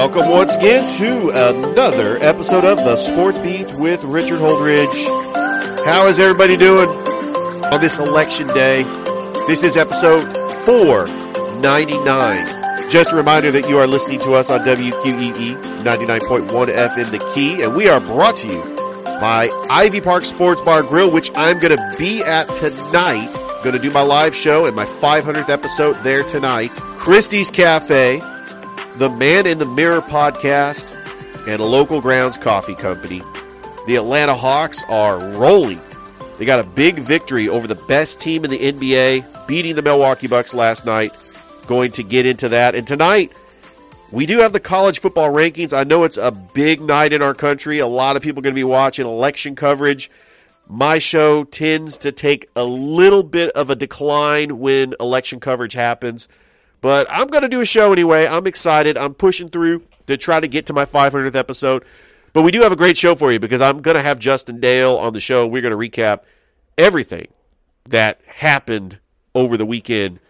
Welcome 0.00 0.30
once 0.30 0.56
again 0.56 0.90
to 0.96 1.28
another 1.28 2.16
episode 2.22 2.64
of 2.64 2.78
the 2.78 2.96
Sports 2.96 3.38
Beat 3.38 3.70
with 3.74 4.02
Richard 4.02 4.40
Holdridge. 4.40 5.04
How 5.84 6.06
is 6.06 6.18
everybody 6.18 6.56
doing 6.56 6.88
on 6.88 7.80
this 7.82 7.98
election 7.98 8.46
day? 8.46 8.84
This 9.46 9.62
is 9.62 9.76
episode 9.76 10.24
499. 10.64 12.88
Just 12.88 13.12
a 13.12 13.16
reminder 13.16 13.50
that 13.50 13.68
you 13.68 13.76
are 13.76 13.86
listening 13.86 14.20
to 14.20 14.32
us 14.32 14.48
on 14.48 14.60
WQEE 14.60 15.84
99.1 15.84 16.48
FM 16.48 16.96
in 16.96 17.12
The 17.12 17.32
Key, 17.34 17.62
and 17.62 17.76
we 17.76 17.86
are 17.86 18.00
brought 18.00 18.36
to 18.36 18.48
you 18.48 18.62
by 19.04 19.50
Ivy 19.68 20.00
Park 20.00 20.24
Sports 20.24 20.62
Bar 20.62 20.82
Grill, 20.82 21.12
which 21.12 21.30
I'm 21.36 21.58
going 21.58 21.76
to 21.76 21.94
be 21.98 22.22
at 22.22 22.48
tonight. 22.54 23.30
Going 23.62 23.76
to 23.76 23.78
do 23.78 23.90
my 23.90 24.00
live 24.00 24.34
show 24.34 24.64
and 24.64 24.74
my 24.74 24.86
500th 24.86 25.50
episode 25.50 26.02
there 26.02 26.22
tonight. 26.22 26.74
Christie's 26.96 27.50
Cafe, 27.50 28.22
the 29.00 29.08
Man 29.08 29.46
in 29.46 29.56
the 29.56 29.64
Mirror 29.64 30.02
podcast, 30.02 30.94
and 31.48 31.58
a 31.58 31.64
local 31.64 32.02
grounds 32.02 32.36
coffee 32.36 32.74
company. 32.74 33.22
The 33.86 33.96
Atlanta 33.96 34.34
Hawks 34.34 34.82
are 34.90 35.18
rolling. 35.38 35.80
They 36.36 36.44
got 36.44 36.58
a 36.58 36.64
big 36.64 36.98
victory 36.98 37.48
over 37.48 37.66
the 37.66 37.74
best 37.74 38.20
team 38.20 38.44
in 38.44 38.50
the 38.50 38.58
NBA, 38.58 39.46
beating 39.46 39.74
the 39.74 39.80
Milwaukee 39.80 40.26
Bucks 40.26 40.52
last 40.52 40.84
night. 40.84 41.16
Going 41.66 41.92
to 41.92 42.02
get 42.02 42.26
into 42.26 42.50
that. 42.50 42.74
And 42.74 42.86
tonight, 42.86 43.32
we 44.10 44.26
do 44.26 44.40
have 44.40 44.52
the 44.52 44.60
college 44.60 44.98
football 44.98 45.32
rankings. 45.32 45.72
I 45.72 45.84
know 45.84 46.04
it's 46.04 46.18
a 46.18 46.30
big 46.30 46.82
night 46.82 47.14
in 47.14 47.22
our 47.22 47.32
country. 47.32 47.78
A 47.78 47.86
lot 47.86 48.16
of 48.16 48.22
people 48.22 48.40
are 48.40 48.42
going 48.42 48.54
to 48.54 48.60
be 48.60 48.64
watching 48.64 49.06
election 49.06 49.56
coverage. 49.56 50.10
My 50.68 50.98
show 50.98 51.44
tends 51.44 51.96
to 51.98 52.12
take 52.12 52.50
a 52.54 52.64
little 52.64 53.22
bit 53.22 53.48
of 53.52 53.70
a 53.70 53.74
decline 53.76 54.58
when 54.58 54.92
election 55.00 55.40
coverage 55.40 55.72
happens. 55.72 56.28
But 56.80 57.06
I'm 57.10 57.26
going 57.26 57.42
to 57.42 57.48
do 57.48 57.60
a 57.60 57.66
show 57.66 57.92
anyway. 57.92 58.26
I'm 58.26 58.46
excited. 58.46 58.96
I'm 58.96 59.14
pushing 59.14 59.48
through 59.48 59.82
to 60.06 60.16
try 60.16 60.40
to 60.40 60.48
get 60.48 60.66
to 60.66 60.72
my 60.72 60.84
500th 60.84 61.34
episode. 61.34 61.84
But 62.32 62.42
we 62.42 62.50
do 62.50 62.62
have 62.62 62.72
a 62.72 62.76
great 62.76 62.96
show 62.96 63.14
for 63.14 63.32
you 63.32 63.38
because 63.38 63.60
I'm 63.60 63.82
going 63.82 63.96
to 63.96 64.02
have 64.02 64.18
Justin 64.18 64.60
Dale 64.60 64.96
on 64.96 65.12
the 65.12 65.20
show. 65.20 65.46
We're 65.46 65.62
going 65.62 65.78
to 65.78 65.90
recap 65.90 66.20
everything 66.78 67.28
that 67.88 68.20
happened 68.26 68.98
over 69.34 69.56
the 69.56 69.66
weekend 69.66 70.20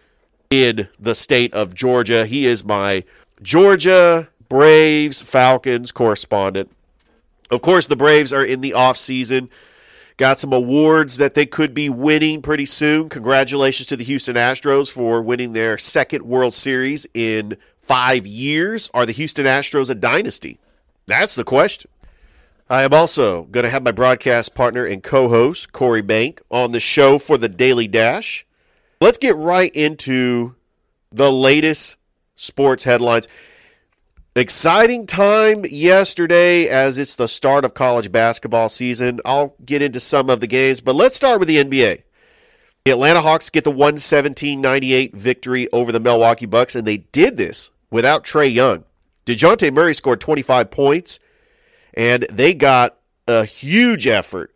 in 0.49 0.87
the 0.99 1.15
state 1.15 1.53
of 1.53 1.73
Georgia. 1.73 2.25
He 2.25 2.45
is 2.45 2.63
my 2.63 3.03
Georgia 3.41 4.29
Braves 4.49 5.21
Falcons 5.21 5.91
correspondent. 5.91 6.69
Of 7.49 7.61
course, 7.61 7.87
the 7.87 7.95
Braves 7.95 8.33
are 8.33 8.43
in 8.43 8.61
the 8.61 8.73
off 8.73 8.97
season. 8.97 9.49
Got 10.17 10.39
some 10.39 10.53
awards 10.53 11.17
that 11.17 11.33
they 11.33 11.45
could 11.45 11.73
be 11.73 11.89
winning 11.89 12.41
pretty 12.41 12.65
soon. 12.65 13.09
Congratulations 13.09 13.87
to 13.87 13.97
the 13.97 14.03
Houston 14.03 14.35
Astros 14.35 14.91
for 14.91 15.21
winning 15.21 15.53
their 15.53 15.77
second 15.77 16.23
World 16.23 16.53
Series 16.53 17.07
in 17.13 17.57
five 17.81 18.27
years. 18.27 18.89
Are 18.93 19.05
the 19.05 19.13
Houston 19.13 19.45
Astros 19.45 19.89
a 19.89 19.95
dynasty? 19.95 20.59
That's 21.07 21.35
the 21.35 21.43
question. 21.43 21.89
I 22.69 22.83
am 22.83 22.93
also 22.93 23.43
going 23.43 23.65
to 23.65 23.69
have 23.69 23.83
my 23.83 23.91
broadcast 23.91 24.55
partner 24.55 24.85
and 24.85 25.03
co 25.03 25.27
host, 25.27 25.73
Corey 25.73 26.01
Bank, 26.01 26.41
on 26.49 26.71
the 26.71 26.79
show 26.79 27.17
for 27.17 27.37
the 27.37 27.49
Daily 27.49 27.87
Dash. 27.87 28.45
Let's 29.01 29.17
get 29.17 29.35
right 29.35 29.75
into 29.75 30.55
the 31.11 31.31
latest 31.31 31.97
sports 32.35 32.83
headlines. 32.83 33.27
Exciting 34.33 35.07
time 35.07 35.65
yesterday 35.69 36.67
as 36.67 36.97
it's 36.97 37.17
the 37.17 37.27
start 37.27 37.65
of 37.65 37.73
college 37.73 38.13
basketball 38.13 38.69
season. 38.69 39.19
I'll 39.25 39.55
get 39.65 39.81
into 39.81 39.99
some 39.99 40.29
of 40.29 40.39
the 40.39 40.47
games, 40.47 40.79
but 40.79 40.95
let's 40.95 41.17
start 41.17 41.39
with 41.39 41.49
the 41.49 41.61
NBA. 41.61 42.03
The 42.85 42.91
Atlanta 42.91 43.19
Hawks 43.19 43.49
get 43.49 43.65
the 43.65 43.73
117-98 43.73 45.13
victory 45.13 45.67
over 45.73 45.91
the 45.91 45.99
Milwaukee 45.99 46.45
Bucks, 46.45 46.77
and 46.77 46.87
they 46.87 46.99
did 46.99 47.35
this 47.35 47.71
without 47.89 48.23
Trae 48.23 48.53
Young. 48.53 48.85
DeJounte 49.25 49.73
Murray 49.73 49.93
scored 49.93 50.21
25 50.21 50.71
points, 50.71 51.19
and 51.95 52.25
they 52.31 52.53
got 52.53 52.99
a 53.27 53.43
huge 53.43 54.07
effort 54.07 54.55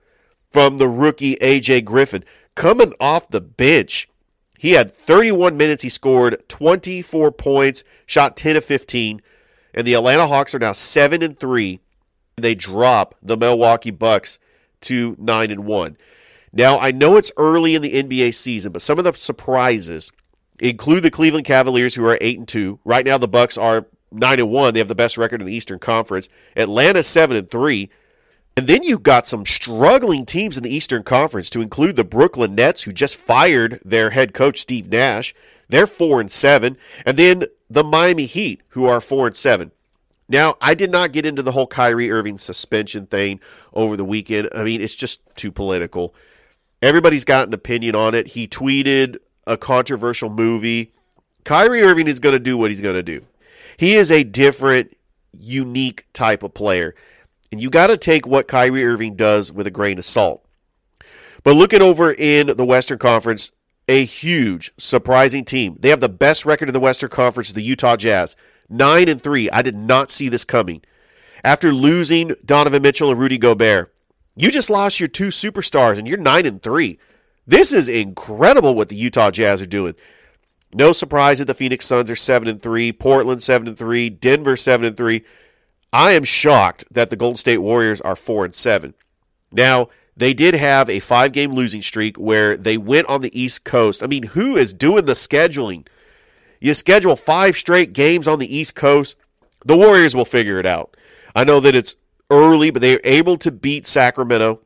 from 0.52 0.78
the 0.78 0.88
rookie 0.88 1.34
A.J. 1.42 1.82
Griffin. 1.82 2.24
Coming 2.56 2.94
off 3.02 3.28
the 3.28 3.42
bench, 3.42 4.08
he 4.58 4.72
had 4.72 4.94
31 4.94 5.58
minutes. 5.58 5.84
He 5.84 5.90
scored 5.90 6.48
24 6.48 7.34
points, 7.34 7.84
shot 8.06 8.38
10 8.38 8.56
of 8.56 8.64
15, 8.64 9.22
and 9.76 9.86
the 9.86 9.94
Atlanta 9.94 10.26
Hawks 10.26 10.56
are 10.56 10.60
now 10.60 10.72
7 10.72 11.22
and 11.22 11.40
3. 11.40 11.80
They 12.38 12.56
drop 12.56 13.14
the 13.22 13.38
Milwaukee 13.38 13.92
Bucks 13.92 14.40
to 14.82 15.16
9 15.20 15.52
and 15.52 15.66
1. 15.66 15.98
Now, 16.54 16.80
I 16.80 16.92
know 16.92 17.18
it's 17.18 17.32
early 17.38 17.76
in 17.76 17.82
the 17.82 18.02
NBA 18.02 18.34
season, 18.34 18.72
but 18.72 18.82
some 18.82 18.98
of 18.98 19.04
the 19.04 19.14
surprises 19.14 20.12
include 20.60 21.04
the 21.04 21.12
Cleveland 21.12 21.46
Cavaliers 21.46 21.94
who 21.94 22.06
are 22.06 22.18
8 22.20 22.40
and 22.40 22.48
2. 22.48 22.80
Right 22.86 23.06
now 23.06 23.18
the 23.18 23.28
Bucks 23.28 23.58
are 23.58 23.86
9 24.12 24.40
and 24.40 24.50
1. 24.50 24.74
They 24.74 24.80
have 24.80 24.88
the 24.88 24.96
best 24.96 25.18
record 25.18 25.42
in 25.42 25.48
the 25.48 25.54
Eastern 25.54 25.80
Conference. 25.80 26.30
Atlanta 26.56 27.04
7 27.04 27.36
and 27.36 27.52
3. 27.52 27.90
And 28.58 28.68
then 28.68 28.84
you've 28.84 29.04
got 29.04 29.28
some 29.28 29.46
struggling 29.46 30.26
teams 30.26 30.56
in 30.56 30.64
the 30.64 30.74
Eastern 30.74 31.04
Conference 31.04 31.50
to 31.50 31.62
include 31.62 31.98
the 31.98 32.06
Brooklyn 32.06 32.56
Nets 32.56 32.84
who 32.84 32.94
just 32.94 33.18
fired 33.18 33.82
their 33.84 34.12
head 34.12 34.34
coach 34.34 34.62
Steve 34.62 34.90
Nash. 34.90 35.36
They're 35.68 35.88
4 35.88 36.22
and 36.22 36.32
7. 36.32 36.78
And 37.06 37.18
then 37.18 37.44
the 37.70 37.84
Miami 37.84 38.26
Heat 38.26 38.62
who 38.70 38.86
are 38.86 39.02
4 39.02 39.28
and 39.28 39.36
7. 39.36 39.72
Now, 40.28 40.56
I 40.60 40.74
did 40.74 40.92
not 40.92 41.12
get 41.12 41.26
into 41.26 41.44
the 41.44 41.52
whole 41.52 41.68
Kyrie 41.68 42.12
Irving 42.12 42.38
suspension 42.38 43.06
thing 43.06 43.40
over 43.74 43.96
the 43.96 44.06
weekend. 44.06 44.50
I 44.56 44.64
mean, 44.64 44.82
it's 44.82 44.96
just 44.96 45.22
too 45.36 45.52
political. 45.52 46.16
Everybody's 46.82 47.26
got 47.26 47.48
an 47.48 47.54
opinion 47.54 47.96
on 47.96 48.16
it. 48.16 48.28
He 48.28 48.48
tweeted 48.48 49.18
a 49.46 49.58
controversial 49.58 50.30
movie. 50.30 50.94
Kyrie 51.44 51.84
Irving 51.84 52.08
is 52.08 52.20
going 52.20 52.34
to 52.34 52.40
do 52.40 52.58
what 52.58 52.72
he's 52.72 52.82
going 52.82 52.96
to 52.96 53.04
do. 53.04 53.24
He 53.78 53.96
is 53.96 54.10
a 54.10 54.24
different, 54.24 54.96
unique 55.38 56.08
type 56.14 56.42
of 56.42 56.54
player. 56.54 56.96
And 57.52 57.62
you 57.62 57.70
got 57.70 57.88
to 57.88 57.98
take 57.98 58.26
what 58.26 58.48
Kyrie 58.48 58.86
Irving 58.86 59.16
does 59.16 59.52
with 59.52 59.68
a 59.68 59.72
grain 59.72 60.00
of 60.00 60.06
salt. 60.06 60.44
But 61.44 61.54
looking 61.54 61.84
over 61.84 62.12
in 62.12 62.48
the 62.48 62.66
Western 62.66 62.98
Conference, 62.98 63.52
a 63.88 64.06
huge, 64.06 64.72
surprising 64.78 65.46
team. 65.46 65.78
They 65.80 65.90
have 65.90 66.00
the 66.00 66.10
best 66.10 66.46
record 66.46 66.70
in 66.70 66.74
the 66.74 66.80
Western 66.80 67.10
Conference, 67.10 67.52
the 67.52 67.62
Utah 67.62 67.96
Jazz. 67.96 68.36
9 68.70 69.10
and 69.10 69.22
3. 69.22 69.50
I 69.52 69.62
did 69.62 69.76
not 69.76 70.10
see 70.10 70.30
this 70.30 70.44
coming. 70.44 70.82
After 71.44 71.72
losing 71.72 72.36
Donovan 72.44 72.82
Mitchell 72.82 73.12
and 73.12 73.20
Rudy 73.20 73.38
Gobert, 73.38 73.94
you 74.36 74.50
just 74.50 74.70
lost 74.70 75.00
your 75.00 75.08
two 75.08 75.28
superstars 75.28 75.98
and 75.98 76.08
you're 76.08 76.18
9 76.18 76.46
and 76.46 76.62
3. 76.62 76.98
This 77.46 77.72
is 77.72 77.88
incredible 77.88 78.74
what 78.74 78.90
the 78.90 78.96
Utah 78.96 79.30
Jazz 79.30 79.62
are 79.62 79.68
doing. 79.68 79.94
No 80.74 80.92
surprise 80.92 81.38
that 81.38 81.46
the 81.46 81.54
Phoenix 81.54 81.86
Suns 81.86 82.10
are 82.10 82.16
7 82.16 82.48
and 82.48 82.62
3, 82.62 82.92
Portland 82.94 83.44
7 83.44 83.68
and 83.68 83.78
3, 83.78 84.10
Denver 84.10 84.58
7 84.58 84.86
and 84.86 84.98
3. 84.98 85.24
I 85.94 86.12
am 86.14 86.24
shocked 86.24 86.84
that 86.92 87.10
the 87.10 87.16
Golden 87.16 87.38
State 87.38 87.60
Warriors 87.60 88.02
are 88.02 88.16
4 88.16 88.46
and 88.46 88.56
7. 88.56 88.94
Now, 89.52 89.90
they 90.18 90.34
did 90.34 90.54
have 90.54 90.90
a 90.90 91.00
5-game 91.00 91.54
losing 91.54 91.82
streak 91.82 92.18
where 92.18 92.56
they 92.58 92.78
went 92.78 93.08
on 93.08 93.22
the 93.22 93.40
East 93.40 93.64
Coast. 93.64 94.02
I 94.04 94.08
mean, 94.08 94.24
who 94.24 94.56
is 94.56 94.74
doing 94.74 95.06
the 95.06 95.14
scheduling? 95.14 95.88
You 96.62 96.74
schedule 96.74 97.16
5 97.16 97.56
straight 97.56 97.94
games 97.94 98.28
on 98.28 98.40
the 98.40 98.56
East 98.56 98.76
Coast. 98.76 99.18
The 99.66 99.78
Warriors 99.78 100.16
will 100.16 100.26
figure 100.26 100.60
it 100.60 100.66
out. 100.66 100.96
I 101.36 101.44
know 101.44 101.60
that 101.60 101.76
it's 101.76 101.96
early, 102.32 102.72
but 102.72 102.82
they're 102.82 103.02
able 103.04 103.38
to 103.38 103.52
beat 103.52 103.86
Sacramento. 103.86 104.62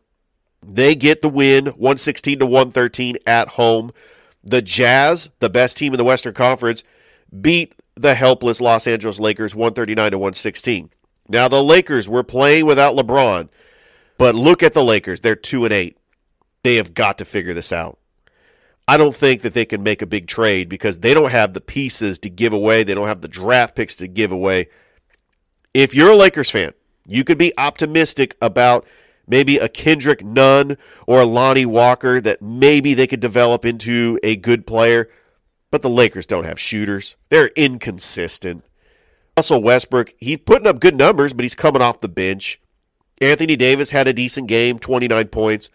They 0.62 0.94
get 0.94 1.22
the 1.22 1.30
win 1.30 1.68
116 1.68 2.40
to 2.40 2.45
113 2.45 3.18
at 3.25 3.48
home. 3.48 3.92
The 4.44 4.62
Jazz, 4.62 5.30
the 5.40 5.50
best 5.50 5.78
team 5.78 5.94
in 5.94 5.98
the 5.98 6.04
Western 6.04 6.34
Conference, 6.34 6.84
beat 7.42 7.75
the 7.95 8.16
helpless 8.16 8.62
Los 8.62 8.88
Angeles 8.88 9.19
Lakers 9.19 9.56
139 9.56 10.12
to 10.12 10.18
116. 10.18 10.90
Now 11.28 11.48
the 11.48 11.63
Lakers 11.63 12.07
were 12.07 12.24
playing 12.24 12.66
without 12.66 12.95
LeBron, 12.95 13.50
but 14.19 14.36
look 14.36 14.62
at 14.62 14.74
the 14.74 14.83
Lakers. 14.83 15.21
They're 15.21 15.36
2 15.36 15.66
and 15.66 15.74
8. 15.74 15.98
They 16.63 16.75
have 16.75 16.94
got 16.94 17.18
to 17.18 17.25
figure 17.25 17.54
this 17.56 17.74
out. 17.74 17.98
I 18.86 18.98
don't 18.98 19.16
think 19.16 19.44
that 19.44 19.54
they 19.54 19.66
can 19.66 19.81
make 19.81 20.01
a 20.01 20.07
big 20.07 20.27
trade 20.27 20.68
because 20.68 21.00
they 21.00 21.13
don't 21.13 21.31
have 21.31 21.54
the 21.54 21.62
pieces 21.62 22.19
to 22.19 22.30
give 22.30 22.54
away. 22.54 22.83
They 22.83 22.94
don't 22.94 23.07
have 23.07 23.21
the 23.21 23.27
draft 23.27 23.75
picks 23.75 23.95
to 23.98 24.07
give 24.07 24.31
away. 24.31 24.68
if 25.74 25.95
you're 25.95 26.12
a 26.12 26.16
Lakers 26.16 26.51
fan, 26.51 26.74
you 27.06 27.24
could 27.24 27.38
be 27.38 27.57
optimistic 27.57 28.36
about 28.42 28.86
maybe 29.27 29.57
a 29.57 29.69
Kendrick 29.69 30.25
Nunn 30.25 30.77
or 31.07 31.21
a 31.21 31.25
Lonnie 31.25 31.66
Walker 31.66 32.19
that 32.19 32.42
maybe 32.42 32.95
they 32.95 33.07
could 33.07 33.19
develop 33.19 33.63
into 33.63 34.19
a 34.21 34.36
good 34.36 34.68
player. 34.68 35.10
But 35.71 35.81
the 35.81 35.89
Lakers 35.89 36.25
don't 36.25 36.45
have 36.45 36.60
shooters. 36.60 37.16
They're 37.30 37.51
inconsistent. 37.56 38.66
Russell 39.38 39.62
Westbrook, 39.62 40.13
he's 40.18 40.39
putting 40.39 40.68
up 40.68 40.80
good 40.80 40.95
numbers, 40.95 41.31
but 41.31 41.44
he's 41.44 41.56
coming 41.56 41.81
off 41.81 42.01
the 42.01 42.10
bench. 42.10 42.60
Anthony 43.21 43.56
Davis 43.56 43.92
had 43.92 44.07
a 44.07 44.13
decent 44.13 44.48
game, 44.48 44.80
29 44.80 45.27
points. 45.27 45.69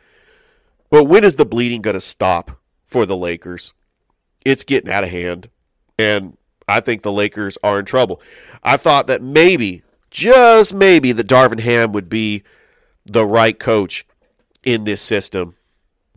But 0.91 1.05
when 1.05 1.25
is 1.25 1.37
the 1.37 1.45
bleeding 1.45 1.83
going 1.83 1.95
to 1.95 2.01
stop 2.01 2.53
for 2.87 3.07
the 3.07 3.17
Lakers? 3.17 3.73
It's 4.45 4.65
getting 4.65 4.93
out 4.93 5.05
of 5.05 5.11
hand. 5.11 5.49
And 5.99 6.37
I 6.69 6.81
think 6.81 7.03
the 7.03 7.13
Lakers 7.13 7.59
are 7.63 7.79
in 7.79 7.85
trouble. 7.85 8.21
I 8.63 8.77
thought 8.77 9.07
that 9.09 9.23
maybe, 9.23 9.83
just 10.11 10.75
maybe, 10.75 11.13
that 11.13 11.29
Darvin 11.29 11.61
Ham 11.61 11.93
would 11.93 12.09
be 12.09 12.43
the 13.05 13.27
right 13.27 13.59
coach 13.59 14.07
in 14.63 14.85
this 14.85 15.03
system, 15.03 15.57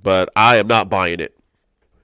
but 0.02 0.30
I 0.36 0.58
am 0.58 0.68
not 0.68 0.90
buying 0.90 1.20
it. 1.20 1.38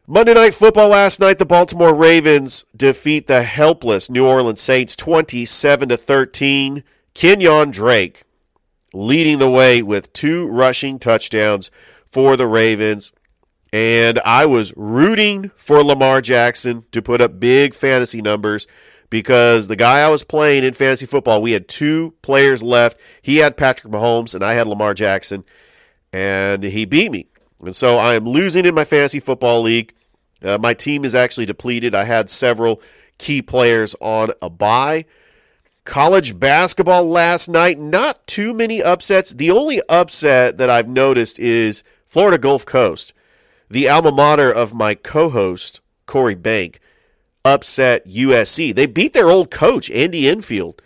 Monday 0.06 0.34
Night 0.34 0.54
Football 0.54 0.90
last 0.90 1.22
night, 1.22 1.40
the 1.40 1.46
Baltimore 1.46 1.96
Ravens 1.96 2.66
defeat 2.76 3.28
the 3.28 3.44
helpless 3.44 4.10
New 4.10 4.26
Orleans 4.26 4.60
Saints 4.60 4.98
27 4.98 5.90
to 5.90 5.98
13. 5.98 6.84
Kenyon 7.14 7.72
Drake 7.72 8.24
leading 8.94 9.40
the 9.40 9.50
way 9.50 9.82
with 9.82 10.14
two 10.14 10.48
rushing 10.48 11.00
touchdowns 11.00 11.72
for 12.12 12.38
the 12.38 12.48
Ravens. 12.48 13.12
And 13.72 14.20
I 14.20 14.46
was 14.46 14.72
rooting 14.78 15.50
for 15.56 15.84
Lamar 15.84 16.22
Jackson 16.22 16.86
to 16.92 17.02
put 17.02 17.22
up 17.22 17.40
big 17.40 17.74
fantasy 17.74 18.22
numbers 18.22 18.68
because 19.10 19.68
the 19.68 19.76
guy 19.76 20.00
I 20.00 20.10
was 20.10 20.24
playing 20.24 20.64
in 20.64 20.74
fantasy 20.74 21.06
football, 21.06 21.42
we 21.42 21.52
had 21.52 21.68
two 21.68 22.14
players 22.22 22.64
left. 22.64 23.00
He 23.22 23.38
had 23.38 23.58
Patrick 23.58 23.92
Mahomes 23.92 24.36
and 24.36 24.44
I 24.44 24.54
had 24.54 24.68
Lamar 24.68 24.94
Jackson, 24.94 25.44
and 26.12 26.64
he 26.64 26.86
beat 26.86 27.12
me. 27.12 27.28
And 27.62 27.76
so 27.76 27.98
I 27.98 28.16
am 28.16 28.26
losing 28.26 28.66
in 28.66 28.76
my 28.76 28.86
fantasy 28.86 29.20
football 29.20 29.62
league. 29.62 29.94
Uh, 30.44 30.58
my 30.58 30.74
team 30.74 31.06
is 31.06 31.16
actually 31.16 31.46
depleted. 31.46 31.96
I 31.96 32.04
had 32.04 32.30
several 32.30 32.82
key 33.18 33.42
players 33.42 33.96
on 34.02 34.32
a 34.42 34.50
bye. 34.50 35.06
College 35.86 36.40
basketball 36.40 37.04
last 37.06 37.50
night, 37.50 37.78
not 37.78 38.26
too 38.26 38.54
many 38.54 38.82
upsets. 38.82 39.32
The 39.34 39.52
only 39.52 39.82
upset 39.90 40.58
that 40.58 40.70
I've 40.70 40.88
noticed 40.88 41.40
is 41.40 41.84
Florida 42.06 42.38
Gulf 42.38 42.66
Coast. 42.66 43.14
The 43.70 43.90
alma 43.90 44.12
mater 44.12 44.52
of 44.52 44.74
my 44.74 44.96
co 44.96 45.30
host, 45.30 45.82
Corey 46.06 46.36
Bank, 46.36 46.80
upset 47.44 48.06
USC. 48.08 48.74
They 48.74 48.86
beat 48.86 49.12
their 49.14 49.30
old 49.30 49.52
coach, 49.52 49.92
Andy 49.92 50.30
Enfield. 50.30 50.82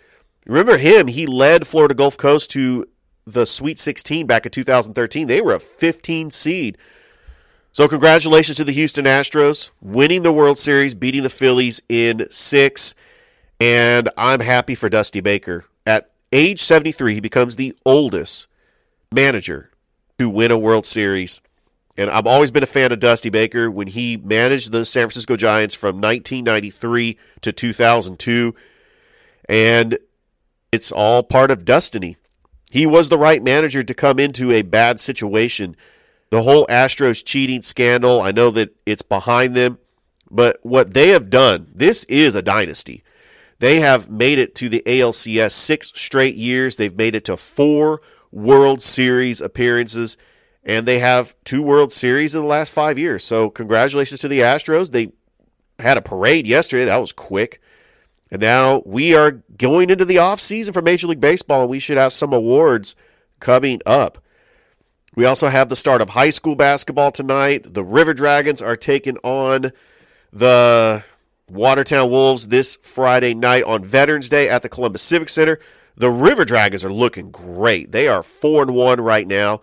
Remember 0.46 0.78
him? 0.78 1.06
He 1.06 1.26
led 1.26 1.66
Florida 1.66 1.94
Gulf 1.94 2.16
Coast 2.16 2.50
to 2.52 2.84
the 3.24 3.46
Sweet 3.46 3.78
16 3.78 4.26
back 4.26 4.46
in 4.46 4.50
2013. 4.50 5.28
They 5.28 5.40
were 5.40 5.54
a 5.54 5.60
15 5.60 6.30
seed. 6.30 6.78
So, 7.70 7.86
congratulations 7.86 8.56
to 8.56 8.64
the 8.64 8.72
Houston 8.72 9.04
Astros 9.04 9.70
winning 9.80 10.22
the 10.22 10.32
World 10.32 10.58
Series, 10.58 10.94
beating 10.94 11.22
the 11.22 11.30
Phillies 11.30 11.80
in 11.88 12.26
six. 12.30 12.94
And 13.60 14.08
I'm 14.16 14.40
happy 14.40 14.74
for 14.74 14.88
Dusty 14.88 15.20
Baker. 15.20 15.64
At 15.86 16.10
age 16.32 16.62
73, 16.62 17.14
he 17.14 17.20
becomes 17.20 17.56
the 17.56 17.74
oldest 17.84 18.46
manager 19.12 19.70
to 20.18 20.28
win 20.28 20.50
a 20.50 20.58
World 20.58 20.86
Series. 20.86 21.40
And 21.96 22.10
I've 22.10 22.26
always 22.26 22.52
been 22.52 22.62
a 22.62 22.66
fan 22.66 22.92
of 22.92 23.00
Dusty 23.00 23.30
Baker 23.30 23.70
when 23.70 23.88
he 23.88 24.16
managed 24.16 24.70
the 24.70 24.84
San 24.84 25.06
Francisco 25.06 25.36
Giants 25.36 25.74
from 25.74 25.96
1993 25.96 27.18
to 27.40 27.52
2002. 27.52 28.54
And 29.48 29.98
it's 30.70 30.92
all 30.92 31.24
part 31.24 31.50
of 31.50 31.64
destiny. 31.64 32.16
He 32.70 32.86
was 32.86 33.08
the 33.08 33.18
right 33.18 33.42
manager 33.42 33.82
to 33.82 33.94
come 33.94 34.20
into 34.20 34.52
a 34.52 34.62
bad 34.62 35.00
situation. 35.00 35.74
The 36.30 36.42
whole 36.42 36.66
Astros 36.66 37.24
cheating 37.24 37.62
scandal, 37.62 38.20
I 38.20 38.30
know 38.30 38.50
that 38.50 38.76
it's 38.86 39.02
behind 39.02 39.56
them, 39.56 39.78
but 40.30 40.58
what 40.62 40.92
they 40.92 41.08
have 41.08 41.30
done, 41.30 41.68
this 41.74 42.04
is 42.04 42.36
a 42.36 42.42
dynasty. 42.42 43.02
They 43.60 43.80
have 43.80 44.08
made 44.08 44.38
it 44.38 44.54
to 44.56 44.68
the 44.68 44.82
ALCS 44.86 45.52
six 45.52 45.92
straight 45.94 46.36
years. 46.36 46.76
They've 46.76 46.96
made 46.96 47.16
it 47.16 47.24
to 47.26 47.36
four 47.36 48.00
World 48.30 48.80
Series 48.80 49.40
appearances, 49.40 50.16
and 50.64 50.86
they 50.86 51.00
have 51.00 51.34
two 51.44 51.62
World 51.62 51.92
Series 51.92 52.34
in 52.34 52.42
the 52.42 52.46
last 52.46 52.72
five 52.72 52.98
years. 52.98 53.24
So, 53.24 53.50
congratulations 53.50 54.20
to 54.20 54.28
the 54.28 54.40
Astros. 54.40 54.92
They 54.92 55.12
had 55.78 55.96
a 55.96 56.02
parade 56.02 56.46
yesterday. 56.46 56.84
That 56.84 57.00
was 57.00 57.12
quick. 57.12 57.60
And 58.30 58.42
now 58.42 58.82
we 58.84 59.14
are 59.14 59.42
going 59.56 59.90
into 59.90 60.04
the 60.04 60.16
offseason 60.16 60.72
for 60.72 60.82
Major 60.82 61.06
League 61.06 61.20
Baseball, 61.20 61.62
and 61.62 61.70
we 61.70 61.78
should 61.78 61.96
have 61.96 62.12
some 62.12 62.32
awards 62.32 62.94
coming 63.40 63.80
up. 63.86 64.18
We 65.16 65.24
also 65.24 65.48
have 65.48 65.68
the 65.68 65.76
start 65.76 66.00
of 66.00 66.10
high 66.10 66.30
school 66.30 66.54
basketball 66.54 67.10
tonight. 67.10 67.74
The 67.74 67.82
River 67.82 68.14
Dragons 68.14 68.62
are 68.62 68.76
taking 68.76 69.16
on 69.18 69.72
the 70.32 71.02
Watertown 71.50 72.10
Wolves 72.10 72.48
this 72.48 72.76
Friday 72.76 73.34
night 73.34 73.64
on 73.64 73.84
Veterans 73.84 74.28
Day 74.28 74.48
at 74.48 74.62
the 74.62 74.68
Columbus 74.68 75.02
Civic 75.02 75.28
Center. 75.28 75.58
The 75.96 76.10
River 76.10 76.44
Dragons 76.44 76.84
are 76.84 76.92
looking 76.92 77.30
great. 77.30 77.92
They 77.92 78.08
are 78.08 78.22
4 78.22 78.62
and 78.62 78.74
1 78.74 79.00
right 79.00 79.26
now. 79.26 79.62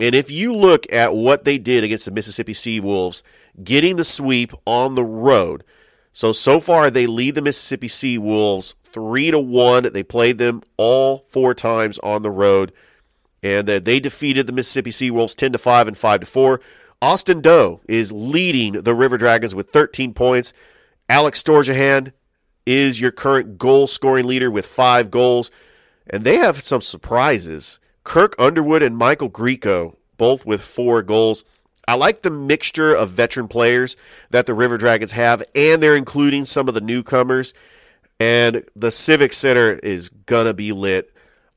And 0.00 0.14
if 0.14 0.30
you 0.30 0.54
look 0.54 0.92
at 0.92 1.14
what 1.14 1.44
they 1.44 1.58
did 1.58 1.84
against 1.84 2.04
the 2.04 2.10
Mississippi 2.10 2.54
Sea 2.54 2.80
Wolves, 2.80 3.22
getting 3.62 3.96
the 3.96 4.04
sweep 4.04 4.52
on 4.66 4.94
the 4.94 5.04
road. 5.04 5.64
So 6.12 6.32
so 6.32 6.60
far 6.60 6.90
they 6.90 7.06
lead 7.06 7.34
the 7.34 7.42
Mississippi 7.42 7.88
Sea 7.88 8.18
Wolves 8.18 8.76
3 8.84 9.32
to 9.32 9.38
1. 9.38 9.92
They 9.92 10.02
played 10.02 10.38
them 10.38 10.62
all 10.76 11.24
four 11.28 11.54
times 11.54 11.98
on 11.98 12.22
the 12.22 12.30
road 12.30 12.72
and 13.44 13.68
uh, 13.68 13.78
they 13.78 14.00
defeated 14.00 14.46
the 14.46 14.52
Mississippi 14.52 14.90
Sea 14.90 15.10
Wolves 15.10 15.34
10 15.34 15.52
to 15.52 15.58
5 15.58 15.88
and 15.88 15.98
5 15.98 16.20
to 16.20 16.26
4. 16.26 16.60
Austin 17.02 17.42
Doe 17.42 17.82
is 17.86 18.10
leading 18.10 18.72
the 18.72 18.94
River 18.94 19.18
Dragons 19.18 19.54
with 19.54 19.70
13 19.70 20.14
points. 20.14 20.54
Alex 21.08 21.42
Storjahan 21.42 22.12
is 22.66 23.00
your 23.00 23.10
current 23.10 23.58
goal 23.58 23.86
scoring 23.86 24.26
leader 24.26 24.50
with 24.50 24.66
five 24.66 25.10
goals. 25.10 25.50
And 26.08 26.24
they 26.24 26.36
have 26.36 26.60
some 26.60 26.80
surprises. 26.80 27.78
Kirk 28.04 28.34
Underwood 28.38 28.82
and 28.82 28.96
Michael 28.96 29.30
Grieco, 29.30 29.96
both 30.16 30.44
with 30.44 30.62
four 30.62 31.02
goals. 31.02 31.44
I 31.86 31.94
like 31.94 32.22
the 32.22 32.30
mixture 32.30 32.94
of 32.94 33.10
veteran 33.10 33.48
players 33.48 33.96
that 34.30 34.46
the 34.46 34.54
River 34.54 34.78
Dragons 34.78 35.12
have, 35.12 35.42
and 35.54 35.82
they're 35.82 35.96
including 35.96 36.44
some 36.44 36.68
of 36.68 36.74
the 36.74 36.80
newcomers. 36.80 37.52
And 38.20 38.64
the 38.76 38.90
Civic 38.90 39.32
Center 39.32 39.72
is 39.72 40.08
going 40.08 40.46
to 40.46 40.54
be 40.54 40.72
lit. 40.72 41.10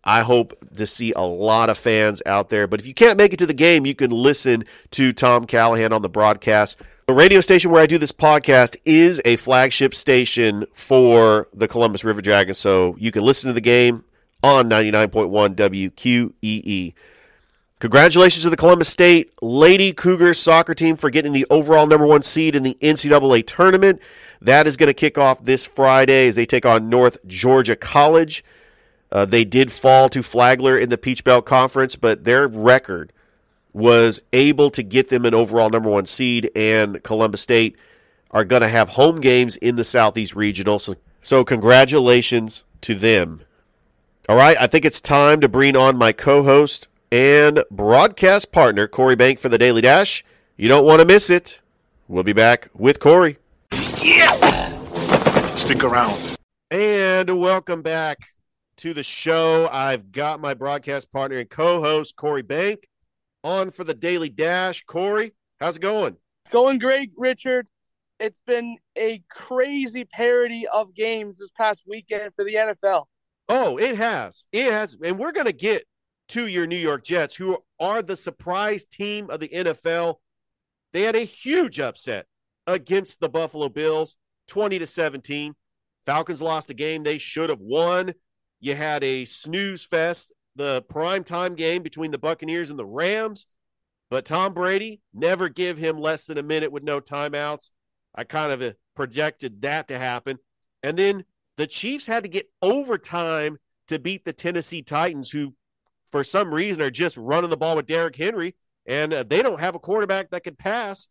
I 0.04 0.22
hope 0.22 0.54
to 0.76 0.86
see 0.86 1.12
a 1.14 1.22
lot 1.22 1.70
of 1.70 1.78
fans 1.78 2.22
out 2.26 2.50
there. 2.50 2.68
But 2.68 2.80
if 2.80 2.88
you 2.88 2.94
can't 2.94 3.18
make 3.18 3.34
it 3.34 3.40
to 3.40 3.46
the 3.46 3.54
game, 3.54 3.86
you 3.86 3.96
can 3.96 4.12
listen 4.12 4.64
to 4.92 5.14
Tom 5.14 5.46
Callahan 5.46 5.94
on 5.94 6.02
the 6.02 6.10
broadcast. 6.10 6.82
The 7.08 7.14
radio 7.14 7.40
station 7.40 7.72
where 7.72 7.82
I 7.82 7.86
do 7.86 7.98
this 7.98 8.12
podcast 8.12 8.76
is 8.84 9.22
a 9.24 9.38
flagship 9.38 9.96
station 9.96 10.66
for 10.74 11.48
the 11.54 11.66
Columbus 11.66 12.04
River 12.04 12.22
Dragons, 12.22 12.58
so 12.58 12.98
you 13.00 13.14
can 13.14 13.24
listen 13.24 13.48
to 13.48 13.54
the 13.54 13.62
game 13.62 14.04
on 14.44 14.70
99.1 14.70 15.56
WQEE. 15.56 16.94
Congratulations 17.80 18.44
to 18.44 18.50
the 18.50 18.58
Columbus 18.58 18.90
State 18.90 19.32
Lady 19.42 19.94
Cougars 19.94 20.38
soccer 20.38 20.74
team 20.74 20.98
for 20.98 21.10
getting 21.10 21.32
the 21.32 21.46
overall 21.50 21.88
number 21.88 22.06
one 22.06 22.24
seed 22.24 22.58
in 22.58 22.64
the 22.64 22.78
NCAA 22.82 23.48
tournament. 23.48 24.02
That 24.42 24.68
is 24.68 24.76
going 24.76 24.88
to 24.88 24.94
kick 24.94 25.18
off 25.18 25.46
this 25.46 25.66
Friday 25.66 26.28
as 26.28 26.36
they 26.36 26.46
take 26.46 26.66
on 26.66 26.90
North 26.90 27.26
Georgia 27.26 27.78
College. 27.78 28.44
Uh, 29.14 29.24
they 29.24 29.46
did 29.46 29.72
fall 29.72 30.10
to 30.10 30.22
Flagler 30.22 30.78
in 30.78 30.90
the 30.90 30.98
Peach 30.98 31.24
Belt 31.24 31.46
Conference, 31.46 31.96
but 31.96 32.26
their 32.26 32.50
record 32.50 33.14
was 33.78 34.24
able 34.34 34.72
to 34.72 34.82
get 34.82 35.10
them 35.10 35.24
an 35.24 35.36
overall 35.36 35.70
number 35.70 35.90
one 35.90 36.08
seed, 36.08 36.50
and 36.56 37.02
Columbus 37.04 37.42
State 37.42 37.78
are 38.32 38.44
going 38.44 38.64
to 38.64 38.68
have 38.68 38.90
home 38.90 39.22
games 39.22 39.56
in 39.58 39.76
the 39.76 39.84
Southeast 39.84 40.36
Regional. 40.36 40.80
So, 40.80 40.96
so 41.22 41.46
congratulations 41.46 42.64
to 42.82 42.96
them. 42.96 43.42
All 44.28 44.36
right, 44.36 44.58
I 44.60 44.66
think 44.66 44.84
it's 44.84 45.00
time 45.00 45.42
to 45.42 45.48
bring 45.48 45.78
on 45.78 45.96
my 45.96 46.12
co 46.12 46.42
host 46.44 46.88
and 47.12 47.64
broadcast 47.70 48.52
partner, 48.52 48.88
Corey 48.88 49.16
Bank, 49.16 49.38
for 49.38 49.48
the 49.48 49.60
Daily 49.60 49.82
Dash. 49.82 50.26
You 50.58 50.68
don't 50.68 50.86
want 50.86 51.00
to 51.02 51.06
miss 51.06 51.30
it. 51.30 51.62
We'll 52.08 52.24
be 52.24 52.34
back 52.34 52.70
with 52.74 53.00
Corey. 53.00 53.38
Yeah! 54.02 54.74
Stick 55.56 55.84
around. 55.84 56.38
And 56.72 57.40
welcome 57.40 57.84
back 57.84 58.18
to 58.78 58.96
the 58.96 59.04
show. 59.04 59.70
I've 59.72 60.12
got 60.12 60.42
my 60.42 60.56
broadcast 60.56 61.12
partner 61.12 61.38
and 61.38 61.50
co-host 61.50 62.16
Corey 62.16 62.42
Bank 62.42 62.88
on 63.48 63.72
for 63.72 63.84
the 63.84 63.94
Daily 63.94 64.30
Dash. 64.30 64.84
Corey, 64.84 65.34
how's 65.60 65.78
it 65.78 65.82
going? 65.82 66.18
It's 66.44 66.52
going 66.52 66.80
great, 66.80 67.12
Richard. 67.18 67.68
It's 68.20 68.42
been 68.46 68.78
a 68.98 69.24
crazy 69.30 70.06
parody 70.06 70.66
of 70.72 70.94
games 70.94 71.40
this 71.40 71.50
past 71.56 71.84
weekend 71.88 72.32
for 72.36 72.44
the 72.44 72.56
NFL. 72.56 73.06
Oh, 73.48 73.78
it 73.78 73.96
has. 73.96 74.48
It 74.52 74.72
has. 74.72 74.98
And 75.04 75.18
we're 75.18 75.32
going 75.32 75.46
to 75.46 75.54
get 75.54 75.86
to 76.30 76.48
your 76.48 76.68
New 76.68 76.78
York 76.78 77.06
Jets, 77.06 77.36
who 77.36 77.58
are 77.80 78.02
the 78.02 78.16
surprise 78.16 78.86
team 78.86 79.30
of 79.30 79.40
the 79.40 79.48
NFL. 79.50 80.16
They 80.92 81.04
had 81.04 81.16
a 81.16 81.20
huge 81.20 81.80
upset 81.80 82.26
against 82.66 83.22
the 83.22 83.30
Buffalo 83.30 83.70
Bills, 83.70 84.18
20 84.50 84.80
to 84.80 84.88
17. 84.88 85.54
Falcons 86.06 86.42
lost 86.42 86.70
a 86.70 86.74
game 86.74 87.04
they 87.04 87.18
should 87.18 87.50
have 87.50 87.62
won. 87.62 88.14
You 88.60 88.76
had 88.76 89.04
a 89.04 89.24
snooze 89.26 89.86
fest, 89.86 90.34
the 90.58 90.84
prime 90.90 91.24
time 91.24 91.56
game 91.56 91.84
between 91.84 92.12
the 92.12 92.18
Buccaneers 92.18 92.70
and 92.70 92.78
the 92.78 92.86
Rams. 92.86 93.46
But 94.10 94.26
Tom 94.26 94.54
Brady 94.54 95.02
never 95.14 95.50
give 95.50 95.78
him 95.78 96.00
less 96.00 96.26
than 96.26 96.38
a 96.38 96.44
minute 96.44 96.72
with 96.72 96.84
no 96.84 97.00
timeouts. 97.00 97.70
I 98.16 98.24
kind 98.24 98.52
of 98.52 98.62
uh, 98.62 98.72
projected 98.96 99.62
that 99.62 99.88
to 99.90 100.00
happen. 100.00 100.40
And 100.84 100.98
then 100.98 101.24
the 101.58 101.68
Chiefs 101.68 102.06
had 102.06 102.24
to 102.24 102.30
get 102.30 102.50
overtime 102.62 103.58
to 103.88 104.00
beat 104.00 104.26
the 104.26 104.34
Tennessee 104.34 104.82
Titans, 104.82 105.32
who 105.32 105.54
for 106.12 106.24
some 106.24 106.54
reason 106.54 106.82
are 106.82 106.92
just 106.92 107.18
running 107.18 107.50
the 107.50 107.58
ball 107.58 107.76
with 107.76 107.86
Derrick 107.86 108.16
Henry, 108.16 108.56
and 108.86 109.14
uh, 109.14 109.24
they 109.24 109.42
don't 109.42 109.60
have 109.60 109.76
a 109.76 109.80
quarterback 109.80 110.30
that 110.32 110.44
can 110.44 110.56
pass. 110.56 111.10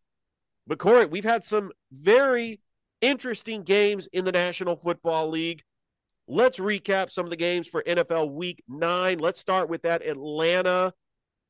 But 0.67 0.79
Corey, 0.79 1.07
we've 1.07 1.25
had 1.25 1.45
some 1.45 1.71
very 1.93 2.61
interesting 3.01 3.63
games 3.63 4.09
in 4.13 4.25
the 4.25 4.33
National 4.33 4.77
Football 4.77 5.29
League. 5.29 5.63
Let's 6.29 6.59
recap 6.59 7.11
some 7.11 7.25
of 7.25 7.31
the 7.31 7.37
games 7.37 7.69
for 7.69 7.83
NFL 7.85 8.33
Week 8.33 8.63
Nine. 8.69 9.19
Let's 9.19 9.39
start 9.39 9.69
with 9.69 9.83
that 9.83 10.05
Atlanta 10.05 10.93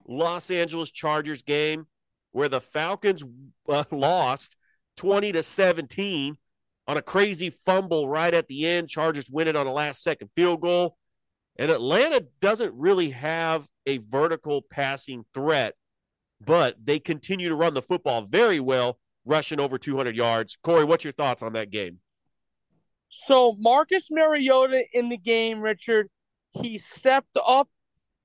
Los 0.07 0.51
Angeles 0.51 0.91
Chargers 0.91 1.43
game 1.43 1.87
where 2.33 2.49
the 2.51 2.61
Falcons 2.61 3.25
uh, 3.69 3.85
lost 3.91 4.57
20 4.99 5.33
to 5.33 5.43
17 5.43 6.37
on 6.87 6.97
a 6.97 7.03
crazy 7.03 7.51
fumble 7.51 8.09
right 8.09 8.35
at 8.35 8.47
the 8.49 8.67
end. 8.67 8.89
Chargers 8.89 9.31
win 9.31 9.49
it 9.49 9.57
on 9.57 9.67
a 9.67 9.73
last 9.73 10.03
second 10.03 10.29
field 10.37 10.61
goal. 10.61 10.97
And 11.59 11.71
Atlanta 11.71 12.27
doesn't 12.41 12.75
really 12.75 13.11
have 13.11 13.67
a 13.87 13.99
vertical 13.99 14.63
passing 14.69 15.25
threat, 15.33 15.75
but 16.45 16.77
they 16.85 16.99
continue 16.99 17.49
to 17.49 17.55
run 17.55 17.73
the 17.73 17.81
football 17.81 18.23
very 18.23 18.61
well, 18.61 18.99
rushing 19.25 19.59
over 19.59 19.79
200 19.79 20.15
yards. 20.15 20.59
Corey, 20.63 20.85
what's 20.85 21.05
your 21.05 21.15
thoughts 21.15 21.43
on 21.43 21.55
that 21.55 21.71
game? 21.71 21.99
So, 23.09 23.57
Marcus 23.59 24.09
Mariota 24.11 24.85
in 24.93 25.09
the 25.09 25.17
game, 25.17 25.61
Richard, 25.61 26.09
he 26.53 26.79
stepped 26.79 27.37
up 27.47 27.69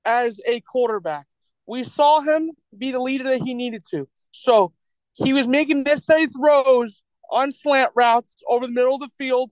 as 0.04 0.40
a 0.46 0.60
quarterback. 0.60 1.26
We 1.66 1.84
saw 1.84 2.20
him 2.20 2.50
be 2.76 2.92
the 2.92 2.98
leader 2.98 3.24
that 3.24 3.42
he 3.42 3.54
needed 3.54 3.84
to. 3.90 4.08
So, 4.32 4.72
he 5.14 5.32
was 5.32 5.46
making 5.46 5.82
necessary 5.82 6.26
throws 6.26 7.02
on 7.30 7.50
slant 7.50 7.92
routes 7.94 8.42
over 8.48 8.66
the 8.66 8.72
middle 8.72 8.94
of 8.94 9.00
the 9.00 9.08
field 9.08 9.50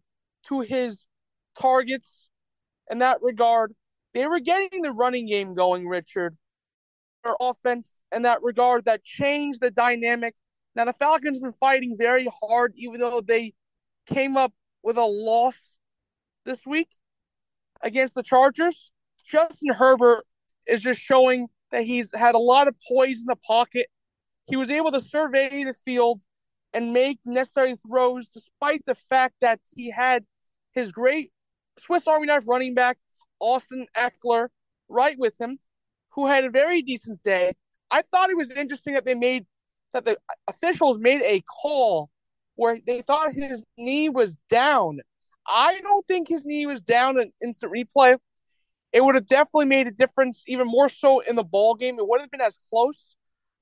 to 0.49 0.61
his 0.61 1.05
targets 1.59 2.29
in 2.91 2.99
that 3.01 3.19
regard. 3.23 3.75
They 4.15 4.27
were 4.27 4.41
getting 4.41 4.83
the 4.83 4.93
running 4.93 5.27
game 5.27 5.55
going, 5.55 5.87
Richard. 5.87 6.37
Their 7.25 7.35
offense 7.41 7.87
in 8.15 8.23
that 8.23 8.43
regard 8.43 8.87
that 8.87 9.05
changed 9.05 9.61
the 9.61 9.71
dynamic. 9.71 10.35
Now 10.75 10.85
the 10.85 10.95
Falcons 10.95 11.37
have 11.37 11.43
been 11.43 11.53
fighting 11.53 11.97
very 11.99 12.29
hard, 12.43 12.73
even 12.77 13.01
though 13.01 13.21
they 13.21 13.53
came 14.07 14.37
up 14.37 14.53
with 14.83 14.97
a 14.97 15.05
loss 15.05 15.77
this 16.45 16.67
week 16.67 16.89
against 17.83 18.15
the 18.15 18.23
Chargers. 18.23 18.91
Justin 19.27 19.75
Herbert 19.75 20.27
is 20.67 20.83
just 20.83 21.01
showing 21.01 21.49
that 21.71 21.85
he's 21.85 22.11
had 22.15 22.35
a 22.35 22.39
lot 22.39 22.69
of 22.69 22.75
poise 22.89 23.21
in 23.21 23.27
the 23.27 23.37
pocket. 23.37 23.87
He 24.47 24.57
was 24.57 24.71
able 24.71 24.91
to 24.93 25.01
survey 25.01 25.65
the 25.65 25.75
field 25.75 26.23
and 26.73 26.93
make 26.93 27.19
necessary 27.25 27.77
throws 27.77 28.29
despite 28.29 28.85
the 28.85 28.95
fact 28.95 29.35
that 29.41 29.61
he 29.71 29.91
had 29.91 30.25
his 30.73 30.93
great 30.93 31.33
Swiss 31.79 32.07
Army 32.07 32.27
knife 32.27 32.47
running 32.47 32.75
back, 32.75 32.99
Austin 33.39 33.87
Ekeler, 33.97 34.49
right 34.89 35.19
with 35.19 35.41
him, 35.41 35.59
who 36.11 36.27
had 36.27 36.45
a 36.45 36.51
very 36.51 36.83
decent 36.83 37.23
day. 37.23 37.55
I 37.91 38.03
thought 38.03 38.31
it 38.31 38.37
was 38.37 38.51
interesting 38.51 38.95
that 38.95 39.05
they 39.05 39.15
made 39.15 39.47
that 39.93 40.05
the 40.05 40.19
officials 40.47 40.99
made 40.99 41.23
a 41.23 41.43
call 41.43 42.11
where 42.61 42.79
they 42.87 43.01
thought 43.01 43.33
his 43.33 43.65
knee 43.79 44.11
was 44.11 44.37
down. 44.51 45.01
I 45.47 45.81
don't 45.81 46.07
think 46.07 46.29
his 46.29 46.45
knee 46.45 46.67
was 46.67 46.83
down 46.83 47.19
in 47.19 47.33
instant 47.43 47.73
replay. 47.73 48.19
It 48.93 49.03
would 49.03 49.15
have 49.15 49.27
definitely 49.27 49.65
made 49.65 49.87
a 49.87 49.91
difference, 49.91 50.43
even 50.47 50.67
more 50.67 50.91
so 50.91 51.21
in 51.21 51.37
the 51.37 51.43
ball 51.43 51.75
game. 51.75 51.99
It 51.99 52.07
wouldn't 52.07 52.25
have 52.25 52.31
been 52.31 52.47
as 52.47 52.59
close. 52.69 53.17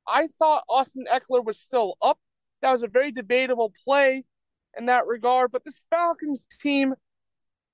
I 0.08 0.26
thought 0.26 0.64
Austin 0.68 1.04
Ekeler 1.08 1.44
was 1.44 1.60
still 1.60 1.94
up. 2.02 2.18
That 2.60 2.72
was 2.72 2.82
a 2.82 2.88
very 2.88 3.12
debatable 3.12 3.72
play 3.84 4.24
in 4.76 4.86
that 4.86 5.06
regard. 5.06 5.52
But 5.52 5.64
this 5.64 5.80
Falcons 5.90 6.42
team, 6.60 6.94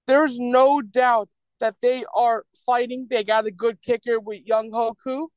there's 0.06 0.38
no 0.38 0.82
doubt 0.82 1.30
that 1.60 1.76
they 1.80 2.04
are 2.14 2.44
fighting. 2.66 3.06
They 3.08 3.24
got 3.24 3.46
a 3.46 3.50
good 3.50 3.80
kicker 3.80 4.20
with 4.20 4.44
Younghoe 4.46 4.96
Koo. 5.02 5.30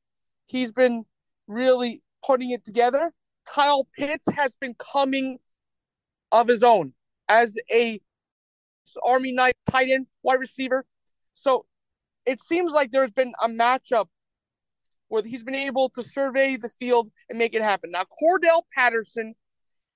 He's 0.48 0.74
been 0.74 1.06
really 1.48 2.02
putting 2.26 2.52
it 2.52 2.66
together. 2.66 3.14
Kyle 3.46 3.88
Pitts 3.98 4.26
has 4.36 4.54
been 4.60 4.76
coming 4.78 5.38
of 6.32 6.48
his 6.48 6.64
own 6.64 6.94
as 7.28 7.56
a 7.72 8.00
Army 9.04 9.32
Knight 9.32 9.56
tight 9.70 9.90
end 9.90 10.08
wide 10.24 10.40
receiver. 10.40 10.86
So 11.34 11.66
it 12.26 12.42
seems 12.42 12.74
like 12.74 12.92
there's 12.92 13.12
been 13.12 13.34
a 13.44 13.48
matchup 13.48 14.08
where 15.10 15.24
he's 15.24 15.44
been 15.44 15.56
able 15.56 15.90
to 15.90 16.04
survey 16.04 16.58
the 16.58 16.70
field 16.70 17.10
and 17.30 17.38
make 17.38 17.54
it 17.54 17.62
happen. 17.62 17.92
Now, 17.92 18.04
Cordell 18.04 18.64
Patterson 18.74 19.36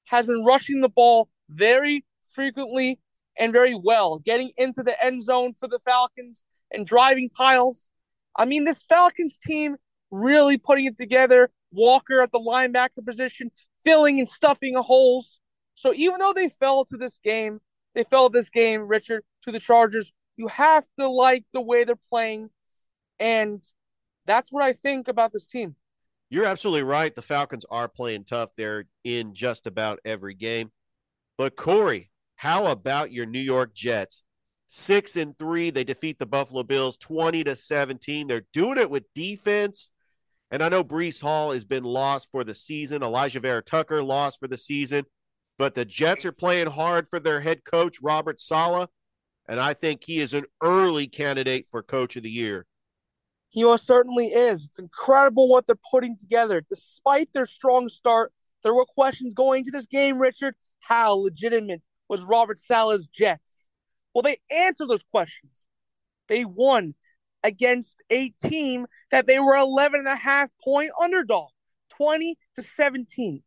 has 0.06 0.26
been 0.26 0.44
rushing 0.46 0.82
the 0.82 0.90
ball 0.90 1.30
very 1.50 2.06
frequently 2.34 3.00
and 3.38 3.52
very 3.52 3.76
well, 3.76 4.20
getting 4.20 4.52
into 4.58 4.84
the 4.84 5.04
end 5.04 5.24
zone 5.24 5.54
for 5.54 5.68
the 5.68 5.80
Falcons 5.80 6.44
and 6.72 6.86
driving 6.86 7.30
piles. 7.30 7.90
I 8.36 8.46
mean, 8.46 8.64
this 8.64 8.84
Falcons 8.88 9.38
team 9.38 9.76
really 10.10 10.58
putting 10.58 10.86
it 10.86 10.98
together. 10.98 11.52
Walker 11.72 12.22
at 12.22 12.32
the 12.32 12.40
linebacker 12.40 13.06
position, 13.06 13.52
filling 13.84 14.20
and 14.20 14.28
stuffing 14.28 14.76
holes. 14.76 15.40
So 15.82 15.96
even 15.96 16.20
though 16.20 16.32
they 16.32 16.50
fell 16.50 16.86
to 16.86 16.96
this 16.96 17.18
game, 17.24 17.60
they 17.96 18.04
fell 18.04 18.30
this 18.30 18.52
game, 18.52 18.88
Richard, 18.88 19.24
to 19.46 19.52
the 19.52 19.60
Chargers. 19.60 20.14
You 20.38 20.48
have 20.50 20.86
to 21.00 21.10
like 21.10 21.44
the 21.54 21.62
way 21.62 21.84
they're 21.86 21.96
playing. 22.12 22.52
And 23.20 23.64
that's 24.28 24.52
what 24.52 24.64
I 24.64 24.74
think 24.74 25.08
about 25.08 25.32
this 25.32 25.48
team. 25.48 25.76
You're 26.30 26.46
absolutely 26.46 26.84
right. 26.84 27.16
The 27.16 27.24
Falcons 27.24 27.66
are 27.72 27.88
playing 27.88 28.26
tough. 28.26 28.52
They're 28.56 28.86
in 29.04 29.34
just 29.34 29.66
about 29.66 30.00
every 30.06 30.36
game. 30.36 30.72
But 31.36 31.56
Corey, 31.56 32.12
how 32.36 32.68
about 32.68 33.12
your 33.12 33.26
New 33.26 33.40
York 33.40 33.74
Jets? 33.74 34.22
Six 34.68 35.16
and 35.16 35.36
three, 35.40 35.72
they 35.72 35.84
defeat 35.84 36.20
the 36.20 36.28
Buffalo 36.28 36.62
Bills 36.62 36.96
20 36.98 37.44
to 37.46 37.56
17. 37.56 38.28
They're 38.28 38.46
doing 38.54 38.78
it 38.78 38.92
with 38.92 39.12
defense. 39.16 39.90
And 40.52 40.62
I 40.62 40.70
know 40.70 40.84
Breece 40.84 41.24
Hall 41.24 41.54
has 41.54 41.66
been 41.66 41.84
lost 41.84 42.30
for 42.32 42.44
the 42.44 42.54
season. 42.54 43.02
Elijah 43.02 43.40
Vera-Tucker 43.40 44.04
lost 44.04 44.40
for 44.40 44.48
the 44.48 44.58
season. 44.58 45.06
But 45.62 45.75
the 45.75 45.86
Jets 45.86 46.25
are 46.25 46.32
playing 46.32 46.72
hard 46.72 47.06
for 47.08 47.20
their 47.20 47.39
head 47.39 47.63
coach, 47.63 48.00
Robert 48.01 48.39
Saleh. 48.39 48.89
And 49.48 49.60
I 49.60 49.75
think 49.75 50.03
he 50.03 50.18
is 50.18 50.34
an 50.34 50.46
early 50.60 51.06
candidate 51.06 51.68
for 51.70 51.84
coach 51.84 52.15
of 52.15 52.24
the 52.24 52.32
year. 52.32 52.65
He 53.50 53.63
most 53.63 53.86
certainly 53.86 54.30
is. 54.30 54.65
It's 54.65 54.80
incredible 54.80 55.50
what 55.50 55.68
they're 55.68 55.75
putting 55.91 56.18
together. 56.18 56.65
Despite 56.68 57.32
their 57.34 57.46
strong 57.46 57.89
start, 57.89 58.34
there 58.63 58.74
were 58.74 58.86
questions 58.86 59.36
going 59.36 59.63
to 59.65 59.72
this 59.72 59.86
game, 59.86 60.18
Richard. 60.18 60.56
How 60.80 61.13
legitimate 61.13 61.84
was 62.10 62.24
Robert 62.24 62.58
Saleh's 62.58 63.06
Jets? 63.06 63.68
Well, 64.15 64.24
they 64.24 64.39
answered 64.50 64.89
those 64.89 65.03
questions. 65.12 65.68
They 66.27 66.44
won 66.44 66.96
against 67.44 67.98
a 68.10 68.30
team 68.44 68.88
that 69.12 69.27
they 69.27 69.38
were 69.38 69.58
11 69.58 70.00
and 70.00 70.08
a 70.08 70.15
half 70.15 70.50
point 70.63 70.89
underdog, 71.00 71.50
20 71.98 72.36
to 72.56 72.63
17. 72.63 73.44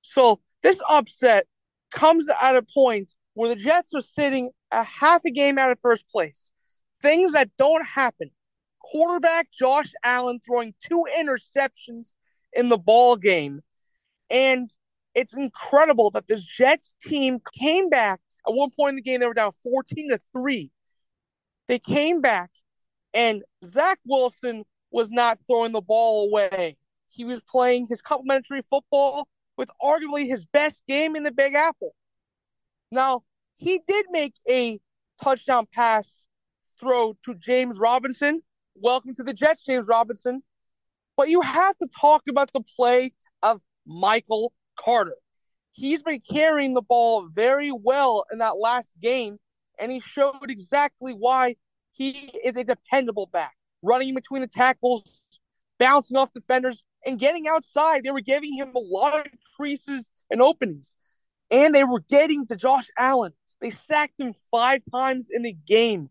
So 0.00 0.40
this 0.62 0.80
upset 0.88 1.46
comes 1.90 2.26
at 2.40 2.56
a 2.56 2.62
point 2.62 3.12
where 3.34 3.48
the 3.48 3.56
Jets 3.56 3.94
are 3.94 4.00
sitting 4.00 4.50
a 4.70 4.82
half 4.82 5.24
a 5.24 5.30
game 5.30 5.58
out 5.58 5.70
of 5.70 5.78
first 5.82 6.08
place. 6.08 6.50
Things 7.02 7.32
that 7.32 7.50
don't 7.58 7.84
happen. 7.84 8.30
Quarterback 8.80 9.48
Josh 9.56 9.90
Allen 10.04 10.40
throwing 10.44 10.74
two 10.80 11.04
interceptions 11.18 12.14
in 12.52 12.68
the 12.68 12.78
ball 12.78 13.16
game. 13.16 13.60
And 14.30 14.70
it's 15.14 15.34
incredible 15.34 16.10
that 16.12 16.26
this 16.26 16.44
Jets 16.44 16.94
team 17.02 17.40
came 17.58 17.88
back. 17.88 18.20
At 18.46 18.54
one 18.54 18.70
point 18.70 18.90
in 18.90 18.96
the 18.96 19.02
game, 19.02 19.20
they 19.20 19.26
were 19.26 19.34
down 19.34 19.52
14 19.62 20.10
to 20.10 20.18
3. 20.32 20.70
They 21.68 21.78
came 21.78 22.20
back, 22.20 22.50
and 23.14 23.42
Zach 23.64 24.00
Wilson 24.04 24.64
was 24.90 25.10
not 25.10 25.38
throwing 25.46 25.72
the 25.72 25.80
ball 25.80 26.28
away. 26.28 26.76
He 27.08 27.24
was 27.24 27.40
playing 27.42 27.86
his 27.86 28.02
complimentary 28.02 28.62
football 28.62 29.28
with 29.56 29.70
arguably 29.82 30.26
his 30.26 30.44
best 30.46 30.82
game 30.88 31.16
in 31.16 31.22
the 31.22 31.32
Big 31.32 31.54
Apple. 31.54 31.94
Now, 32.90 33.22
he 33.56 33.80
did 33.86 34.06
make 34.10 34.34
a 34.48 34.80
touchdown 35.22 35.66
pass 35.72 36.24
throw 36.78 37.16
to 37.24 37.34
James 37.34 37.78
Robinson. 37.78 38.42
Welcome 38.74 39.14
to 39.14 39.22
the 39.22 39.34
Jets, 39.34 39.64
James 39.64 39.86
Robinson. 39.88 40.42
But 41.16 41.28
you 41.28 41.42
have 41.42 41.76
to 41.78 41.88
talk 42.00 42.22
about 42.28 42.52
the 42.52 42.62
play 42.76 43.12
of 43.42 43.60
Michael 43.86 44.52
Carter. 44.76 45.16
He's 45.72 46.02
been 46.02 46.20
carrying 46.20 46.74
the 46.74 46.82
ball 46.82 47.28
very 47.28 47.72
well 47.72 48.24
in 48.32 48.38
that 48.38 48.58
last 48.58 48.92
game, 49.00 49.38
and 49.78 49.90
he 49.90 50.00
showed 50.00 50.50
exactly 50.50 51.12
why 51.12 51.56
he 51.92 52.30
is 52.44 52.56
a 52.56 52.64
dependable 52.64 53.26
back. 53.26 53.54
Running 53.82 54.14
between 54.14 54.42
the 54.42 54.48
tackles, 54.48 55.24
bouncing 55.78 56.16
off 56.16 56.32
defenders, 56.32 56.82
and 57.04 57.18
getting 57.18 57.48
outside. 57.48 58.04
They 58.04 58.10
were 58.10 58.20
giving 58.20 58.54
him 58.54 58.72
a 58.74 58.78
lot 58.78 59.18
of 59.18 59.26
creases 59.56 60.08
and 60.30 60.40
openings. 60.40 60.94
And 61.50 61.74
they 61.74 61.84
were 61.84 62.00
getting 62.00 62.46
to 62.46 62.56
Josh 62.56 62.86
Allen. 62.98 63.32
They 63.60 63.70
sacked 63.70 64.20
him 64.20 64.34
five 64.50 64.82
times 64.90 65.28
in 65.30 65.42
the 65.42 65.52
game. 65.52 66.10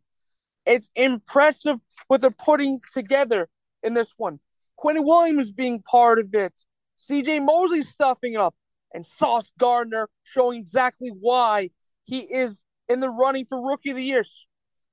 It's 0.65 0.89
impressive 0.95 1.77
what 2.07 2.21
they're 2.21 2.31
putting 2.31 2.79
together 2.93 3.49
in 3.83 3.93
this 3.93 4.13
one. 4.17 4.39
Quinn 4.77 5.03
Williams 5.03 5.51
being 5.51 5.81
part 5.81 6.19
of 6.19 6.33
it, 6.33 6.53
CJ 6.97 7.45
Mosley 7.45 7.83
stuffing 7.83 8.33
it 8.33 8.39
up, 8.39 8.55
and 8.93 9.05
Sauce 9.05 9.51
Gardner 9.59 10.09
showing 10.23 10.59
exactly 10.59 11.09
why 11.09 11.69
he 12.03 12.19
is 12.19 12.63
in 12.89 12.99
the 12.99 13.09
running 13.09 13.45
for 13.45 13.61
Rookie 13.61 13.91
of 13.91 13.95
the 13.95 14.03
Year. 14.03 14.23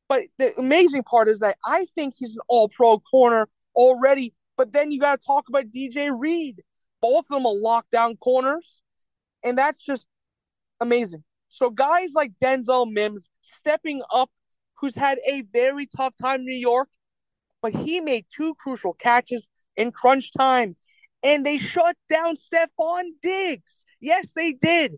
But 0.08 0.24
the 0.38 0.58
amazing 0.58 1.02
part 1.04 1.28
is 1.28 1.40
that 1.40 1.58
I 1.64 1.86
think 1.94 2.14
he's 2.16 2.34
an 2.34 2.42
all 2.48 2.68
pro 2.68 2.98
corner 2.98 3.48
already. 3.74 4.34
But 4.56 4.72
then 4.72 4.90
you 4.90 5.00
got 5.00 5.20
to 5.20 5.26
talk 5.26 5.48
about 5.48 5.66
DJ 5.66 6.10
Reed. 6.16 6.62
Both 7.00 7.26
of 7.30 7.42
them 7.42 7.46
are 7.46 7.54
lockdown 7.54 8.18
corners. 8.18 8.82
And 9.44 9.56
that's 9.56 9.84
just 9.84 10.06
amazing. 10.80 11.24
So 11.48 11.70
guys 11.70 12.12
like 12.14 12.32
Denzel 12.42 12.90
Mims 12.90 13.28
stepping 13.58 14.02
up, 14.12 14.30
who's 14.76 14.94
had 14.94 15.18
a 15.26 15.42
very 15.52 15.88
tough 15.96 16.14
time 16.20 16.40
in 16.40 16.46
New 16.46 16.56
York, 16.56 16.88
but 17.62 17.74
he 17.74 18.00
made 18.00 18.26
two 18.34 18.54
crucial 18.54 18.92
catches 18.92 19.46
in 19.76 19.92
crunch 19.92 20.32
time. 20.32 20.76
And 21.22 21.44
they 21.44 21.58
shut 21.58 21.96
down 22.08 22.36
Stefon 22.36 23.10
Diggs. 23.22 23.84
Yes, 24.00 24.28
they 24.34 24.52
did. 24.52 24.96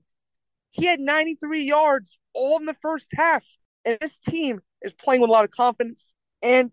He 0.71 0.85
had 0.85 1.01
93 1.01 1.65
yards 1.65 2.19
all 2.35 2.59
in 2.59 2.67
the 2.67 2.77
first 2.83 3.07
half. 3.15 3.45
And 3.85 3.97
this 4.01 4.19
team 4.19 4.61
is 4.83 4.93
playing 4.93 5.23
with 5.23 5.31
a 5.31 5.33
lot 5.33 5.45
of 5.45 5.51
confidence. 5.51 6.13
And 6.43 6.71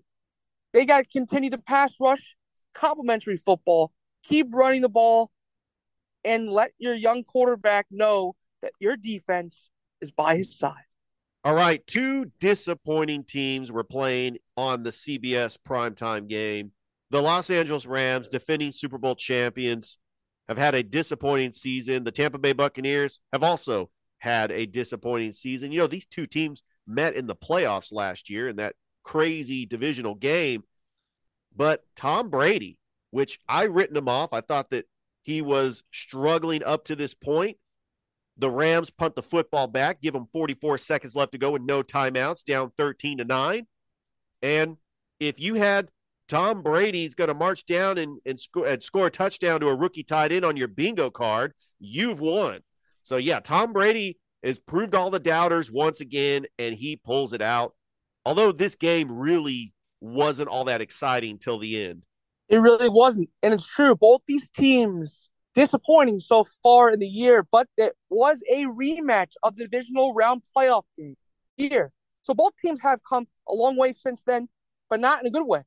they 0.73 0.85
got 0.85 1.03
to 1.03 1.09
continue 1.09 1.49
the 1.49 1.57
pass 1.57 1.93
rush, 1.99 2.35
complementary 2.73 3.37
football, 3.37 3.93
keep 4.27 4.53
running 4.53 4.81
the 4.81 4.89
ball, 4.89 5.31
and 6.23 6.49
let 6.49 6.71
your 6.77 6.93
young 6.93 7.23
quarterback 7.23 7.87
know 7.89 8.35
that 8.61 8.73
your 8.79 8.97
defense 8.97 9.69
is 10.01 10.11
by 10.11 10.35
his 10.35 10.57
side. 10.57 10.73
All 11.43 11.53
right, 11.53 11.85
two 11.87 12.25
disappointing 12.39 13.23
teams 13.23 13.71
were 13.71 13.83
playing 13.83 14.37
on 14.57 14.83
the 14.83 14.89
CBS 14.89 15.57
primetime 15.57 16.27
game. 16.27 16.71
The 17.09 17.21
Los 17.21 17.49
Angeles 17.49 17.85
Rams, 17.85 18.27
defending 18.27 18.71
Super 18.71 18.97
Bowl 18.97 19.15
champions, 19.15 19.97
have 20.49 20.57
had 20.57 20.75
a 20.75 20.83
disappointing 20.83 21.53
season. 21.53 22.03
The 22.03 22.11
Tampa 22.11 22.37
Bay 22.37 22.51
Buccaneers 22.51 23.21
have 23.31 23.43
also 23.43 23.89
had 24.17 24.51
a 24.51 24.65
disappointing 24.65 25.31
season. 25.31 25.71
You 25.71 25.79
know, 25.79 25.87
these 25.87 26.05
two 26.05 26.27
teams 26.27 26.63
met 26.85 27.15
in 27.15 27.27
the 27.27 27.35
playoffs 27.35 27.93
last 27.93 28.29
year 28.29 28.49
in 28.49 28.57
that 28.57 28.75
crazy 29.03 29.65
divisional 29.65 30.15
game. 30.15 30.63
But 31.55 31.81
Tom 31.95 32.29
Brady, 32.29 32.77
which 33.17 33.39
I 33.49 33.63
written 33.63 33.97
him 33.97 34.07
off, 34.07 34.31
I 34.31 34.41
thought 34.41 34.69
that 34.69 34.85
he 35.23 35.41
was 35.41 35.81
struggling 35.91 36.63
up 36.63 36.85
to 36.85 36.95
this 36.95 37.15
point. 37.15 37.57
The 38.37 38.47
Rams 38.47 38.91
punt 38.91 39.15
the 39.15 39.23
football 39.23 39.65
back, 39.65 40.03
give 40.03 40.13
them 40.13 40.27
44 40.31 40.77
seconds 40.77 41.15
left 41.15 41.31
to 41.31 41.39
go 41.39 41.49
with 41.49 41.63
no 41.63 41.81
timeouts, 41.81 42.43
down 42.43 42.71
13 42.77 43.17
to 43.17 43.25
9. 43.25 43.65
And 44.43 44.77
if 45.19 45.39
you 45.39 45.55
had 45.55 45.89
Tom 46.27 46.61
Brady's 46.61 47.15
going 47.15 47.29
to 47.29 47.33
march 47.33 47.65
down 47.65 47.97
and, 47.97 48.19
and, 48.23 48.39
sco- 48.39 48.65
and 48.65 48.83
score 48.83 49.07
a 49.07 49.09
touchdown 49.09 49.61
to 49.61 49.69
a 49.69 49.75
rookie 49.75 50.03
tied 50.03 50.31
in 50.31 50.43
on 50.43 50.55
your 50.55 50.67
bingo 50.67 51.09
card, 51.09 51.53
you've 51.79 52.19
won. 52.19 52.59
So, 53.01 53.17
yeah, 53.17 53.39
Tom 53.39 53.73
Brady 53.73 54.19
has 54.43 54.59
proved 54.59 54.93
all 54.93 55.09
the 55.09 55.19
doubters 55.19 55.71
once 55.71 56.01
again, 56.01 56.45
and 56.59 56.75
he 56.75 56.97
pulls 56.97 57.33
it 57.33 57.41
out. 57.41 57.73
Although 58.25 58.51
this 58.51 58.75
game 58.75 59.11
really 59.11 59.73
wasn't 60.01 60.49
all 60.49 60.65
that 60.65 60.81
exciting 60.81 61.39
till 61.39 61.57
the 61.57 61.83
end. 61.83 62.03
It 62.49 62.57
really 62.57 62.89
wasn't. 62.89 63.29
And 63.43 63.53
it's 63.53 63.67
true. 63.67 63.95
Both 63.95 64.21
these 64.27 64.49
teams 64.49 65.29
disappointing 65.53 66.19
so 66.19 66.45
far 66.63 66.91
in 66.91 66.99
the 66.99 67.07
year, 67.07 67.45
but 67.51 67.67
it 67.77 67.93
was 68.09 68.41
a 68.51 68.63
rematch 68.65 69.31
of 69.43 69.55
the 69.55 69.67
divisional 69.67 70.13
round 70.13 70.43
playoff 70.55 70.83
game 70.97 71.17
here. 71.57 71.91
So 72.21 72.33
both 72.33 72.53
teams 72.63 72.79
have 72.81 72.99
come 73.03 73.25
a 73.49 73.53
long 73.53 73.77
way 73.77 73.93
since 73.93 74.21
then, 74.23 74.49
but 74.89 74.99
not 74.99 75.21
in 75.21 75.27
a 75.27 75.31
good 75.31 75.47
way. 75.47 75.61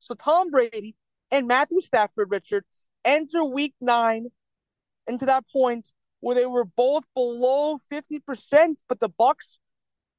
So 0.00 0.14
Tom 0.14 0.50
Brady 0.50 0.96
and 1.30 1.46
Matthew 1.46 1.80
Stafford, 1.80 2.30
Richard, 2.30 2.64
enter 3.04 3.44
week 3.44 3.74
nine 3.80 4.26
into 5.06 5.26
that 5.26 5.44
point 5.52 5.88
where 6.20 6.34
they 6.34 6.46
were 6.46 6.64
both 6.64 7.04
below 7.14 7.78
50%, 7.90 8.76
but 8.88 9.00
the 9.00 9.08
Bucks, 9.08 9.58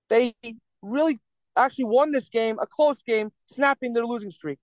they 0.09 0.33
really 0.81 1.19
actually 1.55 1.85
won 1.85 2.11
this 2.11 2.29
game, 2.29 2.57
a 2.59 2.67
close 2.67 3.01
game, 3.01 3.31
snapping 3.45 3.93
their 3.93 4.05
losing 4.05 4.31
streak. 4.31 4.59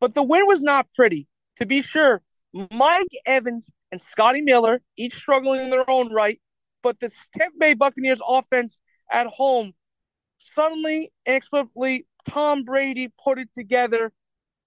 But 0.00 0.14
the 0.14 0.22
win 0.22 0.46
was 0.46 0.62
not 0.62 0.86
pretty. 0.94 1.26
To 1.56 1.66
be 1.66 1.82
sure, 1.82 2.22
Mike 2.52 3.08
Evans 3.26 3.68
and 3.90 4.00
Scotty 4.00 4.40
Miller, 4.40 4.80
each 4.96 5.14
struggling 5.14 5.60
in 5.62 5.70
their 5.70 5.88
own 5.88 6.12
right, 6.12 6.40
but 6.82 7.00
the 7.00 7.10
Tampa 7.36 7.58
Bay 7.58 7.74
Buccaneers 7.74 8.20
offense 8.26 8.78
at 9.10 9.26
home, 9.26 9.72
suddenly, 10.38 11.12
inexplicably, 11.26 12.06
Tom 12.28 12.64
Brady 12.64 13.08
put 13.22 13.38
it 13.38 13.48
together, 13.56 14.12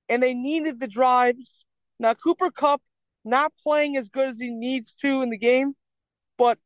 and 0.10 0.22
they 0.22 0.34
needed 0.34 0.80
the 0.80 0.88
drives. 0.88 1.63
Now, 2.00 2.13
Cooper 2.13 2.52
Kupp 2.52 2.82
not 3.24 3.54
playing 3.63 3.98
as 3.98 4.10
good 4.10 4.30
as 4.30 4.39
he 4.39 4.50
needs 4.50 4.94
to 4.96 5.22
in 5.22 5.30
the 5.30 5.38
game, 5.38 5.76
but 6.38 6.58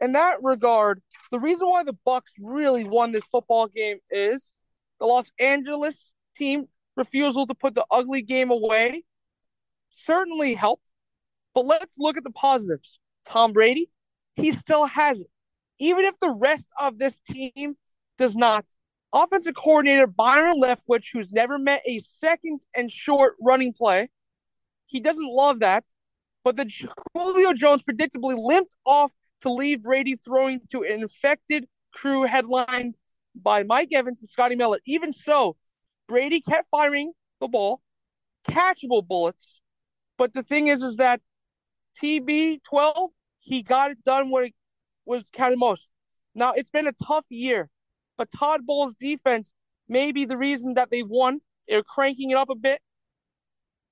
in 0.00 0.12
that 0.12 0.42
regard, 0.42 1.00
the 1.30 1.38
reason 1.38 1.68
why 1.68 1.84
the 1.84 1.96
Bucks 2.04 2.34
really 2.40 2.84
won 2.84 3.12
this 3.12 3.24
football 3.30 3.68
game 3.68 3.98
is 4.10 4.52
the 4.98 5.06
Los 5.06 5.26
Angeles 5.38 6.12
team 6.36 6.66
refusal 6.96 7.46
to 7.46 7.54
put 7.54 7.74
the 7.74 7.86
ugly 7.90 8.22
game 8.22 8.50
away 8.50 9.04
certainly 9.90 10.54
helped. 10.54 10.90
But 11.54 11.66
let's 11.66 11.96
look 11.98 12.16
at 12.16 12.24
the 12.24 12.30
positives. 12.30 12.98
Tom 13.26 13.52
Brady, 13.52 13.90
he 14.36 14.52
still 14.52 14.86
has 14.86 15.20
it. 15.20 15.30
Even 15.78 16.04
if 16.04 16.18
the 16.20 16.30
rest 16.30 16.66
of 16.78 16.98
this 16.98 17.18
team 17.28 17.76
does 18.18 18.36
not. 18.36 18.64
Offensive 19.12 19.54
coordinator 19.54 20.06
Byron 20.06 20.60
Leftwich, 20.60 21.08
who's 21.12 21.32
never 21.32 21.58
met 21.58 21.82
a 21.86 22.00
second 22.20 22.60
and 22.76 22.90
short 22.90 23.34
running 23.40 23.72
play, 23.72 24.08
he 24.86 25.00
doesn't 25.00 25.28
love 25.28 25.60
that. 25.60 25.84
But 26.44 26.56
the 26.56 26.70
Julio 27.14 27.52
Jones 27.52 27.82
predictably 27.82 28.36
limped 28.38 28.76
off 28.86 29.12
to 29.42 29.52
leave 29.52 29.82
Brady 29.82 30.16
throwing 30.16 30.60
to 30.70 30.82
an 30.82 31.02
infected 31.02 31.66
crew 31.92 32.22
headlined 32.24 32.94
by 33.34 33.62
Mike 33.62 33.88
Evans 33.92 34.20
and 34.20 34.28
Scotty 34.28 34.56
Miller. 34.56 34.78
Even 34.86 35.12
so, 35.12 35.56
Brady 36.10 36.40
kept 36.40 36.68
firing 36.72 37.12
the 37.40 37.46
ball, 37.46 37.80
catchable 38.48 39.06
bullets. 39.06 39.60
But 40.18 40.34
the 40.34 40.42
thing 40.42 40.66
is, 40.66 40.82
is 40.82 40.96
that 40.96 41.20
TB12, 42.02 43.10
he 43.38 43.62
got 43.62 43.92
it 43.92 44.04
done 44.04 44.28
what 44.30 44.46
it 44.46 44.54
was 45.06 45.22
counted 45.32 45.60
most. 45.60 45.86
Now, 46.34 46.52
it's 46.52 46.68
been 46.68 46.88
a 46.88 46.92
tough 47.06 47.24
year, 47.28 47.70
but 48.18 48.28
Todd 48.36 48.66
Bowles' 48.66 48.94
defense 48.94 49.52
may 49.88 50.10
be 50.10 50.24
the 50.24 50.36
reason 50.36 50.74
that 50.74 50.90
they 50.90 51.04
won. 51.04 51.38
They're 51.68 51.84
cranking 51.84 52.30
it 52.30 52.36
up 52.36 52.50
a 52.50 52.56
bit. 52.56 52.80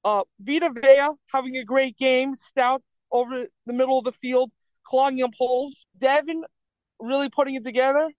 Uh, 0.04 0.24
Vita 0.40 0.72
Vea 0.74 1.10
having 1.32 1.56
a 1.56 1.64
great 1.64 1.96
game, 1.96 2.34
stout 2.34 2.82
over 3.12 3.46
the 3.64 3.72
middle 3.72 3.96
of 3.96 4.04
the 4.04 4.12
field 4.12 4.50
clogging 4.84 5.22
up 5.22 5.34
holes. 5.38 5.86
Devin 5.96 6.42
really 6.98 7.28
putting 7.28 7.54
it 7.54 7.64
together, 7.64 8.10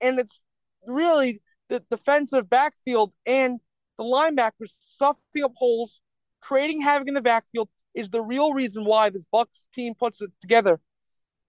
and 0.00 0.18
it's 0.18 0.40
really 0.86 1.42
the 1.78 1.96
defensive 1.96 2.48
backfield 2.48 3.12
and 3.26 3.60
the 3.98 4.04
linebackers 4.04 4.70
stuffing 4.92 5.44
up 5.44 5.52
holes, 5.56 6.00
creating 6.40 6.80
havoc 6.80 7.08
in 7.08 7.14
the 7.14 7.22
backfield 7.22 7.68
is 7.94 8.10
the 8.10 8.20
real 8.20 8.52
reason 8.52 8.84
why 8.84 9.10
this 9.10 9.24
Bucks 9.30 9.68
team 9.74 9.94
puts 9.94 10.20
it 10.20 10.30
together. 10.40 10.80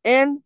And 0.03 0.39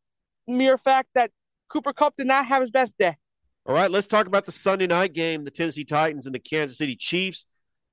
mere 0.47 0.77
fact 0.77 1.09
that 1.15 1.31
Cooper 1.67 1.93
Kupp 1.93 2.15
did 2.15 2.27
not 2.27 2.45
have 2.45 2.61
his 2.61 2.71
best 2.71 2.97
day. 2.97 3.17
All 3.65 3.75
right, 3.75 3.91
let's 3.91 4.07
talk 4.07 4.25
about 4.25 4.45
the 4.45 4.51
Sunday 4.51 4.87
night 4.87 5.13
game, 5.13 5.43
the 5.43 5.51
Tennessee 5.51 5.83
Titans 5.83 6.25
and 6.25 6.33
the 6.33 6.39
Kansas 6.39 6.77
City 6.77 6.95
Chiefs. 6.95 7.45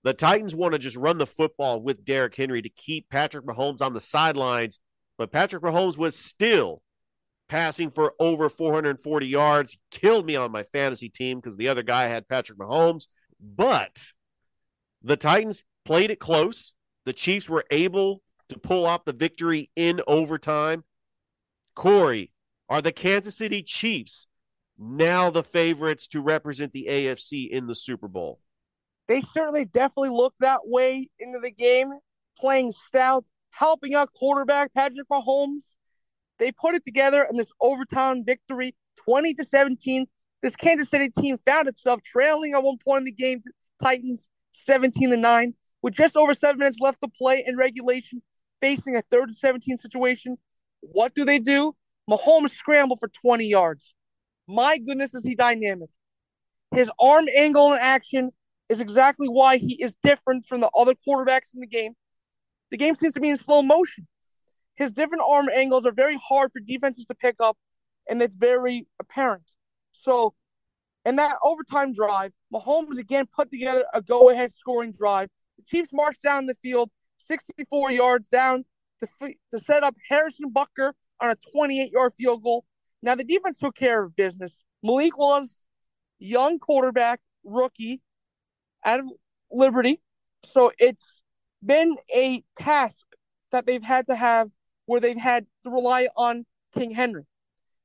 The 0.05 0.15
Titans 0.15 0.55
want 0.55 0.73
to 0.73 0.79
just 0.79 0.97
run 0.97 1.19
the 1.19 1.27
football 1.27 1.83
with 1.83 2.05
Derrick 2.05 2.37
Henry 2.37 2.63
to 2.63 2.69
keep 2.69 3.09
Patrick 3.11 3.45
Mahomes 3.45 3.83
on 3.83 3.93
the 3.93 4.01
sidelines 4.01 4.81
but 5.19 5.33
Patrick 5.33 5.63
Mahomes 5.63 5.97
was 5.97 6.17
still 6.17 6.83
passing 7.49 7.91
for 7.91 8.15
over 8.19 8.49
440 8.49 9.27
yards. 9.27 9.79
Killed 9.91 10.27
me 10.27 10.37
on 10.37 10.53
my 10.53 10.63
fantasy 10.65 11.09
team 11.09 11.39
because 11.39 11.57
the 11.57 11.69
other 11.69 11.83
guy 11.83 12.05
had 12.05 12.29
Patrick 12.29 12.59
Mahomes. 12.59 13.09
But 13.41 13.99
the 15.03 15.17
Titans 15.17 15.65
played 15.85 16.11
it 16.11 16.21
close. 16.21 16.75
The 17.05 17.13
Chiefs 17.13 17.49
were 17.49 17.65
able 17.71 18.23
to 18.49 18.59
pull 18.59 18.87
off 18.87 19.05
the 19.05 19.13
victory 19.13 19.71
in 19.77 20.01
overtime. 20.07 20.85
Corey, 21.75 22.33
are 22.69 22.83
the 22.83 22.93
Kansas 22.93 23.37
City 23.37 23.63
Chiefs 23.63 24.27
now 24.79 25.31
the 25.31 25.43
favorites 25.43 26.09
to 26.09 26.21
represent 26.21 26.73
the 26.73 26.87
AFC 26.89 27.49
in 27.51 27.67
the 27.67 27.75
Super 27.75 28.09
Bowl? 28.09 28.41
They 29.09 29.21
certainly 29.21 29.65
definitely 29.67 30.11
look 30.11 30.35
that 30.41 30.61
way 30.65 31.09
into 31.19 31.39
the 31.39 31.51
game, 31.51 31.93
playing 32.39 32.73
stout, 32.73 33.25
helping 33.51 33.95
out 33.95 34.13
quarterback 34.13 34.75
Patrick 34.75 35.09
Mahomes. 35.09 35.63
They 36.39 36.53
put 36.53 36.75
it 36.75 36.85
together 36.85 37.27
in 37.31 37.37
this 37.37 37.51
overtime 37.61 38.25
victory, 38.25 38.75
20 39.05 39.35
to 39.35 39.45
17. 39.45 40.07
This 40.43 40.57
Kansas 40.57 40.91
City 40.91 41.11
team 41.11 41.39
found 41.45 41.69
itself 41.69 42.03
trailing 42.03 42.55
at 42.55 42.63
one 42.63 42.77
point 42.85 43.01
in 43.01 43.05
the 43.07 43.13
game, 43.13 43.43
Titans 43.83 44.29
17 44.53 45.11
to 45.11 45.17
9, 45.17 45.55
with 45.83 45.95
just 45.95 46.17
over 46.17 46.35
seven 46.35 46.59
minutes 46.59 46.79
left 46.81 47.01
to 47.03 47.09
play 47.09 47.43
in 47.47 47.57
regulation, 47.57 48.23
facing 48.61 48.97
a 48.97 49.03
third 49.03 49.29
and 49.29 49.37
17 49.37 49.79
situation. 49.79 50.37
What 50.81 51.15
do 51.15 51.25
they 51.25 51.39
do? 51.39 51.75
Mahomes 52.11 52.51
scrambled 52.51 53.01
for 53.01 53.09
20 53.09 53.47
yards. 53.47 53.95
My 54.49 54.79
goodness, 54.79 55.15
is 55.15 55.25
he 55.25 55.35
dynamic. 55.35 55.91
His 56.73 56.91
arm 57.01 57.27
angle 57.35 57.73
and 57.73 57.81
action 57.81 58.31
is 58.69 58.81
exactly 58.81 59.29
why 59.29 59.57
he 59.57 59.83
is 59.83 59.97
different 60.03 60.47
from 60.47 60.61
the 60.61 60.71
other 60.77 60.95
quarterbacks 60.95 61.55
in 61.55 61.61
the 61.61 61.67
game. 61.67 61.93
The 62.71 62.77
game 62.77 62.95
seems 62.95 63.15
to 63.15 63.21
be 63.21 63.31
in 63.31 63.37
slow 63.37 63.63
motion. 63.63 64.07
His 64.77 64.93
different 64.93 65.25
arm 65.29 65.49
angles 65.55 65.87
are 65.87 65.93
very 65.93 66.19
hard 66.23 66.53
for 66.53 66.61
defenses 66.61 67.05
to 67.07 67.15
pick 67.15 67.37
up, 67.41 67.57
and 68.09 68.21
it's 68.21 68.37
very 68.37 68.87
apparent. 69.01 69.45
So, 69.93 70.35
in 71.05 71.17
that 71.17 71.37
overtime 71.43 71.93
drive, 71.93 72.33
Mahomes 72.53 72.99
again 72.99 73.27
put 73.35 73.51
together 73.51 73.85
a 73.95 74.03
go 74.03 74.31
ahead 74.31 74.53
scoring 74.53 74.93
drive. 74.93 75.29
The 75.59 75.65
Chiefs 75.65 75.91
marched 75.93 76.23
down 76.23 76.47
the 76.47 76.55
field 76.55 76.91
64 77.19 77.93
yards 77.93 78.27
down 78.27 78.65
to, 79.01 79.35
to 79.53 79.59
set 79.59 79.83
up 79.83 79.95
Harrison 80.09 80.53
Butker 80.53 80.93
on 81.21 81.31
a 81.31 81.37
28 81.53 81.93
yard 81.93 82.13
field 82.19 82.43
goal. 82.43 82.65
Now, 83.03 83.15
the 83.15 83.25
defense 83.25 83.59
took 83.59 83.75
care 83.75 84.05
of 84.05 84.17
business. 84.17 84.65
Malik 84.83 85.17
Willis 85.17 85.67
young 86.19 86.59
quarterback, 86.59 87.21
rookie 87.45 88.03
out 88.85 89.01
of 89.01 89.07
Liberty. 89.51 90.01
So 90.45 90.73
it's 90.79 91.21
been 91.65 91.97
a 92.15 92.43
task 92.59 93.07
that 93.53 93.67
they've 93.67 93.83
had 93.83 94.07
to 94.09 94.17
have 94.17 94.51
where 94.87 95.01
they've 95.01 95.19
had 95.19 95.47
to 95.65 95.71
rely 95.71 96.09
on 96.17 96.47
King 96.75 96.91
Henry. 96.91 97.25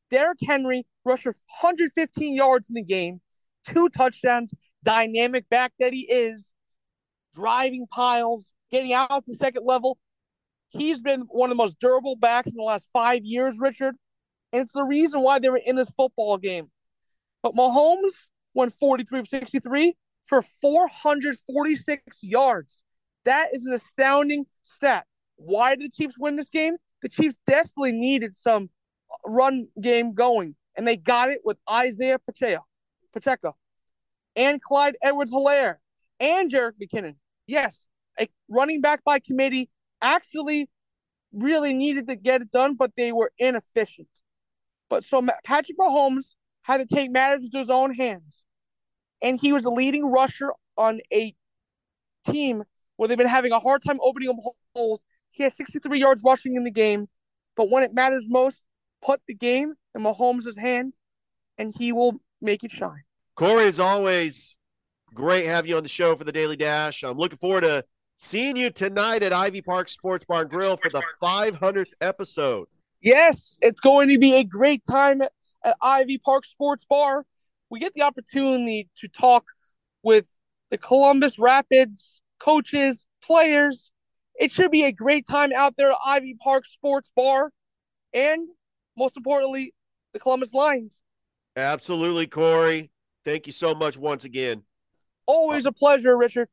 Derrick 0.10 0.40
Henry 0.44 0.86
rushed 1.06 1.26
115 1.26 2.36
yards 2.36 2.68
in 2.70 2.76
the 2.76 2.84
game, 2.84 3.22
two 3.68 3.90
touchdowns, 3.90 4.54
dynamic 4.84 5.48
back 5.50 5.74
that 5.80 5.94
he 5.94 6.02
is, 6.02 6.52
driving 7.34 7.88
piles, 7.88 8.52
getting 8.72 8.94
out 8.94 9.26
the 9.26 9.34
second 9.34 9.66
level. 9.66 9.98
He's 10.70 11.02
been 11.02 11.22
one 11.30 11.50
of 11.50 11.58
the 11.58 11.64
most 11.64 11.80
durable 11.80 12.16
backs 12.16 12.50
in 12.50 12.58
the 12.58 12.64
last 12.64 12.88
five 12.94 13.24
years, 13.24 13.58
Richard. 13.60 13.96
And 14.54 14.62
it's 14.62 14.74
the 14.74 14.84
reason 14.84 15.24
why 15.24 15.40
they 15.40 15.50
were 15.50 15.62
in 15.66 15.76
this 15.76 15.92
football 15.98 16.38
game. 16.38 16.70
But 17.42 17.56
Mahomes 17.56 18.14
went 18.54 18.74
43 18.74 19.20
of 19.20 19.28
63 19.28 19.96
for 20.24 20.42
446 20.42 22.18
yards. 22.22 22.84
That 23.26 23.50
is 23.54 23.66
an 23.66 23.74
astounding 23.74 24.46
stat. 24.64 25.06
Why 25.36 25.76
did 25.76 25.86
the 25.86 25.90
Chiefs 25.90 26.16
win 26.18 26.36
this 26.36 26.50
game? 26.50 26.76
The 27.02 27.10
Chiefs 27.10 27.40
desperately 27.48 27.92
needed 27.92 28.36
some 28.36 28.70
run 29.26 29.68
game 29.80 30.14
going, 30.14 30.56
and 30.76 30.88
they 30.88 30.98
got 30.98 31.30
it 31.30 31.42
with 31.44 31.58
Isaiah 31.70 32.20
Pacheco, 32.20 32.66
Pacheco 33.14 33.56
and 34.36 34.62
Clyde 34.62 34.96
Edwards 35.02 35.32
Helaire 35.32 35.76
and 36.20 36.52
Jerick 36.52 36.74
McKinnon. 36.82 37.16
Yes, 37.48 37.86
a 38.20 38.30
running 38.50 38.82
back 38.82 39.04
by 39.04 39.20
committee 39.20 39.70
actually 40.02 40.70
really 41.34 41.74
needed 41.74 42.08
to 42.08 42.16
get 42.16 42.42
it 42.42 42.52
done, 42.52 42.76
but 42.76 42.92
they 42.96 43.12
were 43.12 43.32
inefficient. 43.38 44.08
But 44.90 45.04
so 45.04 45.26
Patrick 45.44 45.78
Mahomes 45.78 46.36
had 46.64 46.78
to 46.78 46.86
take 46.86 47.12
matters 47.12 47.44
into 47.44 47.58
his 47.58 47.70
own 47.70 47.94
hands. 47.94 48.46
And 49.22 49.40
he 49.40 49.54
was 49.54 49.66
a 49.66 49.70
leading 49.70 50.06
rusher 50.06 50.52
on 50.78 51.00
a 51.14 51.34
team 52.28 52.64
where 52.96 53.08
they've 53.08 53.18
been 53.18 53.28
having 53.28 53.52
a 53.52 53.60
hard 53.60 53.84
time 53.84 54.00
opening 54.02 54.30
up 54.30 54.36
holes. 54.76 55.04
He 55.32 55.44
has 55.44 55.56
63 55.56 56.00
yards 56.00 56.22
rushing 56.24 56.56
in 56.56 56.64
the 56.64 56.72
game. 56.72 57.08
But 57.56 57.70
when 57.70 57.84
it 57.84 57.94
matters 57.94 58.28
most, 58.30 58.62
put 59.04 59.22
the 59.28 59.34
game 59.34 59.74
in 59.96 60.04
Mahomes' 60.04 60.58
hand, 60.58 60.94
and 61.58 61.74
he 61.78 61.92
will 61.92 62.22
make 62.42 62.64
it 62.64 62.72
shine. 62.72 63.04
Corey, 63.36 63.66
as 63.66 63.80
always, 63.80 64.56
great 65.14 65.46
have 65.46 65.68
you 65.68 65.78
on 65.78 65.84
the 65.84 65.90
show 65.90 66.16
for 66.16 66.24
the 66.24 66.32
Daily 66.32 66.56
Dash. 66.56 67.04
I'm 67.04 67.18
looking 67.18 67.38
forward 67.38 67.62
to 67.62 67.84
seeing 68.18 68.56
you 68.56 68.70
tonight 68.70 69.24
at 69.24 69.34
Ivy 69.34 69.62
Park 69.62 69.90
Sports 69.90 70.26
Bar 70.26 70.42
and 70.42 70.50
Grill 70.50 70.78
for 70.78 70.90
the 70.90 71.02
500th 71.22 71.94
episode. 72.00 72.68
Yes, 73.02 73.58
it's 73.62 73.80
going 73.80 74.10
to 74.10 74.20
be 74.20 74.36
a 74.36 74.44
great 74.44 74.84
time 74.90 75.22
at, 75.22 75.32
at 75.64 75.76
Ivy 75.82 76.20
Park 76.20 76.46
Sports 76.46 76.86
Bar. 76.88 77.26
We 77.70 77.80
get 77.80 77.94
the 77.94 78.04
opportunity 78.04 78.90
to 78.98 79.08
talk 79.08 79.46
with 80.04 80.26
the 80.70 80.78
Columbus 80.78 81.40
Rapids 81.40 82.22
coaches, 82.42 83.06
players. 83.24 83.91
It 84.42 84.52
should 84.52 84.72
be 84.72 84.86
a 84.86 84.92
great 84.92 85.28
time 85.28 85.52
out 85.56 85.78
there 85.78 85.92
at 85.92 85.98
Ivy 86.04 86.34
Park 86.34 86.66
Sports 86.66 87.12
Bar. 87.16 87.52
And 88.12 88.48
most 88.98 89.16
importantly, 89.16 89.76
the 90.14 90.20
Columbus 90.20 90.52
Lions. 90.52 91.04
Absolutely, 91.56 92.26
Corey. 92.26 92.90
Thank 93.24 93.46
you 93.46 93.54
so 93.54 93.76
much 93.76 94.00
once 94.00 94.26
again. 94.26 94.64
Always 95.28 95.68
a 95.68 95.72
pleasure, 95.72 96.18
Richard. 96.18 96.48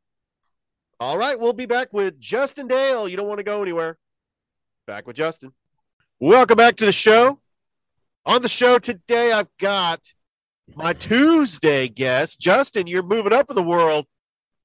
All 1.00 1.16
right, 1.16 1.40
we'll 1.40 1.54
be 1.54 1.64
back 1.64 1.90
with 1.94 2.20
Justin 2.20 2.68
Dale. 2.68 3.08
You 3.08 3.16
don't 3.16 3.26
want 3.26 3.38
to 3.38 3.44
go 3.44 3.62
anywhere. 3.62 3.96
Back 4.86 5.06
with 5.06 5.16
Justin. 5.16 5.52
Welcome 6.20 6.58
back 6.58 6.76
to 6.76 6.84
the 6.84 6.92
show. 6.92 7.40
On 8.26 8.42
the 8.42 8.50
show 8.50 8.78
today, 8.78 9.32
I've 9.32 9.48
got 9.58 10.12
my 10.74 10.92
Tuesday 10.92 11.88
guest. 11.88 12.38
Justin, 12.38 12.86
you're 12.86 13.02
moving 13.02 13.32
up 13.32 13.48
in 13.48 13.56
the 13.56 13.62
world. 13.62 14.04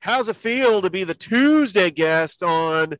How's 0.01 0.27
it 0.27 0.36
feel 0.36 0.81
to 0.81 0.89
be 0.89 1.05
the 1.05 1.13
Tuesday 1.13 1.89
guest 1.89 2.43
on 2.43 2.95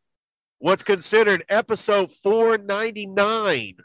what's 0.64 0.82
considered 0.82 1.44
episode 1.50 2.10
499? 2.24 3.76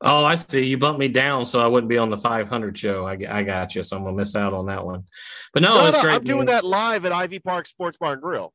Oh, 0.00 0.24
I 0.24 0.34
see. 0.36 0.64
You 0.64 0.78
bumped 0.78 0.98
me 0.98 1.08
down 1.08 1.44
so 1.44 1.60
I 1.60 1.66
wouldn't 1.66 1.90
be 1.90 1.98
on 1.98 2.08
the 2.08 2.16
500 2.16 2.78
show. 2.78 3.06
I, 3.06 3.18
I 3.28 3.42
got 3.42 3.74
you. 3.74 3.82
So 3.82 3.96
I'm 3.96 4.04
going 4.04 4.16
to 4.16 4.20
miss 4.22 4.34
out 4.34 4.54
on 4.54 4.66
that 4.66 4.86
one. 4.86 5.04
But 5.52 5.62
no, 5.62 5.74
no, 5.76 5.90
no 5.90 6.00
great. 6.00 6.14
I'm 6.14 6.24
doing 6.24 6.46
that 6.46 6.64
live 6.64 7.04
at 7.04 7.12
Ivy 7.12 7.40
Park 7.40 7.66
Sports 7.66 7.98
Bar 7.98 8.14
and 8.14 8.22
Grill. 8.22 8.54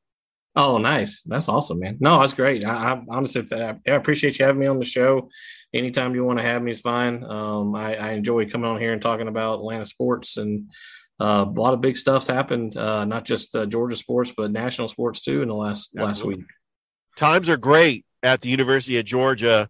Oh, 0.56 0.80
nice. 0.80 1.22
That's 1.28 1.48
awesome, 1.48 1.80
man. 1.80 1.98
No, 2.00 2.20
that's 2.20 2.34
great. 2.34 2.66
I, 2.66 2.94
I 2.94 3.02
honestly, 3.08 3.46
I, 3.52 3.76
I 3.88 3.92
appreciate 3.92 4.40
you 4.40 4.46
having 4.46 4.60
me 4.60 4.66
on 4.66 4.80
the 4.80 4.86
show. 4.86 5.30
Anytime 5.72 6.16
you 6.16 6.24
want 6.24 6.40
to 6.40 6.46
have 6.46 6.64
me 6.64 6.72
is 6.72 6.82
fine. 6.82 7.24
Um, 7.24 7.76
I, 7.76 7.96
I 7.96 8.12
enjoy 8.14 8.48
coming 8.48 8.70
on 8.70 8.82
here 8.82 8.94
and 8.94 9.02
talking 9.02 9.28
about 9.28 9.60
Atlanta 9.60 9.86
sports 9.86 10.38
and 10.38 10.72
uh, 11.20 11.46
a 11.48 11.52
lot 11.60 11.76
of 11.76 11.82
big 11.82 11.98
stuff's 11.98 12.28
happened. 12.28 12.76
Uh, 12.76 13.06
not 13.06 13.26
just 13.26 13.56
uh, 13.56 13.68
Georgia 13.68 13.96
sports, 13.96 14.34
but 14.36 14.50
national 14.52 14.88
sports 14.88 15.22
too 15.22 15.44
in 15.44 15.50
the 15.50 15.54
last 15.54 15.92
Absolutely. 15.96 16.06
last 16.06 16.26
week. 16.26 16.48
Times 17.20 17.50
are 17.50 17.58
great 17.58 18.06
at 18.24 18.40
the 18.40 18.48
University 18.48 18.98
of 18.98 19.04
Georgia, 19.04 19.70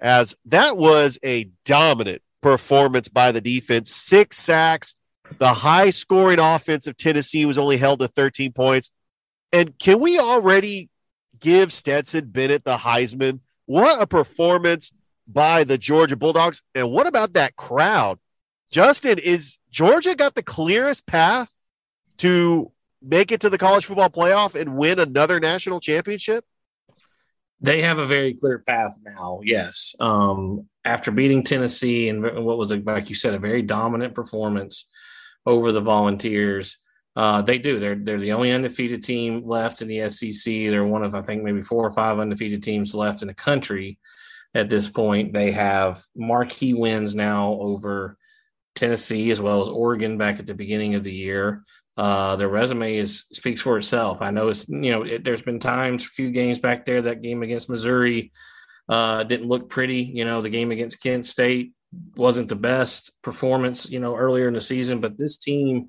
as 0.00 0.36
that 0.44 0.76
was 0.76 1.18
a 1.24 1.44
dominant 1.64 2.20
performance 2.42 3.08
by 3.08 3.32
the 3.32 3.40
defense. 3.40 3.90
Six 3.90 4.36
sacks. 4.36 4.94
The 5.38 5.54
high 5.54 5.88
scoring 5.88 6.38
offense 6.38 6.86
of 6.86 6.98
Tennessee 6.98 7.46
was 7.46 7.56
only 7.56 7.78
held 7.78 8.00
to 8.00 8.08
13 8.08 8.52
points. 8.52 8.90
And 9.50 9.78
can 9.78 9.98
we 9.98 10.18
already 10.18 10.90
give 11.38 11.72
Stetson 11.72 12.26
Bennett 12.26 12.64
the 12.64 12.76
Heisman? 12.76 13.40
What 13.64 14.02
a 14.02 14.06
performance 14.06 14.92
by 15.26 15.64
the 15.64 15.78
Georgia 15.78 16.16
Bulldogs. 16.16 16.62
And 16.74 16.90
what 16.90 17.06
about 17.06 17.32
that 17.32 17.56
crowd? 17.56 18.18
Justin, 18.70 19.18
is 19.18 19.56
Georgia 19.70 20.14
got 20.14 20.34
the 20.34 20.42
clearest 20.42 21.06
path 21.06 21.50
to 22.18 22.70
make 23.00 23.32
it 23.32 23.40
to 23.40 23.48
the 23.48 23.56
college 23.56 23.86
football 23.86 24.10
playoff 24.10 24.54
and 24.54 24.76
win 24.76 24.98
another 24.98 25.40
national 25.40 25.80
championship? 25.80 26.44
They 27.60 27.82
have 27.82 27.98
a 27.98 28.06
very 28.06 28.34
clear 28.34 28.60
path 28.60 28.98
now, 29.02 29.40
yes. 29.42 29.94
Um, 30.00 30.66
after 30.84 31.10
beating 31.10 31.42
Tennessee 31.42 32.08
and 32.08 32.22
what 32.22 32.56
was, 32.56 32.72
a, 32.72 32.76
like 32.76 33.10
you 33.10 33.14
said, 33.14 33.34
a 33.34 33.38
very 33.38 33.62
dominant 33.62 34.14
performance 34.14 34.86
over 35.44 35.72
the 35.72 35.80
Volunteers, 35.82 36.78
uh, 37.16 37.42
they 37.42 37.58
do. 37.58 37.78
They're 37.78 37.96
they're 37.96 38.20
the 38.20 38.32
only 38.32 38.52
undefeated 38.52 39.02
team 39.02 39.42
left 39.44 39.82
in 39.82 39.88
the 39.88 40.08
SEC. 40.10 40.44
They're 40.44 40.84
one 40.84 41.02
of 41.02 41.14
I 41.14 41.22
think 41.22 41.42
maybe 41.42 41.60
four 41.60 41.84
or 41.84 41.90
five 41.90 42.18
undefeated 42.18 42.62
teams 42.62 42.94
left 42.94 43.22
in 43.22 43.28
the 43.28 43.34
country 43.34 43.98
at 44.54 44.68
this 44.68 44.88
point. 44.88 45.32
They 45.32 45.50
have 45.52 46.02
marquee 46.14 46.72
wins 46.72 47.14
now 47.14 47.58
over 47.60 48.16
Tennessee 48.74 49.30
as 49.30 49.40
well 49.40 49.60
as 49.60 49.68
Oregon 49.68 50.18
back 50.18 50.38
at 50.38 50.46
the 50.46 50.54
beginning 50.54 50.94
of 50.94 51.04
the 51.04 51.12
year. 51.12 51.64
Uh, 51.96 52.36
their 52.36 52.48
resume 52.48 52.96
is 52.96 53.24
speaks 53.32 53.60
for 53.60 53.76
itself. 53.76 54.18
I 54.20 54.30
know 54.30 54.48
it's 54.48 54.68
you 54.68 54.90
know 54.90 55.02
it, 55.02 55.24
there's 55.24 55.42
been 55.42 55.58
times, 55.58 56.04
a 56.04 56.08
few 56.08 56.30
games 56.30 56.58
back 56.58 56.84
there. 56.84 57.02
That 57.02 57.22
game 57.22 57.42
against 57.42 57.68
Missouri 57.68 58.32
uh, 58.88 59.24
didn't 59.24 59.48
look 59.48 59.68
pretty. 59.68 60.02
You 60.02 60.24
know 60.24 60.40
the 60.40 60.50
game 60.50 60.70
against 60.70 61.02
Kent 61.02 61.26
State 61.26 61.72
wasn't 62.16 62.48
the 62.48 62.56
best 62.56 63.12
performance. 63.22 63.90
You 63.90 64.00
know 64.00 64.16
earlier 64.16 64.48
in 64.48 64.54
the 64.54 64.60
season, 64.60 65.00
but 65.00 65.18
this 65.18 65.36
team 65.36 65.88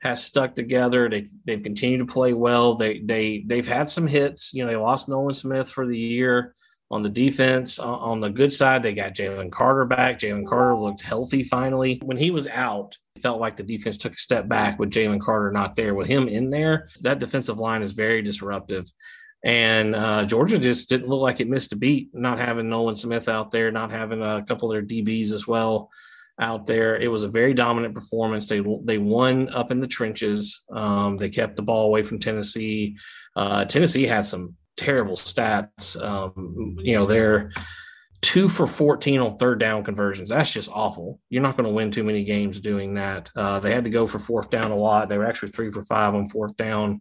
has 0.00 0.22
stuck 0.22 0.54
together. 0.54 1.08
They 1.08 1.26
they've 1.44 1.62
continued 1.62 1.98
to 1.98 2.12
play 2.12 2.34
well. 2.34 2.76
They 2.76 3.00
they 3.00 3.42
they've 3.44 3.66
had 3.66 3.90
some 3.90 4.06
hits. 4.06 4.52
You 4.54 4.64
know, 4.64 4.70
they 4.70 4.76
lost 4.76 5.08
Nolan 5.08 5.34
Smith 5.34 5.70
for 5.70 5.86
the 5.86 5.98
year 5.98 6.54
on 6.90 7.02
the 7.02 7.08
defense. 7.08 7.78
On 7.78 8.20
the 8.20 8.30
good 8.30 8.52
side, 8.52 8.82
they 8.82 8.94
got 8.94 9.14
Jalen 9.14 9.52
Carter 9.52 9.84
back. 9.84 10.18
Jalen 10.18 10.46
Carter 10.46 10.76
looked 10.76 11.02
healthy 11.02 11.44
finally. 11.44 12.00
When 12.04 12.16
he 12.16 12.30
was 12.30 12.46
out, 12.48 12.96
it 13.14 13.22
felt 13.22 13.40
like 13.40 13.56
the 13.56 13.62
defense 13.62 13.96
took 13.96 14.14
a 14.14 14.16
step 14.16 14.48
back 14.48 14.78
with 14.78 14.90
Jalen 14.90 15.20
Carter 15.20 15.52
not 15.52 15.76
there. 15.76 15.94
With 15.94 16.08
him 16.08 16.28
in 16.28 16.50
there, 16.50 16.88
that 17.02 17.18
defensive 17.18 17.58
line 17.58 17.82
is 17.82 17.92
very 17.92 18.22
disruptive. 18.22 18.86
And 19.44 19.94
uh, 19.94 20.24
Georgia 20.24 20.58
just 20.58 20.88
didn't 20.88 21.08
look 21.08 21.20
like 21.20 21.40
it 21.40 21.48
missed 21.48 21.72
a 21.72 21.76
beat, 21.76 22.10
not 22.12 22.38
having 22.38 22.68
Nolan 22.68 22.96
Smith 22.96 23.28
out 23.28 23.50
there, 23.50 23.70
not 23.70 23.92
having 23.92 24.22
a 24.22 24.44
couple 24.44 24.70
of 24.70 24.74
their 24.74 24.82
DBs 24.82 25.32
as 25.32 25.46
well 25.46 25.90
out 26.40 26.66
there. 26.66 26.96
It 26.96 27.08
was 27.08 27.24
a 27.24 27.28
very 27.28 27.54
dominant 27.54 27.94
performance. 27.94 28.46
They 28.46 28.62
they 28.84 28.98
won 28.98 29.48
up 29.50 29.70
in 29.70 29.80
the 29.80 29.86
trenches. 29.86 30.62
Um, 30.72 31.16
they 31.16 31.28
kept 31.28 31.56
the 31.56 31.62
ball 31.62 31.86
away 31.86 32.02
from 32.02 32.18
Tennessee. 32.18 32.96
Uh, 33.36 33.64
Tennessee 33.64 34.06
had 34.06 34.26
some 34.26 34.56
terrible 34.78 35.16
stats. 35.16 36.00
Um, 36.02 36.76
you 36.78 36.94
know, 36.94 37.04
they're 37.04 37.50
two 38.20 38.48
for 38.48 38.66
14 38.66 39.20
on 39.20 39.36
third 39.36 39.60
down 39.60 39.84
conversions. 39.84 40.30
That's 40.30 40.52
just 40.52 40.70
awful. 40.72 41.20
You're 41.28 41.42
not 41.42 41.56
going 41.56 41.68
to 41.68 41.74
win 41.74 41.90
too 41.90 42.04
many 42.04 42.24
games 42.24 42.60
doing 42.60 42.94
that. 42.94 43.30
Uh, 43.36 43.60
they 43.60 43.72
had 43.72 43.84
to 43.84 43.90
go 43.90 44.06
for 44.06 44.18
fourth 44.18 44.50
down 44.50 44.70
a 44.70 44.76
lot. 44.76 45.08
They 45.08 45.18
were 45.18 45.26
actually 45.26 45.50
three 45.50 45.70
for 45.70 45.84
five 45.84 46.14
on 46.14 46.28
fourth 46.28 46.56
down 46.56 47.00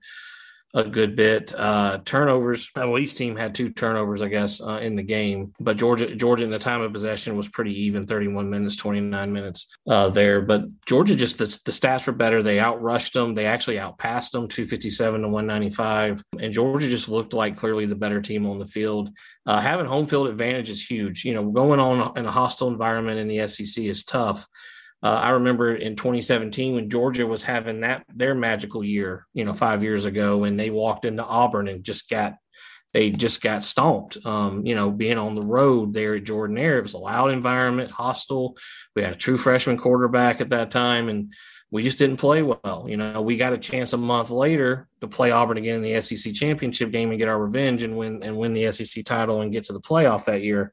a 0.78 0.84
good 0.84 1.16
bit. 1.16 1.52
Uh, 1.58 1.98
turnovers. 2.06 2.70
Well, 2.76 3.00
each 3.00 3.16
team 3.16 3.36
had 3.36 3.56
two 3.56 3.72
turnovers, 3.72 4.22
I 4.22 4.28
guess, 4.28 4.62
uh, 4.62 4.80
in 4.80 4.96
the 4.96 5.02
game. 5.02 5.52
But 5.60 5.76
Georgia, 5.76 6.16
Georgia, 6.16 6.44
in 6.44 6.52
the 6.52 6.60
time 6.60 6.82
of 6.82 6.94
possession 6.94 7.36
was 7.36 7.50
pretty 7.50 7.74
even, 7.86 8.06
31 8.06 8.48
minutes, 8.48 8.76
29 8.76 9.34
minutes 9.34 9.76
uh, 9.88 10.10
there. 10.10 10.42
But 10.42 10.66
Georgia 10.86 11.16
just 11.16 11.40
the, 11.40 11.46
the 11.66 11.72
stats 11.72 12.06
were 12.06 12.14
better. 12.14 12.44
They 12.44 12.58
outrushed 12.58 13.14
them. 13.14 13.34
They 13.34 13.48
actually 13.48 13.80
outpassed 13.80 14.34
them, 14.34 14.48
257 14.48 15.22
to 15.22 15.28
195. 15.28 16.24
And 16.40 16.54
Georgia 16.54 16.88
just 16.88 17.10
looked 17.10 17.34
like 17.34 17.58
clearly 17.58 17.88
the 17.88 17.96
better 17.96 18.22
team 18.22 18.46
on 18.46 18.60
the 18.60 18.68
field. 18.68 19.10
Uh, 19.48 19.60
having 19.60 19.88
home 19.88 20.06
field 20.06 20.28
advantage 20.28 20.70
is 20.70 20.86
huge. 20.86 21.26
You 21.26 21.34
know, 21.34 21.50
going 21.50 21.80
on 21.80 22.16
in 22.18 22.26
a 22.28 22.32
hostile 22.32 22.68
environment 22.68 23.20
in 23.20 23.28
the 23.28 23.48
SEC 23.48 23.84
is 23.84 24.04
tough. 24.04 24.46
Uh, 25.04 25.20
I 25.22 25.30
remember 25.32 25.76
in 25.76 25.96
2017 25.96 26.74
when 26.74 26.90
Georgia 26.90 27.28
was 27.28 27.44
having 27.44 27.82
that 27.82 28.04
their 28.14 28.34
magical 28.34 28.84
year, 28.84 29.28
you 29.34 29.46
know, 29.46 29.54
five 29.54 29.84
years 29.84 30.06
ago, 30.06 30.44
and 30.44 30.60
they 30.60 30.70
walked 30.70 31.06
into 31.06 31.24
Auburn 31.24 31.68
and 31.68 31.84
just 31.84 32.10
got 32.10 32.36
they 32.94 33.12
just 33.12 33.42
got 33.42 33.64
stomped. 33.64 34.18
Um, 34.26 34.66
you 34.66 34.74
know, 34.74 34.90
being 34.90 35.20
on 35.20 35.36
the 35.36 35.44
road 35.44 35.94
there 35.94 36.16
at 36.16 36.24
Jordan-Hare, 36.24 36.80
it 36.80 36.84
was 36.84 36.94
a 36.94 36.98
loud 36.98 37.32
environment, 37.32 37.92
hostile. 37.92 38.58
We 38.96 39.04
had 39.04 39.12
a 39.12 39.18
true 39.18 39.38
freshman 39.38 39.78
quarterback 39.78 40.42
at 40.42 40.50
that 40.50 40.72
time, 40.72 41.10
and 41.10 41.32
we 41.70 41.84
just 41.84 41.98
didn't 41.98 42.18
play 42.18 42.42
well. 42.42 42.86
You 42.88 42.98
know, 42.98 43.22
we 43.22 43.36
got 43.38 43.54
a 43.54 43.58
chance 43.58 43.94
a 43.94 43.98
month 43.98 44.30
later 44.30 44.88
to 45.02 45.08
play 45.08 45.32
Auburn 45.32 45.58
again 45.58 45.76
in 45.76 45.82
the 45.82 46.02
SEC 46.02 46.34
championship 46.34 46.92
game 46.92 47.10
and 47.10 47.20
get 47.20 47.28
our 47.28 47.40
revenge 47.40 47.82
and 47.82 47.98
win 47.98 48.24
and 48.24 48.38
win 48.38 48.54
the 48.54 48.72
SEC 48.72 49.04
title 49.04 49.42
and 49.42 49.52
get 49.52 49.66
to 49.66 49.74
the 49.74 49.82
playoff 49.82 50.26
that 50.26 50.42
year. 50.42 50.72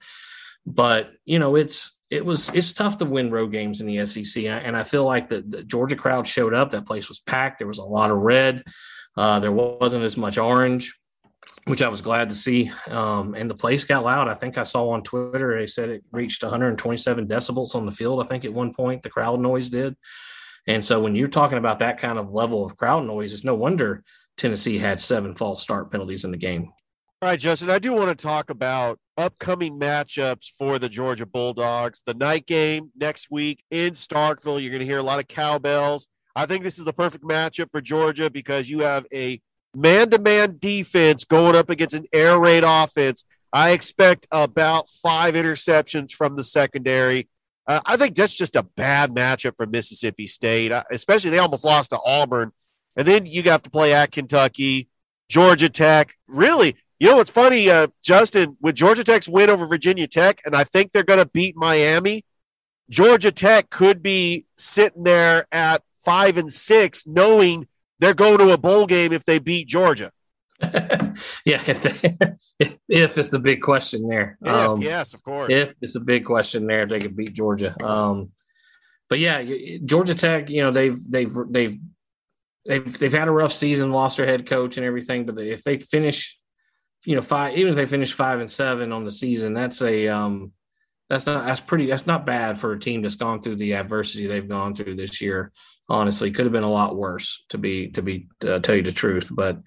But 0.65 1.11
you 1.25 1.39
know, 1.39 1.57
it's 1.57 1.93
it 2.11 2.25
was 2.25 2.51
it's 2.51 2.73
tough 2.73 2.99
to 2.99 3.05
win 3.05 3.31
road 3.31 3.51
games 3.51 3.81
in 3.81 3.87
the 3.87 4.05
SEC, 4.07 4.45
and 4.45 4.77
I, 4.77 4.85
feel 4.85 5.05
like 5.05 5.29
the, 5.29 5.43
the, 5.43 5.62
Georgia 5.62 5.97
crowd 5.97 6.27
showed 6.27 6.55
up. 6.55 6.71
That 6.71 6.87
place 6.87 7.09
was 7.09 7.21
packed. 7.21 7.59
There 7.59 7.67
was 7.67 7.79
a 7.79 7.85
lot 7.85 8.11
of 8.11 8.19
red. 8.19 8.62
Uh, 9.17 9.40
there 9.40 9.53
wasn't 9.53 10.05
as 10.05 10.17
much 10.17 10.38
orange, 10.38 10.95
which 11.64 11.83
I 11.83 11.88
was 11.88 12.03
glad 12.03 12.29
to 12.31 12.35
see. 12.35 12.71
Um, 12.88 13.35
and 13.35 13.49
the 13.49 13.55
place 13.55 13.85
got 13.85 14.05
loud. 14.05 14.29
I 14.29 14.35
think 14.35 14.59
I 14.59 14.64
saw 14.64 14.90
on 14.90 15.03
Twitter 15.03 15.57
they 15.59 15.67
said 15.67 15.88
it 15.88 16.05
reached 16.12 16.43
127 16.43 17.27
decibels 17.27 17.75
on 17.75 17.87
the 17.87 17.93
field. 17.93 18.23
I 18.23 18.29
think 18.29 18.45
at 18.45 18.53
one 18.53 18.75
point 18.75 19.03
the 19.03 19.11
crowd 19.11 19.40
noise 19.40 19.71
did. 19.71 19.97
And 20.67 20.85
so 20.85 21.01
when 21.01 21.14
you're 21.14 21.29
talking 21.29 21.59
about 21.59 21.79
that 21.81 21.99
kind 21.99 22.19
of 22.19 22.33
level 22.33 22.64
of 22.64 22.77
crowd 22.77 23.05
noise, 23.05 23.33
it's 23.33 23.45
no 23.45 23.55
wonder 23.55 24.03
Tennessee 24.37 24.79
had 24.79 25.01
seven 25.01 25.35
false 25.35 25.62
start 25.62 25.90
penalties 25.90 26.25
in 26.25 26.31
the 26.31 26.37
game. 26.37 26.73
All 27.25 27.31
right, 27.31 27.41
Justin, 27.41 27.71
I 27.71 27.79
do 27.79 27.95
want 27.95 28.11
to 28.11 28.23
talk 28.23 28.51
about 28.51 28.99
upcoming 29.17 29.81
matchups 29.81 30.51
for 30.59 30.79
the 30.79 30.91
Georgia 30.91 31.25
Bulldogs. 31.25 32.03
The 32.05 32.13
night 32.13 32.45
game 32.45 32.91
next 32.95 33.31
week 33.31 33.65
in 33.71 33.95
Starkville, 33.95 34.61
you're 34.61 34.71
going 34.71 34.81
to 34.81 34.85
hear 34.85 34.99
a 34.99 35.03
lot 35.03 35.21
of 35.21 35.27
cowbells. 35.27 36.07
I 36.37 36.45
think 36.45 36.63
this 36.63 36.79
is 36.79 36.85
the 36.85 36.93
perfect 36.93 37.25
matchup 37.25 37.71
for 37.71 37.81
Georgia 37.81 38.29
because 38.29 38.69
you 38.69 38.81
have 38.81 39.07
a 39.11 39.41
man 39.75 40.11
to 40.11 40.19
man 40.19 40.59
defense 40.59 41.25
going 41.25 41.57
up 41.57 41.71
against 41.71 41.95
an 41.95 42.05
air 42.13 42.39
raid 42.39 42.63
offense. 42.63 43.25
I 43.55 43.71
expect 43.71 44.27
about 44.31 44.91
five 44.91 45.33
interceptions 45.33 46.13
from 46.13 46.37
the 46.37 46.45
secondary. 46.45 47.31
Uh, 47.67 47.81
I 47.87 47.97
think 47.97 48.17
that's 48.17 48.35
just 48.35 48.55
a 48.55 48.65
bad 48.65 49.15
matchup 49.15 49.57
for 49.57 49.65
Mississippi 49.65 50.27
State, 50.27 50.73
uh, 50.73 50.85
especially 50.91 51.31
they 51.31 51.39
almost 51.39 51.65
lost 51.65 51.89
to 51.89 52.01
Auburn. 52.05 52.53
And 52.97 53.09
then 53.09 53.25
you 53.25 53.45
have 53.45 53.63
to 53.63 53.71
play 53.71 53.95
at 53.95 54.13
Kentucky, 54.13 54.91
Georgia 55.31 55.71
Tech. 55.71 56.15
Really, 56.29 56.77
you 57.05 57.11
know 57.11 57.17
what's 57.17 57.31
funny, 57.31 57.69
uh, 57.69 57.88
Justin, 58.03 58.57
with 58.62 58.77
Georgia 58.77 59.05
Tech's 59.05 59.29
win 59.29 59.51
over 59.51 59.67
Virginia 59.67 60.07
Tech, 60.07 60.40
and 60.47 60.57
I 60.57 60.64
think 60.64 60.90
they're 60.90 61.03
going 61.03 61.19
to 61.19 61.27
beat 61.27 61.55
Miami. 61.55 62.25
Georgia 62.88 63.31
Tech 63.31 63.69
could 63.69 64.03
be 64.03 64.47
sitting 64.57 65.03
there 65.03 65.47
at 65.53 65.83
five 66.03 66.38
and 66.38 66.51
six, 66.51 67.07
knowing 67.07 67.69
they're 67.99 68.14
going 68.14 68.38
to 68.38 68.53
a 68.53 68.57
bowl 68.57 68.87
game 68.87 69.12
if 69.12 69.23
they 69.27 69.38
beat 69.38 69.69
Georgia. 69.69 70.12
yeah, 70.62 71.61
if, 71.67 71.83
they, 71.83 72.17
if, 72.59 72.79
if 72.88 73.19
it's 73.19 73.29
the 73.29 73.38
big 73.38 73.61
question 73.61 74.09
there. 74.09 74.38
If, 74.40 74.49
um, 74.49 74.81
yes, 74.81 75.12
of 75.12 75.23
course. 75.23 75.53
If 75.53 75.75
it's 75.83 75.93
the 75.93 76.01
big 76.01 76.25
question 76.25 76.67
there, 76.67 76.85
if 76.85 76.88
they 76.88 77.01
could 77.01 77.14
beat 77.14 77.35
Georgia. 77.35 77.77
Um, 77.85 78.33
but 79.11 79.19
yeah, 79.19 79.45
Georgia 79.85 80.14
Tech, 80.14 80.49
you 80.49 80.62
know, 80.62 80.71
they've 80.71 80.99
they've 81.07 81.37
they've 81.51 81.79
they've 82.64 82.99
they've 82.99 83.12
had 83.12 83.29
a 83.29 83.31
rough 83.31 83.53
season, 83.53 83.93
lost 83.93 84.17
their 84.17 84.25
head 84.25 84.47
coach 84.47 84.79
and 84.79 84.87
everything. 84.87 85.27
But 85.27 85.38
if 85.45 85.64
they 85.64 85.77
finish 85.81 86.38
you 87.05 87.14
know, 87.14 87.23
five 87.23 87.57
even 87.57 87.73
if 87.73 87.77
they 87.77 87.87
finish 87.87 88.12
five 88.12 88.40
and 88.40 88.51
seven 88.51 88.93
on 88.93 89.05
the 89.05 89.12
season, 89.12 89.55
that's 89.55 89.83
a 89.83 90.09
um 90.09 90.53
that's 91.09 91.27
not 91.27 91.47
that's 91.47 91.61
pretty 91.61 91.87
that's 91.87 92.07
not 92.07 92.27
bad 92.27 92.59
for 92.59 92.73
a 92.73 92.81
team 92.81 93.03
that's 93.03 93.14
gone 93.14 93.43
through 93.43 93.57
the 93.57 93.75
adversity 93.75 94.27
they've 94.27 94.49
gone 94.49 94.75
through 94.75 94.97
this 94.97 95.21
year. 95.21 95.53
Honestly, 95.87 96.31
could 96.31 96.47
have 96.47 96.53
been 96.53 96.62
a 96.62 96.71
lot 96.71 96.97
worse 96.97 97.45
to 97.51 97.59
be 97.59 97.88
to 97.90 98.01
be 98.01 98.27
uh, 98.47 98.59
tell 98.59 98.75
you 98.75 98.83
the 98.83 98.93
truth, 98.93 99.29
but 99.31 99.61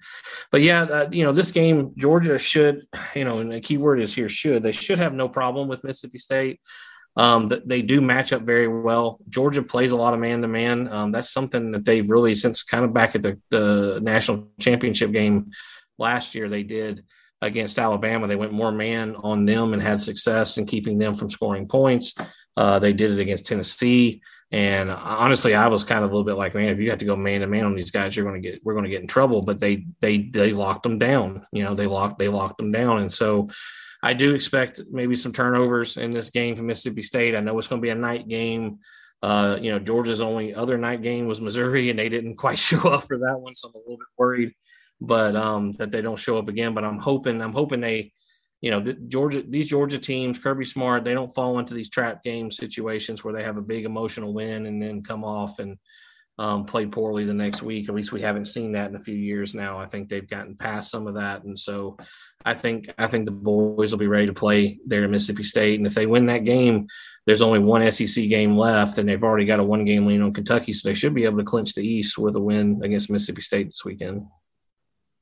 but 0.50 0.62
yeah, 0.62 0.82
uh, 0.82 1.08
you 1.12 1.22
know 1.22 1.32
this 1.32 1.52
game 1.52 1.92
Georgia 1.96 2.38
should 2.38 2.86
you 3.14 3.24
know 3.24 3.38
and 3.38 3.52
the 3.52 3.60
key 3.60 3.78
word 3.78 4.00
is 4.00 4.14
here 4.14 4.28
should 4.28 4.62
they 4.62 4.72
should 4.72 4.98
have 4.98 5.14
no 5.14 5.28
problem 5.28 5.68
with 5.68 5.84
Mississippi 5.84 6.18
State. 6.18 6.60
Um, 7.16 7.50
they 7.66 7.82
do 7.82 8.00
match 8.00 8.32
up 8.32 8.42
very 8.42 8.68
well. 8.68 9.18
Georgia 9.28 9.62
plays 9.62 9.90
a 9.90 9.96
lot 9.96 10.14
of 10.14 10.20
man 10.20 10.42
to 10.42 10.48
man. 10.48 11.10
That's 11.10 11.32
something 11.32 11.72
that 11.72 11.84
they've 11.84 12.08
really 12.08 12.36
since 12.36 12.62
kind 12.62 12.84
of 12.84 12.92
back 12.92 13.16
at 13.16 13.22
the, 13.22 13.40
the 13.50 14.00
national 14.00 14.48
championship 14.60 15.10
game 15.10 15.50
last 15.98 16.34
year 16.36 16.48
they 16.48 16.62
did 16.62 17.04
against 17.40 17.78
Alabama. 17.78 18.26
They 18.26 18.36
went 18.36 18.52
more 18.52 18.72
man 18.72 19.16
on 19.16 19.44
them 19.44 19.72
and 19.72 19.82
had 19.82 20.00
success 20.00 20.58
in 20.58 20.66
keeping 20.66 20.98
them 20.98 21.14
from 21.14 21.30
scoring 21.30 21.68
points. 21.68 22.14
Uh, 22.56 22.78
they 22.78 22.92
did 22.92 23.12
it 23.12 23.20
against 23.20 23.46
Tennessee. 23.46 24.20
And 24.50 24.90
honestly, 24.90 25.54
I 25.54 25.68
was 25.68 25.84
kind 25.84 26.04
of 26.04 26.10
a 26.10 26.14
little 26.14 26.24
bit 26.24 26.36
like, 26.36 26.54
man, 26.54 26.70
if 26.70 26.78
you 26.78 26.90
have 26.90 26.98
to 27.00 27.04
go 27.04 27.16
man 27.16 27.42
to 27.42 27.46
man 27.46 27.66
on 27.66 27.74
these 27.74 27.90
guys, 27.90 28.16
you're 28.16 28.24
going 28.24 28.40
to 28.40 28.48
get, 28.50 28.64
we're 28.64 28.72
going 28.72 28.84
to 28.84 28.90
get 28.90 29.02
in 29.02 29.06
trouble. 29.06 29.42
But 29.42 29.60
they, 29.60 29.86
they, 30.00 30.18
they 30.18 30.52
locked 30.52 30.82
them 30.82 30.98
down. 30.98 31.46
You 31.52 31.64
know, 31.64 31.74
they 31.74 31.86
locked, 31.86 32.18
they 32.18 32.28
locked 32.28 32.58
them 32.58 32.72
down. 32.72 32.98
And 32.98 33.12
so 33.12 33.48
I 34.02 34.14
do 34.14 34.34
expect 34.34 34.80
maybe 34.90 35.14
some 35.14 35.32
turnovers 35.32 35.96
in 35.96 36.10
this 36.12 36.30
game 36.30 36.56
for 36.56 36.62
Mississippi 36.62 37.02
State. 37.02 37.36
I 37.36 37.40
know 37.40 37.58
it's 37.58 37.68
going 37.68 37.80
to 37.80 37.86
be 37.86 37.90
a 37.90 37.94
night 37.94 38.26
game. 38.26 38.78
Uh, 39.22 39.58
you 39.60 39.70
know, 39.70 39.78
Georgia's 39.78 40.20
only 40.20 40.54
other 40.54 40.78
night 40.78 41.02
game 41.02 41.26
was 41.26 41.40
Missouri, 41.40 41.90
and 41.90 41.98
they 41.98 42.08
didn't 42.08 42.36
quite 42.36 42.58
show 42.58 42.80
up 42.88 43.06
for 43.06 43.18
that 43.18 43.38
one. 43.38 43.54
So 43.54 43.68
I'm 43.68 43.74
a 43.74 43.78
little 43.78 43.96
bit 43.96 44.06
worried 44.16 44.54
but 45.00 45.36
um, 45.36 45.72
that 45.72 45.90
they 45.90 46.02
don't 46.02 46.18
show 46.18 46.38
up 46.38 46.48
again. 46.48 46.74
But 46.74 46.84
I'm 46.84 46.98
hoping, 46.98 47.40
I'm 47.40 47.52
hoping 47.52 47.80
they, 47.80 48.12
you 48.60 48.70
know, 48.70 48.80
the 48.80 48.94
Georgia, 48.94 49.42
these 49.46 49.68
Georgia 49.68 49.98
teams, 49.98 50.38
Kirby 50.38 50.64
Smart, 50.64 51.04
they 51.04 51.14
don't 51.14 51.34
fall 51.34 51.58
into 51.58 51.74
these 51.74 51.90
trap 51.90 52.24
game 52.24 52.50
situations 52.50 53.22
where 53.22 53.34
they 53.34 53.44
have 53.44 53.56
a 53.56 53.62
big 53.62 53.84
emotional 53.84 54.34
win 54.34 54.66
and 54.66 54.82
then 54.82 55.02
come 55.02 55.24
off 55.24 55.58
and 55.58 55.78
um, 56.38 56.64
play 56.64 56.86
poorly 56.86 57.24
the 57.24 57.34
next 57.34 57.62
week. 57.62 57.88
At 57.88 57.94
least 57.94 58.12
we 58.12 58.20
haven't 58.20 58.44
seen 58.46 58.72
that 58.72 58.90
in 58.90 58.96
a 58.96 59.02
few 59.02 59.14
years 59.14 59.54
now. 59.54 59.78
I 59.78 59.86
think 59.86 60.08
they've 60.08 60.28
gotten 60.28 60.56
past 60.56 60.90
some 60.90 61.06
of 61.06 61.14
that, 61.14 61.42
and 61.42 61.58
so 61.58 61.96
I 62.44 62.54
think 62.54 62.88
I 62.96 63.08
think 63.08 63.26
the 63.26 63.32
boys 63.32 63.90
will 63.90 63.98
be 63.98 64.06
ready 64.06 64.26
to 64.26 64.32
play 64.32 64.78
there 64.86 65.04
in 65.04 65.10
Mississippi 65.10 65.42
State. 65.42 65.80
And 65.80 65.86
if 65.86 65.94
they 65.94 66.06
win 66.06 66.26
that 66.26 66.44
game, 66.44 66.86
there's 67.26 67.42
only 67.42 67.58
one 67.58 67.90
SEC 67.90 68.28
game 68.28 68.56
left, 68.56 68.98
and 68.98 69.08
they've 69.08 69.22
already 69.22 69.46
got 69.46 69.60
a 69.60 69.64
one 69.64 69.84
game 69.84 70.06
lead 70.06 70.20
on 70.20 70.32
Kentucky, 70.32 70.72
so 70.72 70.88
they 70.88 70.94
should 70.94 71.14
be 71.14 71.24
able 71.24 71.38
to 71.38 71.44
clinch 71.44 71.74
the 71.74 71.86
East 71.86 72.18
with 72.18 72.36
a 72.36 72.40
win 72.40 72.80
against 72.84 73.10
Mississippi 73.10 73.42
State 73.42 73.66
this 73.66 73.84
weekend. 73.84 74.24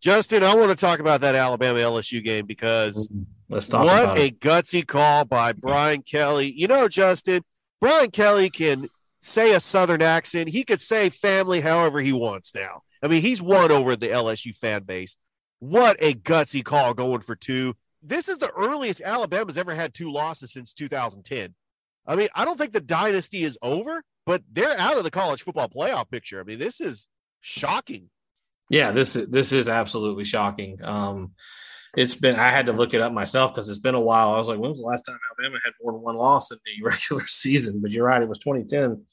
Justin, 0.01 0.45
I 0.45 0.55
want 0.55 0.71
to 0.71 0.77
talk 0.77 1.01
about 1.01 1.23
that 1.23 1.35
Alabama 1.35 1.79
LSU 1.79 2.23
game 2.23 2.47
because 2.47 3.11
Let's 3.49 3.67
talk 3.67 3.85
what 3.85 4.19
a 4.19 4.31
gutsy 4.31 4.87
call 4.87 5.25
by 5.25 5.53
Brian 5.53 6.03
Kelly. 6.03 6.53
You 6.53 6.69
know, 6.69 6.89
Justin, 6.89 7.43
Brian 7.81 8.11
Kelly 8.11 8.51
can 8.51 8.89
say 9.21 9.55
a 9.55 9.61
Southern 9.61 10.03
accent. 10.03 10.49
He 10.49 10.65
could 10.65 10.81
say 10.81 11.11
family 11.11 11.61
however 11.61 12.01
he 12.01 12.13
wants 12.13 12.55
now. 12.55 12.83
I 13.03 13.09
mean, 13.09 13.23
he's 13.23 13.43
won 13.43 13.71
over 13.71 13.95
the 13.95 14.09
LSU 14.09 14.57
fan 14.57 14.83
base. 14.83 15.17
What 15.59 15.97
a 16.01 16.15
gutsy 16.15 16.65
call 16.65 16.95
going 16.95 17.21
for 17.21 17.37
two. 17.37 17.75
This 18.03 18.29
is 18.29 18.39
the 18.39 18.51
earliest 18.51 19.03
Alabama's 19.03 19.59
ever 19.59 19.75
had 19.75 19.95
two 19.95 20.13
losses 20.13 20.53
since 20.53 20.73
2010. 20.73 21.55
I 22.07 22.17
mean, 22.17 22.29
I 22.35 22.45
don't 22.45 22.57
think 22.57 22.73
the 22.73 22.81
dynasty 22.81 23.43
is 23.43 23.59
over, 23.63 24.03
but 24.27 24.43
they're 24.53 24.79
out 24.79 24.97
of 24.97 25.05
the 25.05 25.11
college 25.11 25.43
football 25.43 25.69
playoff 25.69 26.11
picture. 26.11 26.41
I 26.41 26.45
mean, 26.45 26.59
this 26.59 26.81
is 26.81 27.09
shocking. 27.41 28.11
Yeah, 28.69 28.91
this 28.91 29.17
is 29.17 29.27
this 29.29 29.53
is 29.53 29.69
absolutely 29.69 30.25
shocking. 30.25 30.79
Um, 30.85 31.33
it's 31.97 32.15
been 32.15 32.37
I 32.37 32.51
had 32.51 32.67
to 32.67 32.73
look 32.73 32.95
it 32.95 33.01
up 33.01 33.13
myself 33.13 33.53
because 33.53 33.69
it's 33.69 33.79
been 33.79 33.95
a 33.95 34.01
while. 34.01 34.35
I 34.35 34.39
was 34.39 34.49
like, 34.49 34.59
when 34.59 34.69
was 34.69 34.81
the 34.81 34.87
last 34.87 35.03
time 35.03 35.19
Alabama 35.31 35.59
had 35.65 35.73
more 35.83 35.93
than 35.93 36.03
one 36.03 36.17
loss 36.17 36.51
in 36.51 36.59
the 36.65 36.83
regular 36.85 37.27
season? 37.27 37.81
But 37.81 37.91
you're 37.93 38.07
right, 38.07 38.23
it 38.23 38.29
was 38.29 38.39
2010 38.39 39.05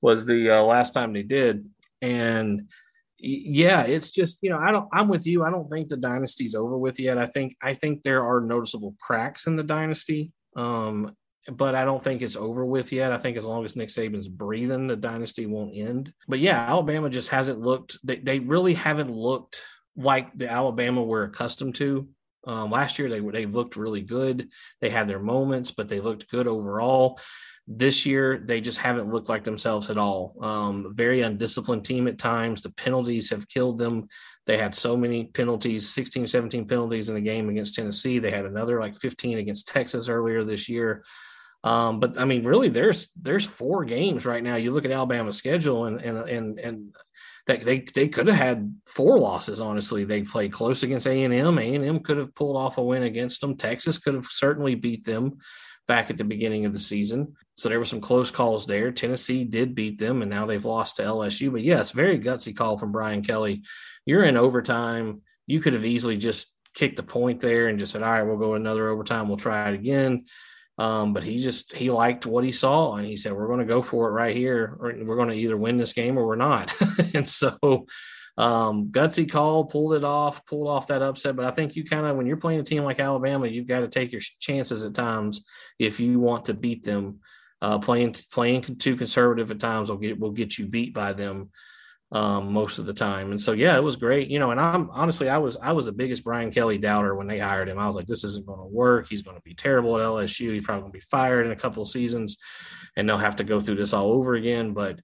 was 0.00 0.26
the 0.26 0.50
uh, 0.50 0.62
last 0.62 0.94
time 0.94 1.12
they 1.12 1.22
did, 1.22 1.68
and 2.00 2.68
yeah, 3.18 3.82
it's 3.82 4.10
just 4.10 4.38
you 4.42 4.50
know 4.50 4.58
I 4.58 4.70
don't 4.70 4.88
I'm 4.92 5.08
with 5.08 5.26
you. 5.26 5.44
I 5.44 5.50
don't 5.50 5.68
think 5.68 5.88
the 5.88 5.96
dynasty's 5.96 6.54
over 6.54 6.78
with 6.78 7.00
yet. 7.00 7.18
I 7.18 7.26
think 7.26 7.56
I 7.62 7.74
think 7.74 8.02
there 8.02 8.24
are 8.24 8.40
noticeable 8.40 8.94
cracks 9.00 9.46
in 9.46 9.56
the 9.56 9.62
dynasty. 9.62 10.32
Um, 10.56 11.16
but 11.50 11.74
I 11.74 11.84
don't 11.84 12.02
think 12.02 12.22
it's 12.22 12.36
over 12.36 12.64
with 12.64 12.92
yet. 12.92 13.12
I 13.12 13.18
think 13.18 13.36
as 13.36 13.44
long 13.44 13.64
as 13.64 13.76
Nick 13.76 13.88
Saban's 13.88 14.28
breathing, 14.28 14.86
the 14.86 14.96
dynasty 14.96 15.46
won't 15.46 15.76
end. 15.76 16.12
But 16.26 16.40
yeah, 16.40 16.66
Alabama 16.66 17.08
just 17.08 17.30
hasn't 17.30 17.60
looked, 17.60 17.98
they, 18.04 18.16
they 18.16 18.38
really 18.38 18.74
haven't 18.74 19.10
looked 19.10 19.60
like 19.96 20.36
the 20.36 20.50
Alabama 20.50 21.02
we're 21.02 21.24
accustomed 21.24 21.74
to 21.76 22.08
Um, 22.46 22.70
last 22.70 22.98
year 22.98 23.08
they 23.08 23.20
they 23.20 23.46
looked 23.46 23.76
really 23.76 24.00
good. 24.00 24.48
They 24.80 24.90
had 24.90 25.08
their 25.08 25.18
moments, 25.18 25.72
but 25.72 25.88
they 25.88 26.00
looked 26.00 26.30
good 26.30 26.46
overall. 26.46 27.18
This 27.66 28.06
year 28.06 28.38
they 28.38 28.60
just 28.60 28.78
haven't 28.78 29.12
looked 29.12 29.28
like 29.28 29.44
themselves 29.44 29.90
at 29.90 29.98
all. 29.98 30.36
Um, 30.40 30.94
very 30.94 31.20
undisciplined 31.22 31.84
team 31.84 32.06
at 32.08 32.16
times. 32.16 32.62
The 32.62 32.70
penalties 32.70 33.28
have 33.30 33.48
killed 33.48 33.76
them. 33.78 34.08
They 34.46 34.56
had 34.56 34.74
so 34.74 34.96
many 34.96 35.24
penalties, 35.26 35.90
16, 35.90 36.26
17 36.26 36.66
penalties 36.66 37.10
in 37.10 37.14
the 37.14 37.20
game 37.20 37.50
against 37.50 37.74
Tennessee. 37.74 38.18
They 38.18 38.30
had 38.30 38.46
another 38.46 38.80
like 38.80 38.94
15 38.94 39.36
against 39.38 39.68
Texas 39.68 40.08
earlier 40.08 40.44
this 40.44 40.68
year. 40.68 41.04
Um, 41.64 42.00
but 42.00 42.18
I 42.18 42.24
mean, 42.24 42.44
really, 42.44 42.68
there's 42.68 43.08
there's 43.20 43.44
four 43.44 43.84
games 43.84 44.24
right 44.24 44.42
now. 44.42 44.56
You 44.56 44.72
look 44.72 44.84
at 44.84 44.90
Alabama's 44.90 45.36
schedule, 45.36 45.86
and 45.86 46.00
and 46.00 46.18
and 46.18 46.58
and 46.58 46.94
that 47.46 47.64
they 47.64 47.80
they 47.80 48.08
could 48.08 48.28
have 48.28 48.36
had 48.36 48.74
four 48.86 49.18
losses. 49.18 49.60
Honestly, 49.60 50.04
they 50.04 50.22
played 50.22 50.52
close 50.52 50.82
against 50.82 51.06
A 51.06 51.24
and 51.24 51.34
M. 51.34 51.58
A 51.58 51.74
and 51.74 51.84
M 51.84 52.00
could 52.00 52.18
have 52.18 52.34
pulled 52.34 52.56
off 52.56 52.78
a 52.78 52.82
win 52.82 53.02
against 53.02 53.40
them. 53.40 53.56
Texas 53.56 53.98
could 53.98 54.14
have 54.14 54.26
certainly 54.26 54.76
beat 54.76 55.04
them 55.04 55.38
back 55.88 56.10
at 56.10 56.18
the 56.18 56.24
beginning 56.24 56.66
of 56.66 56.72
the 56.72 56.78
season. 56.78 57.34
So 57.56 57.68
there 57.68 57.78
were 57.78 57.86
some 57.86 58.02
close 58.02 58.30
calls 58.30 58.66
there. 58.66 58.92
Tennessee 58.92 59.44
did 59.44 59.74
beat 59.74 59.98
them, 59.98 60.22
and 60.22 60.30
now 60.30 60.46
they've 60.46 60.64
lost 60.64 60.96
to 60.96 61.02
LSU. 61.02 61.50
But 61.50 61.62
yes, 61.62 61.90
very 61.90 62.20
gutsy 62.20 62.54
call 62.54 62.78
from 62.78 62.92
Brian 62.92 63.22
Kelly. 63.22 63.62
You're 64.04 64.24
in 64.24 64.36
overtime. 64.36 65.22
You 65.46 65.60
could 65.60 65.72
have 65.72 65.86
easily 65.86 66.18
just 66.18 66.52
kicked 66.74 66.96
the 66.96 67.02
point 67.02 67.40
there 67.40 67.66
and 67.66 67.78
just 67.78 67.92
said, 67.92 68.02
"All 68.02 68.12
right, 68.12 68.22
we'll 68.22 68.36
go 68.36 68.54
another 68.54 68.88
overtime. 68.88 69.26
We'll 69.26 69.38
try 69.38 69.70
it 69.70 69.74
again." 69.74 70.26
Um, 70.78 71.12
but 71.12 71.24
he 71.24 71.38
just 71.38 71.72
he 71.72 71.90
liked 71.90 72.24
what 72.24 72.44
he 72.44 72.52
saw 72.52 72.94
and 72.94 73.06
he 73.06 73.16
said, 73.16 73.32
We're 73.32 73.48
going 73.48 73.58
to 73.58 73.64
go 73.64 73.82
for 73.82 74.08
it 74.08 74.12
right 74.12 74.34
here, 74.34 74.76
or 74.78 74.94
we're 75.02 75.16
going 75.16 75.30
to 75.30 75.34
either 75.34 75.56
win 75.56 75.76
this 75.76 75.92
game 75.92 76.16
or 76.16 76.26
we're 76.26 76.36
not. 76.36 76.72
and 77.14 77.28
so 77.28 77.58
um, 78.36 78.90
gutsy 78.92 79.28
call, 79.28 79.64
pulled 79.64 79.94
it 79.94 80.04
off, 80.04 80.46
pulled 80.46 80.68
off 80.68 80.86
that 80.86 81.02
upset. 81.02 81.34
But 81.34 81.46
I 81.46 81.50
think 81.50 81.74
you 81.74 81.84
kind 81.84 82.06
of 82.06 82.16
when 82.16 82.26
you're 82.26 82.36
playing 82.36 82.60
a 82.60 82.64
team 82.64 82.84
like 82.84 83.00
Alabama, 83.00 83.48
you've 83.48 83.66
got 83.66 83.80
to 83.80 83.88
take 83.88 84.12
your 84.12 84.22
chances 84.38 84.84
at 84.84 84.94
times 84.94 85.42
if 85.80 85.98
you 85.98 86.20
want 86.20 86.44
to 86.46 86.54
beat 86.54 86.84
them. 86.84 87.20
Uh, 87.60 87.76
playing 87.76 88.14
playing 88.30 88.62
too 88.62 88.94
conservative 88.94 89.50
at 89.50 89.58
times 89.58 89.90
will 89.90 89.96
get 89.96 90.16
will 90.16 90.30
get 90.30 90.56
you 90.56 90.66
beat 90.66 90.94
by 90.94 91.12
them 91.12 91.50
um, 92.10 92.52
most 92.52 92.78
of 92.78 92.86
the 92.86 92.94
time. 92.94 93.30
And 93.32 93.40
so, 93.40 93.52
yeah, 93.52 93.76
it 93.76 93.82
was 93.82 93.96
great, 93.96 94.28
you 94.28 94.38
know. 94.38 94.50
And 94.50 94.60
I'm 94.60 94.90
honestly, 94.90 95.28
I 95.28 95.38
was 95.38 95.56
I 95.58 95.72
was 95.72 95.86
the 95.86 95.92
biggest 95.92 96.24
Brian 96.24 96.50
Kelly 96.50 96.78
doubter 96.78 97.14
when 97.14 97.26
they 97.26 97.38
hired 97.38 97.68
him. 97.68 97.78
I 97.78 97.86
was 97.86 97.96
like, 97.96 98.06
this 98.06 98.24
isn't 98.24 98.46
going 98.46 98.60
to 98.60 98.66
work. 98.66 99.08
He's 99.08 99.22
going 99.22 99.36
to 99.36 99.42
be 99.42 99.54
terrible 99.54 99.98
at 99.98 100.04
LSU. 100.04 100.52
He's 100.52 100.62
probably 100.62 100.82
going 100.82 100.92
to 100.92 100.98
be 100.98 101.04
fired 101.10 101.46
in 101.46 101.52
a 101.52 101.56
couple 101.56 101.82
of 101.82 101.88
seasons, 101.88 102.38
and 102.96 103.08
they'll 103.08 103.18
have 103.18 103.36
to 103.36 103.44
go 103.44 103.60
through 103.60 103.76
this 103.76 103.92
all 103.92 104.12
over 104.12 104.34
again. 104.34 104.72
But 104.72 105.00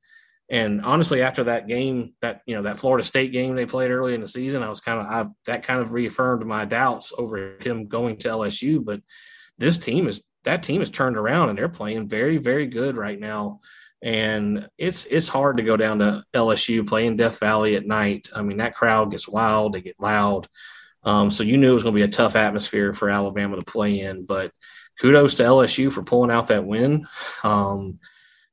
and 0.49 0.83
honestly, 0.83 1.23
after 1.23 1.45
that 1.45 1.69
game, 1.69 2.15
that 2.23 2.41
you 2.47 2.55
know 2.55 2.63
that 2.63 2.79
Florida 2.79 3.05
State 3.05 3.33
game 3.33 3.55
they 3.55 3.67
played 3.67 3.91
early 3.91 4.15
in 4.15 4.23
the 4.23 4.29
season, 4.29 4.63
I 4.63 4.71
was 4.71 4.81
kind 4.81 5.01
of 5.01 5.07
I 5.07 5.31
that 5.45 5.63
kind 5.63 5.81
of 5.81 5.93
reaffirmed 5.93 6.47
my 6.47 6.65
doubts 6.65 7.13
over 7.17 7.57
him 7.61 7.87
going 7.87 8.17
to 8.19 8.29
LSU. 8.29 8.83
But 8.83 9.01
this 9.59 9.77
team 9.77 10.09
is 10.09 10.23
that 10.45 10.63
team 10.63 10.81
is 10.81 10.91
turned 10.91 11.19
around 11.19 11.51
and 11.51 11.59
they're 11.59 11.69
playing 11.69 12.09
very 12.09 12.39
very 12.39 12.67
good 12.67 12.97
right 12.97 13.19
now 13.19 13.61
and 14.05 14.69
it's 14.77 15.07
it's 15.07 15.29
hard 15.29 15.57
to 15.57 15.63
go 15.63 15.79
down 15.79 15.99
to 16.01 16.23
LSU 16.35 16.87
playing 16.87 17.17
Death 17.17 17.41
Valley 17.41 17.75
at 17.75 17.87
night. 17.87 18.29
I 18.35 18.43
mean, 18.43 18.59
that 18.59 18.75
crowd 18.75 19.11
gets 19.11 19.27
wild, 19.27 19.73
they 19.73 19.81
get 19.81 19.99
loud. 19.99 20.47
Um, 21.05 21.31
so 21.31 21.43
you 21.43 21.57
knew 21.57 21.71
it 21.71 21.75
was 21.75 21.83
going 21.83 21.95
to 21.95 22.01
be 22.01 22.05
a 22.05 22.09
tough 22.09 22.37
atmosphere 22.37 22.93
for 22.93 23.09
Alabama 23.09 23.57
to 23.57 23.63
play 23.63 24.01
in. 24.01 24.27
But 24.27 24.53
kudos 25.01 25.35
to 25.37 25.43
LSU 25.43 25.91
for 25.91 26.03
pulling 26.03 26.31
out 26.31 26.49
that 26.49 26.67
win. 26.67 27.07
Um, 27.43 27.99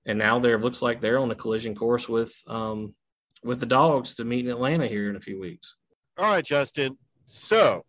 and 0.05 0.17
now 0.17 0.39
there 0.39 0.57
looks 0.57 0.81
like 0.81 1.01
they're 1.01 1.19
on 1.19 1.31
a 1.31 1.35
collision 1.35 1.75
course 1.75 2.07
with 2.07 2.33
um, 2.47 2.95
with 3.43 3.59
the 3.59 3.65
Dogs 3.65 4.15
to 4.15 4.23
meet 4.23 4.45
in 4.45 4.51
Atlanta 4.51 4.87
here 4.87 5.09
in 5.09 5.17
a 5.17 5.21
few 5.21 5.37
weeks. 5.37 5.75
All 6.17 6.31
right, 6.31 6.45
Justin. 6.45 6.97
So 7.25 7.83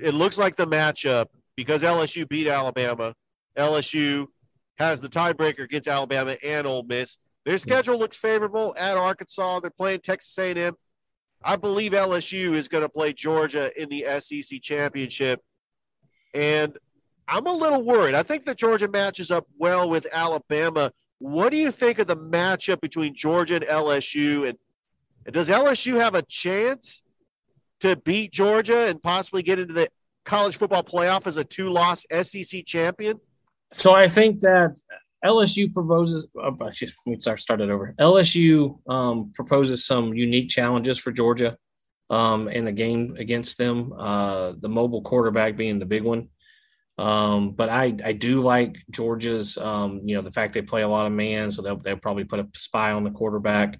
it 0.00 0.14
looks 0.14 0.38
like 0.38 0.54
the 0.54 0.68
matchup 0.68 1.26
because 1.56 1.82
LSU 1.82 2.28
beat 2.28 2.46
Alabama. 2.46 3.12
LSU 3.56 4.28
has 4.78 5.00
the 5.00 5.08
tiebreaker 5.08 5.64
against 5.64 5.88
Alabama 5.88 6.36
and 6.44 6.66
Ole 6.66 6.84
Miss. 6.84 7.18
Their 7.44 7.54
hmm. 7.54 7.60
schedule 7.60 7.98
looks 7.98 8.16
favorable 8.16 8.74
at 8.78 8.96
Arkansas. 8.96 9.60
They're 9.60 9.70
playing 9.70 10.00
Texas 10.00 10.36
A&M. 10.38 10.74
I 11.42 11.56
believe 11.56 11.92
LSU 11.92 12.54
is 12.54 12.68
going 12.68 12.82
to 12.82 12.88
play 12.88 13.12
Georgia 13.12 13.70
in 13.80 13.88
the 13.88 14.04
SEC 14.18 14.60
championship, 14.60 15.40
and 16.34 16.76
I'm 17.28 17.46
a 17.46 17.52
little 17.52 17.82
worried. 17.82 18.14
I 18.14 18.22
think 18.22 18.44
that 18.46 18.56
Georgia 18.56 18.88
matches 18.88 19.30
up 19.30 19.46
well 19.56 19.88
with 19.88 20.06
Alabama. 20.12 20.90
What 21.18 21.50
do 21.50 21.56
you 21.56 21.70
think 21.70 21.98
of 21.98 22.06
the 22.06 22.16
matchup 22.16 22.80
between 22.80 23.14
Georgia 23.14 23.56
and 23.56 23.64
LSU? 23.64 24.48
And, 24.48 24.58
and 25.26 25.34
does 25.34 25.48
LSU 25.48 26.00
have 26.00 26.14
a 26.14 26.22
chance 26.22 27.02
to 27.80 27.96
beat 27.96 28.32
Georgia 28.32 28.88
and 28.88 29.00
possibly 29.02 29.42
get 29.42 29.58
into 29.58 29.74
the 29.74 29.88
college 30.24 30.56
football 30.56 30.82
playoff 30.82 31.26
as 31.26 31.36
a 31.36 31.44
two-loss 31.44 32.04
SEC 32.22 32.64
champion? 32.64 33.20
So 33.72 33.94
I 33.94 34.08
think 34.08 34.40
that 34.40 34.78
LSU 35.24 35.72
proposes. 35.72 36.26
Oh, 36.36 36.56
me 37.06 37.18
start 37.20 37.40
started 37.40 37.70
over. 37.70 37.94
LSU 37.98 38.78
um, 38.88 39.32
proposes 39.34 39.84
some 39.84 40.14
unique 40.14 40.48
challenges 40.48 40.98
for 40.98 41.12
Georgia 41.12 41.56
um, 42.10 42.48
in 42.48 42.64
the 42.64 42.72
game 42.72 43.16
against 43.18 43.58
them. 43.58 43.92
Uh, 43.96 44.52
the 44.58 44.68
mobile 44.68 45.02
quarterback 45.02 45.56
being 45.56 45.78
the 45.78 45.86
big 45.86 46.02
one. 46.02 46.28
Um, 46.98 47.52
but 47.52 47.68
I, 47.68 47.94
I 48.04 48.12
do 48.12 48.40
like 48.42 48.76
Georgia's, 48.90 49.56
um, 49.56 50.00
you 50.04 50.16
know, 50.16 50.22
the 50.22 50.32
fact 50.32 50.52
they 50.52 50.62
play 50.62 50.82
a 50.82 50.88
lot 50.88 51.06
of 51.06 51.12
man, 51.12 51.50
so 51.52 51.62
they'll, 51.62 51.76
they'll 51.76 51.96
probably 51.96 52.24
put 52.24 52.40
a 52.40 52.48
spy 52.54 52.90
on 52.90 53.04
the 53.04 53.12
quarterback, 53.12 53.78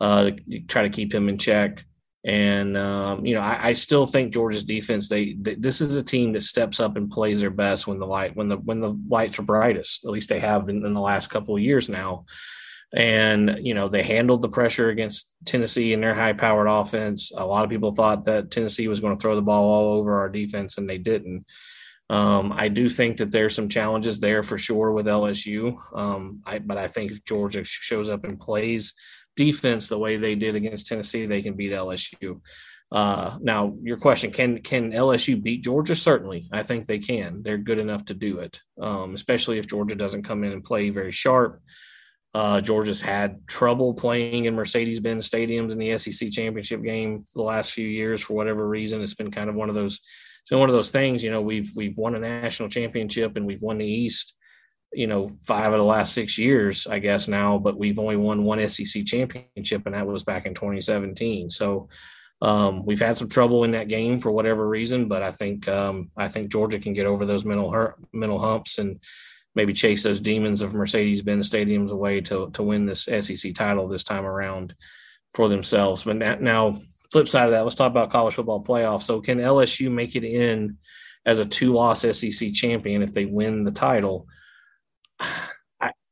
uh, 0.00 0.32
try 0.66 0.82
to 0.82 0.88
keep 0.88 1.14
him 1.14 1.28
in 1.28 1.38
check. 1.38 1.84
And 2.28 2.76
um, 2.76 3.24
you 3.24 3.34
know, 3.34 3.40
I, 3.40 3.68
I, 3.68 3.72
still 3.72 4.06
think 4.06 4.34
Georgia's 4.34 4.62
defense. 4.62 5.08
They, 5.08 5.32
they, 5.40 5.54
this 5.54 5.80
is 5.80 5.96
a 5.96 6.02
team 6.02 6.34
that 6.34 6.42
steps 6.42 6.78
up 6.78 6.98
and 6.98 7.10
plays 7.10 7.40
their 7.40 7.48
best 7.48 7.86
when 7.86 7.98
the 7.98 8.06
light 8.06 8.36
when 8.36 8.48
the 8.48 8.58
when 8.58 8.80
the 8.82 8.94
lights 9.08 9.38
are 9.38 9.44
brightest. 9.44 10.04
At 10.04 10.10
least 10.10 10.28
they 10.28 10.38
have 10.38 10.68
in, 10.68 10.84
in 10.84 10.92
the 10.92 11.00
last 11.00 11.28
couple 11.28 11.56
of 11.56 11.62
years 11.62 11.88
now. 11.88 12.26
And 12.94 13.60
you 13.62 13.72
know, 13.72 13.88
they 13.88 14.02
handled 14.02 14.42
the 14.42 14.50
pressure 14.50 14.90
against 14.90 15.32
Tennessee 15.46 15.94
in 15.94 16.02
their 16.02 16.14
high-powered 16.14 16.68
offense. 16.68 17.32
A 17.34 17.46
lot 17.46 17.64
of 17.64 17.70
people 17.70 17.94
thought 17.94 18.26
that 18.26 18.50
Tennessee 18.50 18.88
was 18.88 19.00
going 19.00 19.16
to 19.16 19.20
throw 19.20 19.34
the 19.34 19.40
ball 19.40 19.64
all 19.66 19.98
over 19.98 20.18
our 20.18 20.28
defense, 20.28 20.76
and 20.76 20.88
they 20.88 20.98
didn't. 20.98 21.46
Um, 22.10 22.52
I 22.54 22.68
do 22.68 22.90
think 22.90 23.18
that 23.18 23.30
there's 23.30 23.54
some 23.54 23.70
challenges 23.70 24.20
there 24.20 24.42
for 24.42 24.58
sure 24.58 24.92
with 24.92 25.06
LSU. 25.06 25.78
Um, 25.94 26.42
I, 26.44 26.58
but 26.58 26.76
I 26.76 26.88
think 26.88 27.10
if 27.10 27.24
Georgia 27.24 27.64
shows 27.64 28.10
up 28.10 28.24
and 28.24 28.38
plays 28.38 28.92
defense 29.38 29.88
the 29.88 29.98
way 29.98 30.18
they 30.18 30.34
did 30.34 30.56
against 30.56 30.86
Tennessee, 30.86 31.24
they 31.24 31.40
can 31.40 31.54
beat 31.54 31.72
LSU. 31.72 32.40
Uh, 32.90 33.38
now, 33.40 33.74
your 33.82 33.96
question: 33.96 34.30
Can 34.30 34.60
can 34.60 34.92
LSU 34.92 35.40
beat 35.42 35.62
Georgia? 35.62 35.94
Certainly, 35.94 36.48
I 36.52 36.62
think 36.62 36.86
they 36.86 36.98
can. 36.98 37.42
They're 37.42 37.58
good 37.58 37.78
enough 37.78 38.04
to 38.06 38.14
do 38.14 38.40
it, 38.40 38.60
um, 38.80 39.14
especially 39.14 39.58
if 39.58 39.66
Georgia 39.66 39.94
doesn't 39.94 40.24
come 40.24 40.42
in 40.44 40.52
and 40.52 40.64
play 40.64 40.90
very 40.90 41.12
sharp. 41.12 41.62
Uh, 42.34 42.60
Georgia's 42.60 43.00
had 43.00 43.46
trouble 43.46 43.94
playing 43.94 44.44
in 44.44 44.54
Mercedes-Benz 44.54 45.28
stadiums 45.28 45.72
in 45.72 45.78
the 45.78 45.96
SEC 45.98 46.30
championship 46.30 46.82
game 46.82 47.24
the 47.34 47.42
last 47.42 47.72
few 47.72 47.86
years 47.86 48.20
for 48.20 48.34
whatever 48.34 48.68
reason. 48.68 49.00
It's 49.02 49.14
been 49.14 49.30
kind 49.30 49.48
of 49.48 49.56
one 49.56 49.68
of 49.68 49.74
those. 49.74 49.94
It's 49.94 50.50
been 50.50 50.60
one 50.60 50.68
of 50.68 50.74
those 50.74 50.90
things. 50.90 51.22
You 51.22 51.30
know, 51.30 51.42
we've 51.42 51.70
we've 51.76 51.96
won 51.96 52.14
a 52.14 52.18
national 52.18 52.70
championship 52.70 53.36
and 53.36 53.46
we've 53.46 53.62
won 53.62 53.78
the 53.78 53.86
East 53.86 54.34
you 54.92 55.06
know, 55.06 55.32
five 55.44 55.72
of 55.72 55.78
the 55.78 55.84
last 55.84 56.14
six 56.14 56.38
years, 56.38 56.86
I 56.86 56.98
guess 56.98 57.28
now, 57.28 57.58
but 57.58 57.78
we've 57.78 57.98
only 57.98 58.16
won 58.16 58.44
one 58.44 58.66
SEC 58.68 59.04
championship, 59.04 59.82
and 59.86 59.94
that 59.94 60.06
was 60.06 60.24
back 60.24 60.46
in 60.46 60.54
2017. 60.54 61.50
So 61.50 61.88
um, 62.40 62.86
we've 62.86 63.00
had 63.00 63.18
some 63.18 63.28
trouble 63.28 63.64
in 63.64 63.72
that 63.72 63.88
game 63.88 64.20
for 64.20 64.30
whatever 64.30 64.68
reason, 64.68 65.08
but 65.08 65.22
I 65.22 65.30
think 65.30 65.68
um, 65.68 66.10
I 66.16 66.28
think 66.28 66.50
Georgia 66.50 66.78
can 66.78 66.92
get 66.92 67.06
over 67.06 67.26
those 67.26 67.44
mental 67.44 67.70
hurt, 67.70 67.96
mental 68.12 68.38
humps 68.38 68.78
and 68.78 69.00
maybe 69.54 69.72
chase 69.72 70.04
those 70.04 70.20
demons 70.20 70.62
of 70.62 70.72
Mercedes-Benz 70.72 71.50
stadiums 71.50 71.90
away 71.90 72.20
to 72.22 72.50
to 72.50 72.62
win 72.62 72.86
this 72.86 73.04
SEC 73.04 73.54
title 73.54 73.88
this 73.88 74.04
time 74.04 74.24
around 74.24 74.74
for 75.34 75.48
themselves. 75.48 76.04
But 76.04 76.40
now, 76.40 76.80
flip 77.10 77.28
side 77.28 77.46
of 77.46 77.50
that, 77.50 77.64
let's 77.64 77.76
talk 77.76 77.90
about 77.90 78.12
college 78.12 78.34
football 78.34 78.62
playoffs. 78.62 79.02
So 79.02 79.20
can 79.20 79.38
LSU 79.38 79.90
make 79.90 80.14
it 80.16 80.24
in 80.24 80.78
as 81.26 81.40
a 81.40 81.44
two-loss 81.44 82.02
SEC 82.02 82.52
champion 82.54 83.02
if 83.02 83.12
they 83.12 83.24
win 83.24 83.64
the 83.64 83.72
title? 83.72 84.28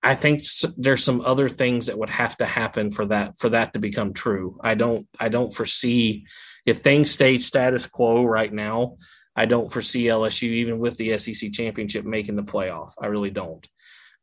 I, 0.03 0.15
think 0.15 0.43
there's 0.77 1.03
some 1.03 1.21
other 1.21 1.49
things 1.49 1.87
that 1.87 1.99
would 1.99 2.11
have 2.11 2.37
to 2.37 2.47
happen 2.47 2.93
for 2.93 3.07
that 3.07 3.39
for 3.39 3.49
that 3.51 3.73
to 3.73 3.81
become 3.81 4.13
true. 4.13 4.59
I 4.63 4.75
don't 4.75 5.07
I 5.19 5.29
don't 5.29 5.55
foresee 5.55 6.27
if 6.65 6.79
things 6.79 7.11
stay 7.11 7.39
status 7.39 7.87
quo 7.87 8.25
right 8.25 8.53
now. 8.53 8.99
I 9.35 9.47
don't 9.47 9.73
foresee 9.73 10.05
LSU 10.05 10.45
even 10.45 10.79
with 10.79 10.97
the 10.97 11.19
SEC 11.19 11.53
championship 11.53 12.05
making 12.05 12.37
the 12.37 12.43
playoff. 12.43 12.93
I 13.01 13.07
really 13.07 13.31
don't. 13.31 13.67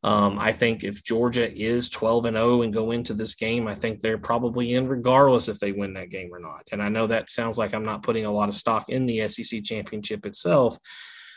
Um, 0.02 0.38
I 0.38 0.52
think 0.52 0.84
if 0.84 1.02
Georgia 1.02 1.50
is 1.50 1.88
12 1.88 2.26
and 2.26 2.36
0 2.36 2.60
and 2.60 2.74
go 2.74 2.90
into 2.90 3.14
this 3.14 3.34
game, 3.34 3.66
I 3.66 3.74
think 3.74 4.00
they're 4.00 4.18
probably 4.18 4.74
in 4.74 4.86
regardless 4.86 5.48
if 5.48 5.58
they 5.58 5.72
win 5.72 5.94
that 5.94 6.10
game 6.10 6.28
or 6.30 6.40
not. 6.40 6.68
And 6.72 6.82
I 6.82 6.90
know 6.90 7.06
that 7.06 7.30
sounds 7.30 7.56
like 7.56 7.72
I'm 7.72 7.86
not 7.86 8.02
putting 8.02 8.26
a 8.26 8.32
lot 8.32 8.50
of 8.50 8.54
stock 8.54 8.90
in 8.90 9.06
the 9.06 9.26
SEC 9.28 9.64
championship 9.64 10.26
itself 10.26 10.78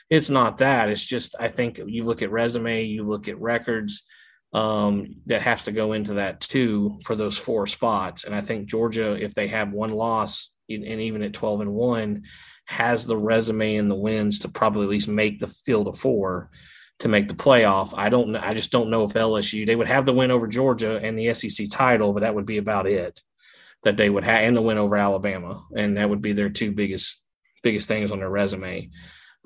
it's 0.09 0.29
not 0.29 0.57
that. 0.57 0.89
It's 0.89 1.05
just 1.05 1.35
I 1.39 1.49
think 1.49 1.79
you 1.85 2.03
look 2.03 2.21
at 2.21 2.31
resume, 2.31 2.83
you 2.83 3.03
look 3.03 3.27
at 3.27 3.39
records 3.39 4.03
um, 4.53 5.15
that 5.25 5.41
has 5.41 5.65
to 5.65 5.71
go 5.71 5.93
into 5.93 6.15
that 6.15 6.39
too 6.41 6.99
for 7.05 7.15
those 7.15 7.37
four 7.37 7.67
spots. 7.67 8.23
And 8.23 8.33
I 8.33 8.41
think 8.41 8.67
Georgia, 8.67 9.21
if 9.21 9.33
they 9.33 9.47
have 9.47 9.71
one 9.71 9.91
loss 9.91 10.51
and 10.69 10.83
even 10.83 11.23
at 11.23 11.33
12 11.33 11.61
and 11.61 11.73
one, 11.73 12.23
has 12.65 13.05
the 13.05 13.17
resume 13.17 13.77
and 13.77 13.89
the 13.89 13.95
wins 13.95 14.39
to 14.39 14.49
probably 14.49 14.83
at 14.83 14.89
least 14.89 15.07
make 15.07 15.39
the 15.39 15.47
field 15.47 15.87
of 15.87 15.97
four 15.97 16.49
to 16.99 17.07
make 17.07 17.27
the 17.27 17.33
playoff. 17.33 17.93
I 17.95 18.09
don't 18.09 18.35
I 18.35 18.53
just 18.53 18.71
don't 18.71 18.89
know 18.89 19.03
if 19.03 19.13
LSU 19.13 19.65
they 19.65 19.75
would 19.75 19.87
have 19.87 20.05
the 20.05 20.13
win 20.13 20.31
over 20.31 20.47
Georgia 20.47 20.99
and 21.01 21.17
the 21.17 21.33
SEC 21.33 21.67
title, 21.69 22.13
but 22.13 22.21
that 22.21 22.35
would 22.35 22.45
be 22.45 22.57
about 22.57 22.87
it 22.87 23.21
that 23.83 23.95
they 23.95 24.09
would 24.09 24.23
have 24.23 24.41
and 24.41 24.57
the 24.57 24.61
win 24.61 24.77
over 24.77 24.97
Alabama. 24.97 25.63
And 25.75 25.97
that 25.97 26.09
would 26.09 26.21
be 26.21 26.33
their 26.33 26.49
two 26.49 26.71
biggest 26.71 27.21
biggest 27.63 27.87
things 27.87 28.11
on 28.11 28.19
their 28.19 28.29
resume. 28.29 28.89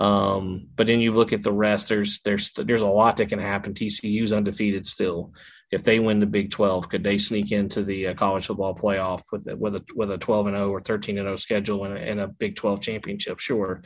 Um, 0.02 0.70
but 0.76 0.88
then 0.88 1.00
you 1.00 1.12
look 1.12 1.32
at 1.32 1.44
the 1.44 1.54
rest, 1.54 1.88
there's 1.88 2.22
there's 2.22 2.52
there's 2.54 2.82
a 2.82 2.88
lot 2.88 3.18
that 3.18 3.30
can 3.30 3.38
happen. 3.38 3.76
TCU's 3.76 4.34
undefeated 4.34 4.88
still. 4.88 5.32
If 5.72 5.84
they 5.84 6.00
win 6.00 6.20
the 6.20 6.26
Big 6.26 6.50
12, 6.50 6.90
could 6.90 7.04
they 7.04 7.20
sneak 7.20 7.52
into 7.52 7.84
the 7.84 8.08
uh, 8.08 8.14
college 8.16 8.48
football 8.48 8.74
playoff 8.74 9.22
with 9.32 9.48
with 9.60 9.76
a 9.76 9.86
with 9.96 10.10
a 10.10 10.18
12 10.18 10.48
and 10.48 10.58
0 10.58 10.72
or 10.72 10.82
13 10.82 11.20
and 11.20 11.28
0 11.28 11.36
schedule 11.36 11.86
and 11.86 11.96
a, 11.96 12.02
and 12.02 12.20
a 12.20 12.28
Big 12.28 12.56
12 12.56 12.82
championship? 12.82 13.40
Sure. 13.40 13.84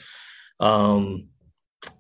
Um, 0.62 1.28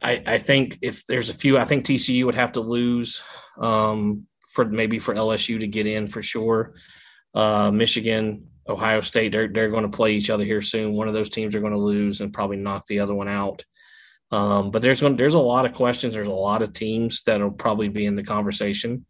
I, 0.02 0.24
I 0.26 0.38
think 0.38 0.78
if 0.82 1.06
there's 1.08 1.30
a 1.30 1.34
few, 1.34 1.58
I 1.58 1.66
think 1.66 1.84
TCU 1.84 2.26
would 2.26 2.36
have 2.36 2.54
to 2.54 2.62
lose 2.62 3.22
um, 3.60 4.28
for 4.54 4.64
maybe 4.64 4.98
for 4.98 5.14
LSU 5.14 5.60
to 5.60 5.68
get 5.68 5.88
in 5.88 6.08
for 6.08 6.22
sure. 6.22 6.76
Uh, 7.34 7.70
Michigan, 7.70 8.48
Ohio 8.66 9.02
State, 9.02 9.34
they're 9.34 9.50
they're 9.50 9.72
going 9.72 9.84
to 9.84 9.98
play 9.98 10.14
each 10.14 10.30
other 10.30 10.46
here 10.46 10.62
soon. 10.62 10.94
One 10.94 11.10
of 11.10 11.14
those 11.14 11.30
teams 11.30 11.54
are 11.54 11.60
going 11.60 11.74
to 11.74 11.78
lose 11.78 12.22
and 12.22 12.32
probably 12.32 12.56
knock 12.56 12.86
the 12.86 13.02
other 13.02 13.14
one 13.14 13.28
out. 13.28 13.66
Um, 14.32 14.72
but 14.72 14.82
there's 14.82 15.02
going 15.02 15.16
there's 15.18 15.36
a 15.36 15.40
lot 15.40 15.66
of 15.66 15.74
questions. 15.74 16.14
There's 16.14 16.28
a 16.28 16.34
lot 16.34 16.62
of 16.62 16.74
teams 16.74 17.22
that'll 17.26 17.52
probably 17.52 17.90
be 17.90 18.06
in 18.06 18.16
the 18.16 18.24
conversation 18.24 19.06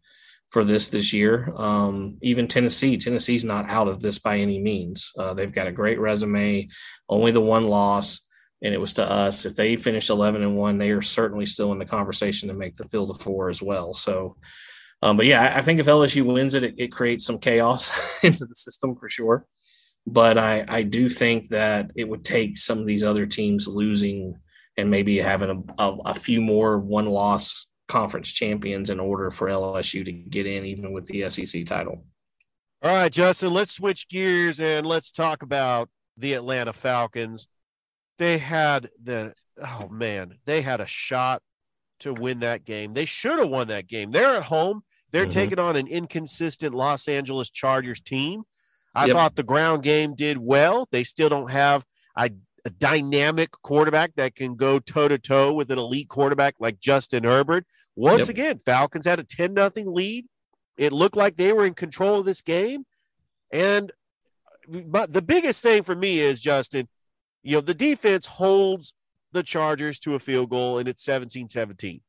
for 0.50 0.64
this 0.64 0.88
this 0.88 1.12
year. 1.12 1.52
Um, 1.56 2.18
even 2.22 2.48
Tennessee, 2.48 2.98
Tennessee's 2.98 3.44
not 3.44 3.68
out 3.68 3.88
of 3.88 4.00
this 4.00 4.18
by 4.18 4.38
any 4.38 4.58
means. 4.58 5.10
Uh, 5.18 5.34
they've 5.34 5.52
got 5.52 5.66
a 5.66 5.72
great 5.72 5.98
resume, 5.98 6.68
only 7.08 7.32
the 7.32 7.40
one 7.40 7.66
loss 7.66 8.20
and 8.62 8.74
it 8.74 8.78
was 8.78 8.94
to 8.94 9.10
us. 9.10 9.44
If 9.44 9.54
they 9.54 9.76
finish 9.76 10.10
11 10.10 10.42
and 10.42 10.56
one, 10.56 10.78
they 10.78 10.90
are 10.90 11.02
certainly 11.02 11.46
still 11.46 11.72
in 11.72 11.78
the 11.78 11.84
conversation 11.84 12.48
to 12.48 12.54
make 12.54 12.74
the 12.74 12.88
field 12.88 13.10
of 13.10 13.20
four 13.20 13.50
as 13.50 13.60
well. 13.60 13.92
So, 13.94 14.36
um, 15.02 15.16
but 15.16 15.26
yeah, 15.26 15.52
I 15.54 15.62
think 15.62 15.78
if 15.78 15.86
LSU 15.86 16.24
wins 16.24 16.54
it, 16.54 16.64
it, 16.64 16.74
it 16.78 16.92
creates 16.92 17.26
some 17.26 17.38
chaos 17.38 17.98
into 18.22 18.46
the 18.46 18.54
system 18.54 18.96
for 18.96 19.08
sure. 19.08 19.46
But 20.06 20.38
I, 20.38 20.64
I 20.66 20.82
do 20.84 21.08
think 21.08 21.48
that 21.48 21.90
it 21.96 22.08
would 22.08 22.24
take 22.24 22.56
some 22.56 22.78
of 22.78 22.86
these 22.86 23.02
other 23.02 23.26
teams 23.26 23.66
losing 23.66 24.36
and 24.76 24.90
maybe 24.90 25.18
having 25.18 25.64
a, 25.78 25.82
a, 25.82 25.96
a 26.06 26.14
few 26.14 26.40
more 26.40 26.78
one 26.78 27.06
loss 27.06 27.66
conference 27.88 28.30
champions 28.30 28.90
in 28.90 29.00
order 29.00 29.30
for 29.30 29.48
LSU 29.48 30.04
to 30.04 30.12
get 30.12 30.46
in, 30.46 30.64
even 30.64 30.92
with 30.92 31.06
the 31.06 31.28
SEC 31.30 31.64
title. 31.66 32.04
All 32.82 32.94
right, 32.94 33.12
Justin, 33.12 33.52
let's 33.52 33.72
switch 33.72 34.08
gears 34.08 34.60
and 34.60 34.86
let's 34.86 35.10
talk 35.10 35.42
about 35.42 35.88
the 36.16 36.34
Atlanta 36.34 36.72
Falcons 36.72 37.48
they 38.18 38.38
had 38.38 38.88
the 39.02 39.34
oh 39.62 39.88
man, 39.88 40.38
they 40.44 40.62
had 40.62 40.80
a 40.80 40.86
shot 40.86 41.42
to 42.00 42.12
win 42.12 42.40
that 42.40 42.64
game. 42.64 42.94
They 42.94 43.04
should 43.04 43.38
have 43.38 43.48
won 43.48 43.68
that 43.68 43.86
game. 43.86 44.10
They're 44.10 44.36
at 44.36 44.44
home. 44.44 44.82
They're 45.12 45.22
mm-hmm. 45.22 45.30
taking 45.30 45.58
on 45.58 45.76
an 45.76 45.86
inconsistent 45.86 46.74
Los 46.74 47.08
Angeles 47.08 47.50
Chargers 47.50 48.00
team. 48.00 48.42
I 48.94 49.06
yep. 49.06 49.16
thought 49.16 49.36
the 49.36 49.42
ground 49.42 49.82
game 49.82 50.14
did 50.14 50.38
well. 50.38 50.88
They 50.90 51.04
still 51.04 51.28
don't 51.28 51.50
have 51.50 51.84
a, 52.16 52.30
a 52.66 52.70
dynamic 52.70 53.52
quarterback 53.62 54.12
that 54.16 54.34
can 54.34 54.56
go 54.56 54.80
toe 54.80 55.06
to 55.06 55.18
toe 55.18 55.52
with 55.52 55.70
an 55.70 55.78
elite 55.78 56.08
quarterback 56.08 56.56
like 56.58 56.80
Justin 56.80 57.22
Herbert. 57.22 57.64
Once 57.94 58.22
yep. 58.22 58.28
again, 58.30 58.60
Falcons 58.66 59.06
had 59.06 59.20
a 59.20 59.22
10 59.22 59.54
nothing 59.54 59.94
lead. 59.94 60.26
It 60.76 60.92
looked 60.92 61.16
like 61.16 61.36
they 61.36 61.52
were 61.52 61.64
in 61.64 61.74
control 61.74 62.18
of 62.18 62.26
this 62.26 62.42
game. 62.42 62.84
And 63.52 63.92
but 64.68 65.12
the 65.12 65.22
biggest 65.22 65.62
thing 65.62 65.84
for 65.84 65.94
me 65.94 66.18
is 66.18 66.40
Justin, 66.40 66.88
you 67.44 67.54
know, 67.54 67.60
the 67.60 67.72
defense 67.72 68.26
holds 68.26 68.94
the 69.30 69.44
Chargers 69.44 70.00
to 70.00 70.16
a 70.16 70.18
field 70.18 70.50
goal 70.50 70.80
and 70.80 70.88
it's 70.88 71.04
17 71.04 71.48
17. 71.48 72.00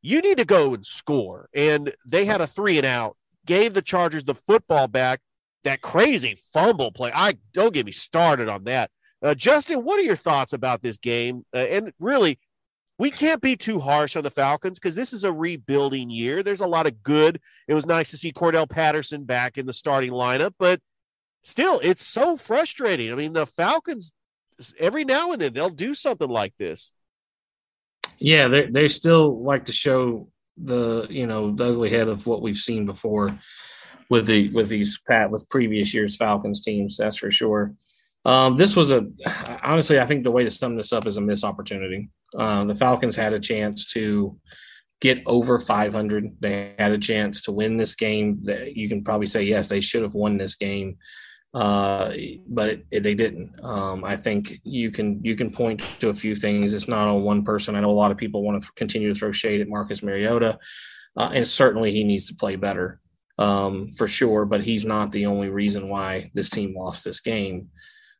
You 0.00 0.22
need 0.22 0.38
to 0.38 0.46
go 0.46 0.72
and 0.72 0.86
score. 0.86 1.50
And 1.54 1.92
they 2.06 2.24
had 2.24 2.40
a 2.40 2.46
three 2.46 2.78
and 2.78 2.86
out, 2.86 3.18
gave 3.44 3.74
the 3.74 3.82
Chargers 3.82 4.24
the 4.24 4.34
football 4.34 4.88
back. 4.88 5.20
That 5.64 5.82
crazy 5.82 6.38
fumble 6.54 6.92
play. 6.92 7.12
I 7.14 7.36
don't 7.52 7.74
get 7.74 7.84
me 7.84 7.92
started 7.92 8.48
on 8.48 8.64
that. 8.64 8.90
Uh, 9.22 9.34
Justin, 9.34 9.84
what 9.84 9.98
are 9.98 10.04
your 10.04 10.16
thoughts 10.16 10.52
about 10.52 10.82
this 10.82 10.96
game? 10.96 11.44
Uh, 11.54 11.58
and 11.58 11.92
really, 11.98 12.38
we 12.98 13.10
can't 13.10 13.42
be 13.42 13.56
too 13.56 13.80
harsh 13.80 14.16
on 14.16 14.24
the 14.24 14.30
Falcons 14.30 14.78
because 14.78 14.94
this 14.94 15.12
is 15.12 15.24
a 15.24 15.32
rebuilding 15.32 16.10
year. 16.10 16.42
There's 16.42 16.60
a 16.60 16.66
lot 16.66 16.86
of 16.86 17.02
good. 17.02 17.40
It 17.68 17.74
was 17.74 17.86
nice 17.86 18.10
to 18.10 18.16
see 18.16 18.32
Cordarrelle 18.32 18.68
Patterson 18.68 19.24
back 19.24 19.58
in 19.58 19.66
the 19.66 19.72
starting 19.72 20.12
lineup, 20.12 20.54
but 20.58 20.80
still, 21.42 21.80
it's 21.82 22.04
so 22.04 22.36
frustrating. 22.36 23.12
I 23.12 23.14
mean, 23.14 23.32
the 23.32 23.46
Falcons 23.46 24.12
every 24.78 25.04
now 25.04 25.32
and 25.32 25.40
then 25.40 25.52
they'll 25.52 25.68
do 25.68 25.94
something 25.94 26.28
like 26.28 26.54
this. 26.58 26.92
Yeah, 28.18 28.48
they 28.48 28.66
they 28.66 28.88
still 28.88 29.42
like 29.42 29.66
to 29.66 29.72
show 29.72 30.28
the 30.56 31.06
you 31.10 31.26
know 31.26 31.54
the 31.54 31.64
ugly 31.64 31.90
head 31.90 32.08
of 32.08 32.26
what 32.26 32.40
we've 32.40 32.56
seen 32.56 32.86
before 32.86 33.36
with 34.08 34.26
the 34.26 34.48
with 34.50 34.68
these 34.68 34.98
pat 35.06 35.30
with 35.30 35.48
previous 35.50 35.92
years 35.92 36.16
Falcons 36.16 36.60
teams. 36.60 36.96
That's 36.96 37.16
for 37.16 37.30
sure. 37.30 37.74
Um, 38.26 38.56
this 38.56 38.76
was 38.76 38.90
a 38.92 39.06
honestly, 39.62 39.98
I 39.98 40.06
think 40.06 40.24
the 40.24 40.30
way 40.30 40.44
to 40.44 40.50
sum 40.50 40.76
this 40.76 40.92
up 40.92 41.06
is 41.06 41.16
a 41.16 41.20
missed 41.20 41.44
opportunity. 41.44 42.10
Um, 42.36 42.68
the 42.68 42.74
Falcons 42.74 43.16
had 43.16 43.32
a 43.32 43.40
chance 43.40 43.86
to 43.92 44.38
get 45.00 45.22
over 45.26 45.58
500. 45.58 46.36
They 46.40 46.74
had 46.78 46.92
a 46.92 46.98
chance 46.98 47.42
to 47.42 47.52
win 47.52 47.76
this 47.76 47.94
game. 47.94 48.44
You 48.74 48.88
can 48.88 49.04
probably 49.04 49.26
say 49.26 49.42
yes, 49.44 49.68
they 49.68 49.80
should 49.80 50.02
have 50.02 50.14
won 50.14 50.36
this 50.36 50.56
game 50.56 50.98
uh, 51.56 52.12
but 52.48 52.68
it, 52.68 52.86
it, 52.90 53.02
they 53.02 53.14
didn't. 53.14 53.50
Um, 53.64 54.04
I 54.04 54.14
think 54.14 54.60
you 54.62 54.90
can 54.90 55.24
you 55.24 55.34
can 55.34 55.50
point 55.50 55.82
to 56.00 56.10
a 56.10 56.14
few 56.14 56.36
things. 56.36 56.74
It's 56.74 56.86
not 56.86 57.08
on 57.08 57.22
one 57.22 57.42
person. 57.42 57.74
I 57.74 57.80
know 57.80 57.90
a 57.90 57.92
lot 57.92 58.10
of 58.10 58.18
people 58.18 58.42
want 58.42 58.62
to 58.62 58.72
continue 58.72 59.08
to 59.08 59.18
throw 59.18 59.32
shade 59.32 59.62
at 59.62 59.68
Marcus 59.68 60.02
Mariota, 60.02 60.58
uh, 61.16 61.30
and 61.32 61.48
certainly 61.48 61.92
he 61.92 62.04
needs 62.04 62.26
to 62.26 62.34
play 62.34 62.56
better 62.56 63.00
um, 63.38 63.90
for 63.92 64.06
sure. 64.06 64.44
But 64.44 64.60
he's 64.60 64.84
not 64.84 65.12
the 65.12 65.24
only 65.24 65.48
reason 65.48 65.88
why 65.88 66.30
this 66.34 66.50
team 66.50 66.74
lost 66.76 67.04
this 67.04 67.20
game. 67.20 67.70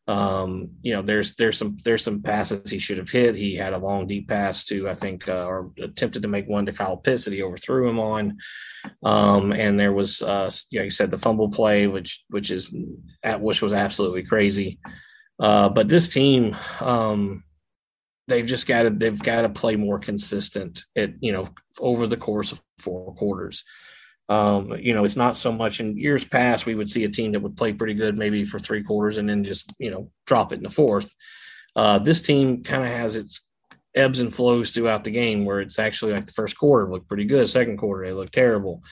Um, 0.08 0.70
you 0.82 0.94
know, 0.94 1.02
there's 1.02 1.34
there's 1.34 1.58
some 1.58 1.76
there's 1.84 2.04
some 2.04 2.22
passes 2.22 2.70
he 2.70 2.78
should 2.78 2.98
have 2.98 3.10
hit. 3.10 3.34
He 3.34 3.56
had 3.56 3.72
a 3.72 3.78
long 3.78 4.06
deep 4.06 4.28
pass 4.28 4.64
to 4.66 4.88
I 4.88 4.94
think 4.94 5.28
uh, 5.28 5.46
or 5.46 5.72
attempted 5.82 6.22
to 6.22 6.28
make 6.28 6.48
one 6.48 6.66
to 6.66 6.72
Kyle 6.72 6.96
Pitts 6.96 7.24
that 7.24 7.34
he 7.34 7.42
overthrew 7.42 7.88
him 7.88 7.98
on. 7.98 8.36
Um, 9.02 9.52
and 9.52 9.78
there 9.78 9.92
was 9.92 10.22
uh, 10.22 10.48
you 10.70 10.78
know, 10.78 10.84
you 10.84 10.90
said 10.90 11.10
the 11.10 11.18
fumble 11.18 11.50
play, 11.50 11.88
which 11.88 12.24
which 12.28 12.50
is 12.50 12.72
at 13.24 13.40
which 13.40 13.62
was 13.62 13.72
absolutely 13.72 14.22
crazy. 14.22 14.78
Uh, 15.40 15.68
but 15.68 15.88
this 15.88 16.08
team, 16.08 16.56
um, 16.80 17.42
they've 18.28 18.46
just 18.46 18.66
got 18.66 18.82
to 18.82 18.90
they've 18.90 19.22
got 19.22 19.42
to 19.42 19.48
play 19.48 19.76
more 19.76 19.98
consistent 19.98 20.84
at 20.96 21.10
you 21.20 21.32
know 21.32 21.48
over 21.80 22.06
the 22.06 22.16
course 22.16 22.52
of 22.52 22.62
four 22.78 23.12
quarters. 23.14 23.64
Um, 24.28 24.76
you 24.78 24.92
know, 24.92 25.04
it's 25.04 25.16
not 25.16 25.36
so 25.36 25.52
much 25.52 25.78
in 25.78 25.96
years 25.96 26.24
past 26.24 26.66
we 26.66 26.74
would 26.74 26.90
see 26.90 27.04
a 27.04 27.08
team 27.08 27.32
that 27.32 27.40
would 27.40 27.56
play 27.56 27.72
pretty 27.72 27.94
good 27.94 28.18
maybe 28.18 28.44
for 28.44 28.58
three 28.58 28.82
quarters 28.82 29.18
and 29.18 29.28
then 29.28 29.44
just, 29.44 29.72
you 29.78 29.90
know, 29.90 30.08
drop 30.26 30.52
it 30.52 30.56
in 30.56 30.64
the 30.64 30.70
fourth. 30.70 31.14
Uh, 31.76 31.98
this 31.98 32.20
team 32.20 32.64
kind 32.64 32.82
of 32.82 32.88
has 32.88 33.16
its 33.16 33.42
ebbs 33.94 34.20
and 34.20 34.34
flows 34.34 34.70
throughout 34.70 35.04
the 35.04 35.10
game 35.10 35.44
where 35.44 35.60
it's 35.60 35.78
actually 35.78 36.12
like 36.12 36.26
the 36.26 36.32
first 36.32 36.56
quarter 36.56 36.90
looked 36.90 37.08
pretty 37.08 37.24
good, 37.24 37.48
second 37.48 37.76
quarter 37.76 38.04
they 38.04 38.12
looked 38.12 38.34
terrible. 38.34 38.82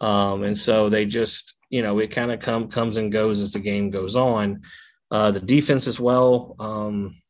Um, 0.00 0.42
and 0.42 0.58
so 0.58 0.88
they 0.88 1.06
just, 1.06 1.54
you 1.70 1.82
know, 1.82 1.98
it 1.98 2.10
kind 2.10 2.30
of 2.30 2.40
come 2.40 2.68
comes 2.68 2.96
and 2.96 3.10
goes 3.10 3.40
as 3.40 3.52
the 3.52 3.60
game 3.60 3.90
goes 3.90 4.16
on. 4.16 4.62
Uh, 5.10 5.30
the 5.30 5.40
defense 5.40 5.86
as 5.86 6.00
well. 6.00 6.56
Um, 6.58 7.22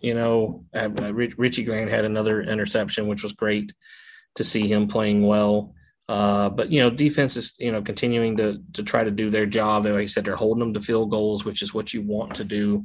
you 0.00 0.14
know, 0.14 0.64
uh, 0.74 0.88
Richie 1.12 1.64
Grant 1.64 1.90
had 1.90 2.04
another 2.04 2.42
interception, 2.42 3.06
which 3.06 3.22
was 3.22 3.32
great 3.32 3.72
to 4.36 4.44
see 4.44 4.66
him 4.66 4.88
playing 4.88 5.26
well. 5.26 5.74
Uh, 6.08 6.50
but 6.50 6.70
you 6.70 6.80
know, 6.80 6.90
defense 6.90 7.36
is 7.36 7.54
you 7.58 7.72
know 7.72 7.80
continuing 7.80 8.36
to 8.36 8.60
to 8.74 8.82
try 8.82 9.02
to 9.02 9.10
do 9.10 9.30
their 9.30 9.46
job. 9.46 9.84
They 9.84 9.92
like 9.92 10.02
I 10.02 10.06
said, 10.06 10.24
they're 10.24 10.36
holding 10.36 10.60
them 10.60 10.74
to 10.74 10.80
field 10.80 11.10
goals, 11.10 11.44
which 11.44 11.62
is 11.62 11.72
what 11.72 11.94
you 11.94 12.02
want 12.02 12.34
to 12.34 12.44
do 12.44 12.84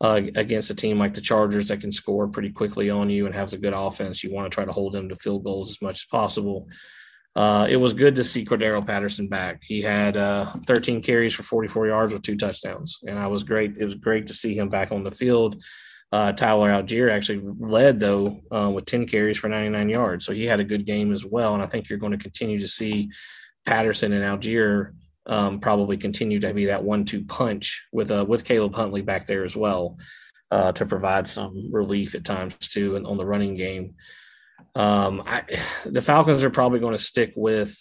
uh, 0.00 0.20
against 0.34 0.70
a 0.70 0.74
team 0.74 0.98
like 0.98 1.14
the 1.14 1.20
Chargers 1.20 1.68
that 1.68 1.80
can 1.80 1.92
score 1.92 2.26
pretty 2.26 2.50
quickly 2.50 2.90
on 2.90 3.10
you 3.10 3.26
and 3.26 3.34
has 3.34 3.52
a 3.52 3.58
good 3.58 3.74
offense. 3.74 4.24
You 4.24 4.32
want 4.32 4.50
to 4.50 4.54
try 4.54 4.64
to 4.64 4.72
hold 4.72 4.92
them 4.92 5.08
to 5.08 5.16
field 5.16 5.44
goals 5.44 5.70
as 5.70 5.80
much 5.80 6.00
as 6.00 6.06
possible. 6.06 6.68
Uh, 7.36 7.68
it 7.70 7.76
was 7.76 7.92
good 7.92 8.16
to 8.16 8.24
see 8.24 8.44
Cordarrelle 8.44 8.84
Patterson 8.84 9.28
back. 9.28 9.60
He 9.62 9.80
had 9.80 10.16
uh, 10.16 10.46
13 10.66 11.00
carries 11.02 11.34
for 11.34 11.44
44 11.44 11.86
yards 11.86 12.12
with 12.12 12.22
two 12.22 12.36
touchdowns, 12.36 12.98
and 13.06 13.16
I 13.16 13.28
was 13.28 13.44
great. 13.44 13.76
It 13.78 13.84
was 13.84 13.94
great 13.94 14.26
to 14.26 14.34
see 14.34 14.58
him 14.58 14.68
back 14.68 14.90
on 14.90 15.04
the 15.04 15.12
field. 15.12 15.62
Uh, 16.10 16.32
Tyler 16.32 16.70
Allgeier 16.70 17.10
actually 17.10 17.42
led 17.58 18.00
though 18.00 18.40
uh, 18.50 18.70
with 18.70 18.86
10 18.86 19.06
carries 19.06 19.36
for 19.36 19.48
99 19.48 19.88
yards, 19.88 20.24
so 20.24 20.32
he 20.32 20.46
had 20.46 20.60
a 20.60 20.64
good 20.64 20.86
game 20.86 21.12
as 21.12 21.24
well. 21.24 21.54
And 21.54 21.62
I 21.62 21.66
think 21.66 21.88
you're 21.88 21.98
going 21.98 22.12
to 22.12 22.18
continue 22.18 22.58
to 22.58 22.68
see 22.68 23.10
Patterson 23.66 24.12
and 24.12 24.24
Allgeier 24.24 24.94
um, 25.26 25.60
probably 25.60 25.98
continue 25.98 26.38
to 26.40 26.54
be 26.54 26.66
that 26.66 26.82
one-two 26.82 27.24
punch 27.26 27.84
with 27.92 28.10
uh, 28.10 28.24
with 28.26 28.44
Caleb 28.44 28.74
Huntley 28.74 29.02
back 29.02 29.26
there 29.26 29.44
as 29.44 29.54
well 29.54 29.98
uh, 30.50 30.72
to 30.72 30.86
provide 30.86 31.28
some 31.28 31.70
relief 31.70 32.14
at 32.14 32.24
times 32.24 32.56
too 32.56 32.96
and 32.96 33.06
on 33.06 33.18
the 33.18 33.26
running 33.26 33.54
game. 33.54 33.94
Um, 34.74 35.22
I, 35.26 35.44
the 35.84 36.02
Falcons 36.02 36.44
are 36.44 36.50
probably 36.50 36.80
going 36.80 36.96
to 36.96 37.02
stick 37.02 37.34
with 37.36 37.76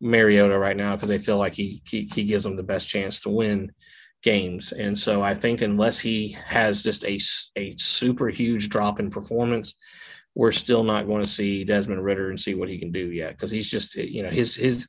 Mariota 0.00 0.58
right 0.58 0.76
now 0.76 0.96
because 0.96 1.10
they 1.10 1.18
feel 1.18 1.36
like 1.36 1.52
he, 1.52 1.82
he 1.86 2.10
he 2.14 2.24
gives 2.24 2.44
them 2.44 2.56
the 2.56 2.62
best 2.62 2.88
chance 2.88 3.20
to 3.20 3.28
win 3.28 3.72
games. 4.22 4.72
And 4.72 4.98
so 4.98 5.22
I 5.22 5.34
think 5.34 5.62
unless 5.62 5.98
he 5.98 6.36
has 6.46 6.82
just 6.82 7.04
a, 7.04 7.18
a 7.56 7.74
super 7.76 8.28
huge 8.28 8.68
drop 8.68 9.00
in 9.00 9.10
performance, 9.10 9.74
we're 10.34 10.52
still 10.52 10.84
not 10.84 11.06
going 11.06 11.22
to 11.22 11.28
see 11.28 11.64
Desmond 11.64 12.04
Ridder 12.04 12.30
and 12.30 12.40
see 12.40 12.54
what 12.54 12.68
he 12.68 12.78
can 12.78 12.92
do 12.92 13.10
yet 13.10 13.32
because 13.32 13.50
he's 13.50 13.70
just 13.70 13.96
you 13.96 14.22
know 14.22 14.30
his 14.30 14.54
his 14.54 14.88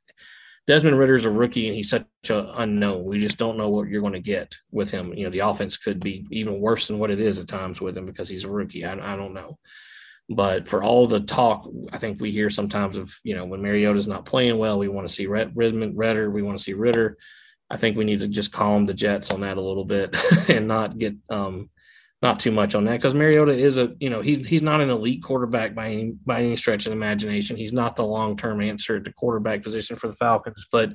Desmond 0.68 0.98
Ridder's 0.98 1.26
a 1.26 1.32
rookie 1.32 1.68
and 1.68 1.76
he's 1.76 1.90
such 1.90 2.06
an 2.30 2.48
unknown. 2.54 3.04
We 3.04 3.20
just 3.20 3.38
don't 3.38 3.58
know 3.58 3.70
what 3.70 3.88
you're 3.88 4.02
going 4.02 4.14
to 4.14 4.20
get 4.20 4.56
with 4.72 4.92
him. 4.92 5.14
You 5.14 5.26
know, 5.26 5.32
the 5.32 5.40
offense 5.40 5.76
could 5.76 6.00
be 6.00 6.28
even 6.32 6.62
worse 6.62 6.88
than 6.88 7.00
what 7.00 7.10
it 7.10 7.20
is 7.20 7.40
at 7.40 7.48
times 7.48 7.82
with 7.82 7.98
him 7.98 8.06
because 8.06 8.30
he's 8.30 8.44
a 8.44 8.50
rookie. 8.50 8.86
I, 8.86 8.94
I 9.14 9.16
don't 9.16 9.34
know. 9.34 9.58
But 10.30 10.68
for 10.68 10.84
all 10.84 11.08
the 11.08 11.20
talk, 11.20 11.68
I 11.92 11.98
think 11.98 12.22
we 12.22 12.32
hear 12.32 12.50
sometimes 12.50 12.96
of, 12.96 13.14
you 13.24 13.36
know, 13.36 13.46
when 13.46 13.62
Mariota's 13.62 14.08
not 14.08 14.26
playing 14.26 14.58
well, 14.58 14.78
we 14.78 14.88
want 14.88 15.08
to 15.08 15.14
see 15.14 15.26
Red, 15.26 15.52
Ridder, 15.56 16.30
we 16.30 16.42
want 16.42 16.58
to 16.58 16.64
see 16.64 16.74
Ridder. 16.74 17.18
I 17.72 17.78
think 17.78 17.96
we 17.96 18.04
need 18.04 18.20
to 18.20 18.28
just 18.28 18.52
calm 18.52 18.86
the 18.86 18.94
Jets 18.94 19.32
on 19.32 19.42
that 19.42 19.58
a 19.58 19.62
little 19.62 19.86
bit 19.86 20.16
and 20.50 20.68
not 20.68 20.98
get 20.98 21.16
um, 21.30 21.70
not 22.22 22.40
too 22.40 22.52
much 22.52 22.76
on 22.76 22.84
that 22.84 22.98
because 22.98 23.16
Mariota 23.16 23.54
is 23.54 23.78
a 23.78 23.96
you 24.00 24.10
know 24.10 24.22
he's 24.22 24.46
he's 24.46 24.62
not 24.62 24.82
an 24.82 24.90
elite 24.90 25.24
quarterback 25.24 25.74
by 25.74 25.88
any 25.88 26.12
by 26.26 26.42
any 26.42 26.56
stretch 26.56 26.86
of 26.86 26.92
imagination. 26.92 27.58
He's 27.58 27.74
not 27.74 27.96
the 27.96 28.06
long 28.06 28.38
term 28.38 28.62
answer 28.62 28.98
at 28.98 29.06
the 29.06 29.14
quarterback 29.14 29.64
position 29.64 29.96
for 29.96 30.08
the 30.08 30.16
Falcons, 30.16 30.68
but 30.72 30.94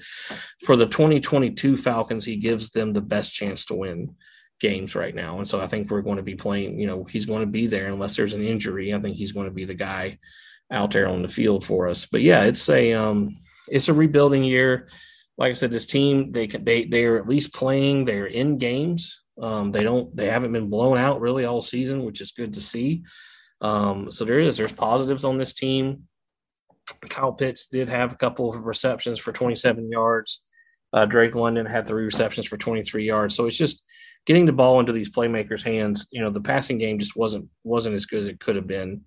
for 0.65 0.77
the 0.77 0.87
2022 0.87 1.77
Falcons, 1.77 2.25
he 2.25 2.37
gives 2.37 2.71
them 2.71 2.93
the 2.93 3.01
best 3.01 3.33
chance 3.33 3.65
to 3.67 3.75
win 3.75 4.15
games 4.61 4.95
right 4.95 5.15
now. 5.15 5.39
And 5.39 5.49
so 5.49 5.61
I 5.61 5.67
think 5.67 5.91
we're 5.91 6.03
going 6.03 6.17
to 6.17 6.23
be 6.23 6.37
playing. 6.37 6.79
You 6.79 6.87
know, 6.87 7.05
he's 7.05 7.27
going 7.27 7.41
to 7.41 7.47
be 7.47 7.67
there 7.67 7.89
unless 7.89 8.17
there's 8.17 8.35
an 8.35 8.45
injury. 8.45 8.95
I 8.95 9.01
think 9.01 9.17
he's 9.17 9.33
going 9.33 9.47
to 9.47 9.53
be 9.53 9.65
the 9.65 9.75
guy 9.75 10.19
out 10.71 10.93
there 10.93 11.09
on 11.09 11.23
the 11.23 11.29
field 11.29 11.65
for 11.65 11.89
us. 11.89 12.07
But 12.07 12.23
yeah, 12.23 12.45
it's 12.45 12.69
a 12.69 12.93
um, 12.93 13.37
it's 13.69 13.89
a 13.89 13.95
rebuilding 13.95 14.45
year. 14.45 14.89
Like 15.39 15.51
I 15.51 15.53
said, 15.55 15.71
this 15.71 15.87
team 15.87 16.33
they 16.33 16.47
they 16.47 16.85
they 16.85 17.05
are 17.05 17.19
at 17.19 17.29
least 17.29 17.55
playing. 17.55 18.05
They're 18.05 18.27
in 18.27 18.59
games 18.59 19.21
um, 19.41 19.71
they 19.71 19.83
don't 19.83 20.15
they 20.17 20.29
haven't 20.29 20.53
been 20.53 20.71
blown 20.71 20.97
out 20.97 21.21
really 21.21 21.45
all 21.45 21.61
season, 21.61 22.05
which 22.05 22.21
is 22.21 22.33
good 22.33 22.55
to 22.55 22.61
see. 22.61 23.03
Um, 23.61 24.11
so 24.11 24.25
there 24.25 24.41
is 24.41 24.57
there's 24.57 24.73
positives 24.73 25.25
on 25.25 25.39
this 25.39 25.53
team. 25.53 26.05
Kyle 27.09 27.33
Pitts 27.33 27.69
did 27.69 27.89
have 27.89 28.13
a 28.13 28.17
couple 28.17 28.49
of 28.49 28.65
receptions 28.65 29.19
for 29.19 29.33
27 29.33 29.91
yards. 29.91 30.43
Uh, 30.93 31.05
Drake 31.05 31.35
London 31.35 31.67
had 31.67 31.87
three 31.87 32.05
receptions 32.05 32.47
for 32.47 32.57
23 32.57 33.05
yards. 33.05 33.35
So 33.35 33.47
it's 33.47 33.57
just 33.57 33.83
getting 34.25 34.47
the 34.47 34.53
ball 34.53 34.79
into 34.79 34.93
these 34.93 35.11
playmakers' 35.11 35.63
hands. 35.63 36.07
You 36.11 36.23
know, 36.23 36.31
the 36.31 36.41
passing 36.41 36.79
game 36.79 36.99
just 36.99 37.17
wasn't 37.17 37.49
wasn't 37.65 37.97
as 37.97 38.07
good 38.07 38.21
as 38.21 38.29
it 38.29 38.41
could 38.41 38.57
have 38.57 38.67
been. 38.67 39.03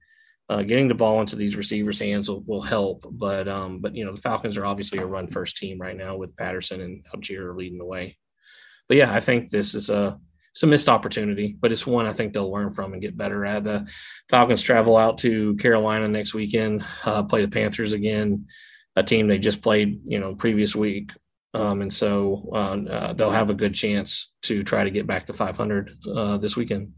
Uh, 0.50 0.64
getting 0.64 0.88
the 0.88 0.95
ball 0.95 1.22
into 1.22 1.36
these 1.36 1.56
receivers' 1.56 2.00
hands 2.00 2.28
will, 2.28 2.41
will 2.47 2.62
help, 2.62 3.06
but 3.12 3.47
um, 3.47 3.80
but 3.80 3.95
you 3.95 4.04
know 4.04 4.16
the 4.16 4.22
Falcons 4.22 4.58
are 4.58 4.66
obviously 4.66 4.97
a 4.97 5.06
run 5.06 5.28
first 5.28 5.58
team 5.58 5.80
right 5.80 5.95
now 5.95 6.18
with 6.18 6.36
Patterson 6.36 6.82
and 6.82 7.06
Allgeier 7.14 7.56
leading 7.56 7.78
the 7.78 7.86
way 7.86 8.18
but 8.89 8.97
yeah, 8.97 9.14
I 9.14 9.22
think 9.22 9.50
this 9.50 9.76
is 9.76 9.89
a 9.89 10.20
it's 10.52 10.64
a 10.64 10.68
missed 10.68 10.89
opportunity, 10.89 11.56
but 11.62 11.72
it's 11.72 11.86
one 11.86 12.08
I 12.08 12.12
think 12.12 12.34
they'll 12.34 12.52
learn 12.52 12.72
from 12.72 12.91
and 12.91 13.02
get 13.02 13.16
better 13.16 13.45
at. 13.45 13.64
The 13.64 13.89
Falcons 14.30 14.64
travel 14.64 14.97
out 14.97 15.20
to 15.20 15.56
Carolina 15.58 16.08
next 16.08 16.34
weekend, 16.34 16.84
uh, 17.06 17.24
play 17.24 17.43
the 17.43 17.47
Panthers 17.47 17.93
again, 17.93 18.47
a 18.95 19.04
team 19.04 19.28
they 19.28 19.38
just 19.38 19.62
played, 19.62 20.02
you 20.06 20.20
know, 20.20 20.34
previous 20.34 20.76
week. 20.76 21.12
Um, 21.54 21.84
and 21.84 21.93
so 21.93 22.50
uh, 22.52 22.78
uh, 22.91 23.14
they'll 23.14 23.30
have 23.30 23.52
a 23.52 23.56
good 23.56 23.76
chance 23.76 24.32
to 24.43 24.64
try 24.64 24.84
to 24.84 24.91
get 24.91 25.06
back 25.06 25.28
to 25.28 25.34
500 25.34 25.97
uh, 26.16 26.38
this 26.39 26.56
weekend. 26.56 26.93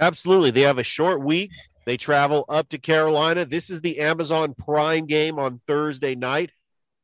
Absolutely. 0.00 0.52
They 0.52 0.62
have 0.62 0.78
a 0.78 0.84
short 0.84 1.22
week. 1.22 1.50
They 1.84 1.96
travel 1.96 2.44
up 2.48 2.68
to 2.70 2.78
Carolina. 2.78 3.44
This 3.44 3.70
is 3.70 3.80
the 3.80 4.00
Amazon 4.00 4.54
Prime 4.54 5.06
game 5.06 5.38
on 5.38 5.60
Thursday 5.66 6.14
night 6.14 6.50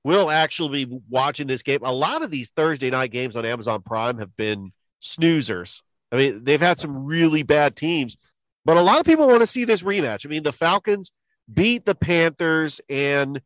we'll 0.05 0.31
actually 0.31 0.87
be 0.87 0.99
watching 1.11 1.47
this 1.47 1.62
game. 1.62 1.81
A 1.83 1.93
lot 1.93 2.22
of 2.22 2.31
these 2.31 2.51
Thursday 2.51 2.91
night 2.91 3.11
games 3.11 3.37
on 3.37 3.45
Amazon 3.45 3.83
Prime 3.83 4.18
have 4.18 4.35
been 4.37 4.72
snoozers. 5.03 5.83
I 6.11 6.16
mean, 6.16 6.45
they've 6.45 6.61
had 6.61 6.79
some 6.79 7.05
really 7.05 7.43
bad 7.43 7.76
teams, 7.76 8.16
but 8.64 8.76
a 8.76 8.83
lot 8.83 9.01
of 9.01 9.07
people 9.07 9.29
want 9.29 9.41
to 9.41 9.47
see 9.47 9.64
this 9.64 9.83
rematch. 9.83 10.24
I 10.24 10.31
mean, 10.31 10.43
the 10.43 10.53
Falcons 10.53 11.12
beat 11.53 11.85
the 11.85 11.95
Panthers 11.95 12.81
and 12.89 13.41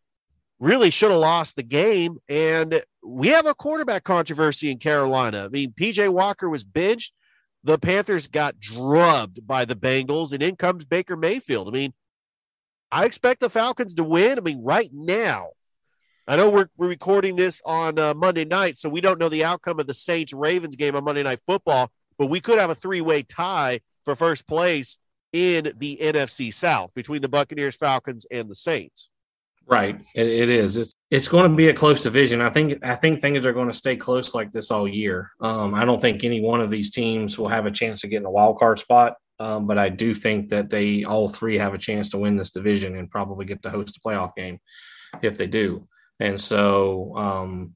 really 0.61 0.91
should 0.91 1.11
have 1.11 1.19
lost 1.19 1.57
the 1.57 1.65
game. 1.65 2.19
And 2.29 2.81
we 3.05 3.29
have 3.29 3.47
a 3.47 3.55
quarterback 3.55 4.05
controversy 4.05 4.71
in 4.71 4.79
Carolina. 4.79 5.45
I 5.45 5.49
mean, 5.49 5.73
PJ 5.73 6.09
Walker 6.13 6.49
was 6.49 6.63
benched. 6.63 7.13
The 7.65 7.79
Panthers 7.79 8.27
got 8.27 8.59
drubbed 8.59 9.47
by 9.47 9.65
the 9.65 9.77
Bengals, 9.77 10.33
and 10.33 10.43
in 10.43 10.57
comes 10.57 10.85
Baker 10.85 11.17
Mayfield. 11.17 11.69
I 11.69 11.71
mean, 11.71 11.93
I 12.91 13.05
expect 13.05 13.41
the 13.41 13.51
Falcons 13.51 13.95
to 13.95 14.05
win. 14.05 14.39
I 14.39 14.41
mean, 14.41 14.63
right 14.63 14.91
now, 14.93 15.51
I 16.27 16.37
know 16.37 16.51
we're, 16.51 16.69
we're 16.77 16.89
recording 16.89 17.37
this 17.37 17.63
on 17.65 17.99
uh, 17.99 18.15
Monday 18.15 18.45
night, 18.45 18.77
so 18.77 18.89
we 18.89 19.01
don't 19.01 19.19
know 19.19 19.29
the 19.29 19.45
outcome 19.45 19.81
of 19.81 19.87
the 19.87 19.95
Saints 19.95 20.33
Ravens 20.33 20.77
game 20.77 20.97
on 20.97 21.05
Monday 21.05 21.23
Night 21.23 21.41
Football, 21.41 21.91
but 22.19 22.27
we 22.27 22.41
could 22.41 22.59
have 22.59 22.71
a 22.71 22.75
three 22.75 23.01
way 23.01 23.23
tie 23.23 23.81
for 24.05 24.15
first 24.15 24.47
place 24.47 24.99
in 25.33 25.73
the 25.79 25.99
NFC 26.03 26.53
South 26.53 26.93
between 26.95 27.23
the 27.23 27.29
Buccaneers, 27.29 27.77
Falcons, 27.77 28.27
and 28.31 28.49
the 28.49 28.55
Saints. 28.55 29.09
Right, 29.67 30.01
it, 30.15 30.27
it 30.27 30.51
is. 30.51 30.77
It's 30.77 30.93
it's 31.11 31.29
going 31.29 31.51
to 31.51 31.57
be 31.57 31.69
a 31.69 31.75
close 31.75 32.01
division. 32.01 32.41
I 32.41 32.51
think 32.51 32.79
I 32.83 32.95
think 32.95 33.21
things 33.21 33.47
are 33.47 33.53
going 33.53 33.69
to 33.69 33.75
stay 33.75 33.97
close 33.97 34.35
like 34.35 34.51
this 34.51 34.71
all 34.71 34.89
year. 34.89 35.31
Um, 35.41 35.75
I 35.75 35.85
don't 35.85 36.01
think 36.01 36.25
any 36.25 36.41
one 36.41 36.61
of 36.61 36.71
these 36.71 36.91
teams 36.91 37.39
will 37.39 37.49
have 37.49 37.67
a 37.67 37.71
chance 37.71 38.01
to 38.01 38.09
get 38.09 38.19
in 38.19 38.25
a 38.25 38.31
wild 38.31 38.59
card 38.59 38.79
spot. 38.79 39.15
Um, 39.39 39.67
but 39.67 39.77
I 39.77 39.89
do 39.89 40.15
think 40.15 40.51
that 40.51 40.71
they 40.71 41.05
all 41.05 41.27
three 41.27 41.59
have 41.59 41.75
a 41.75 41.79
chance 41.79 42.11
to 42.11 42.19
win 42.19 42.37
this 42.37 42.51
division 42.51 42.97
and 42.97 43.11
probably 43.11 43.45
get 43.45 43.63
to 43.63 43.71
host 43.71 43.97
a 43.97 44.01
playoff 44.01 44.35
game 44.37 44.59
if 45.21 45.37
they 45.37 45.47
do. 45.47 45.87
And 46.21 46.41
so, 46.41 47.17
um, 47.17 47.75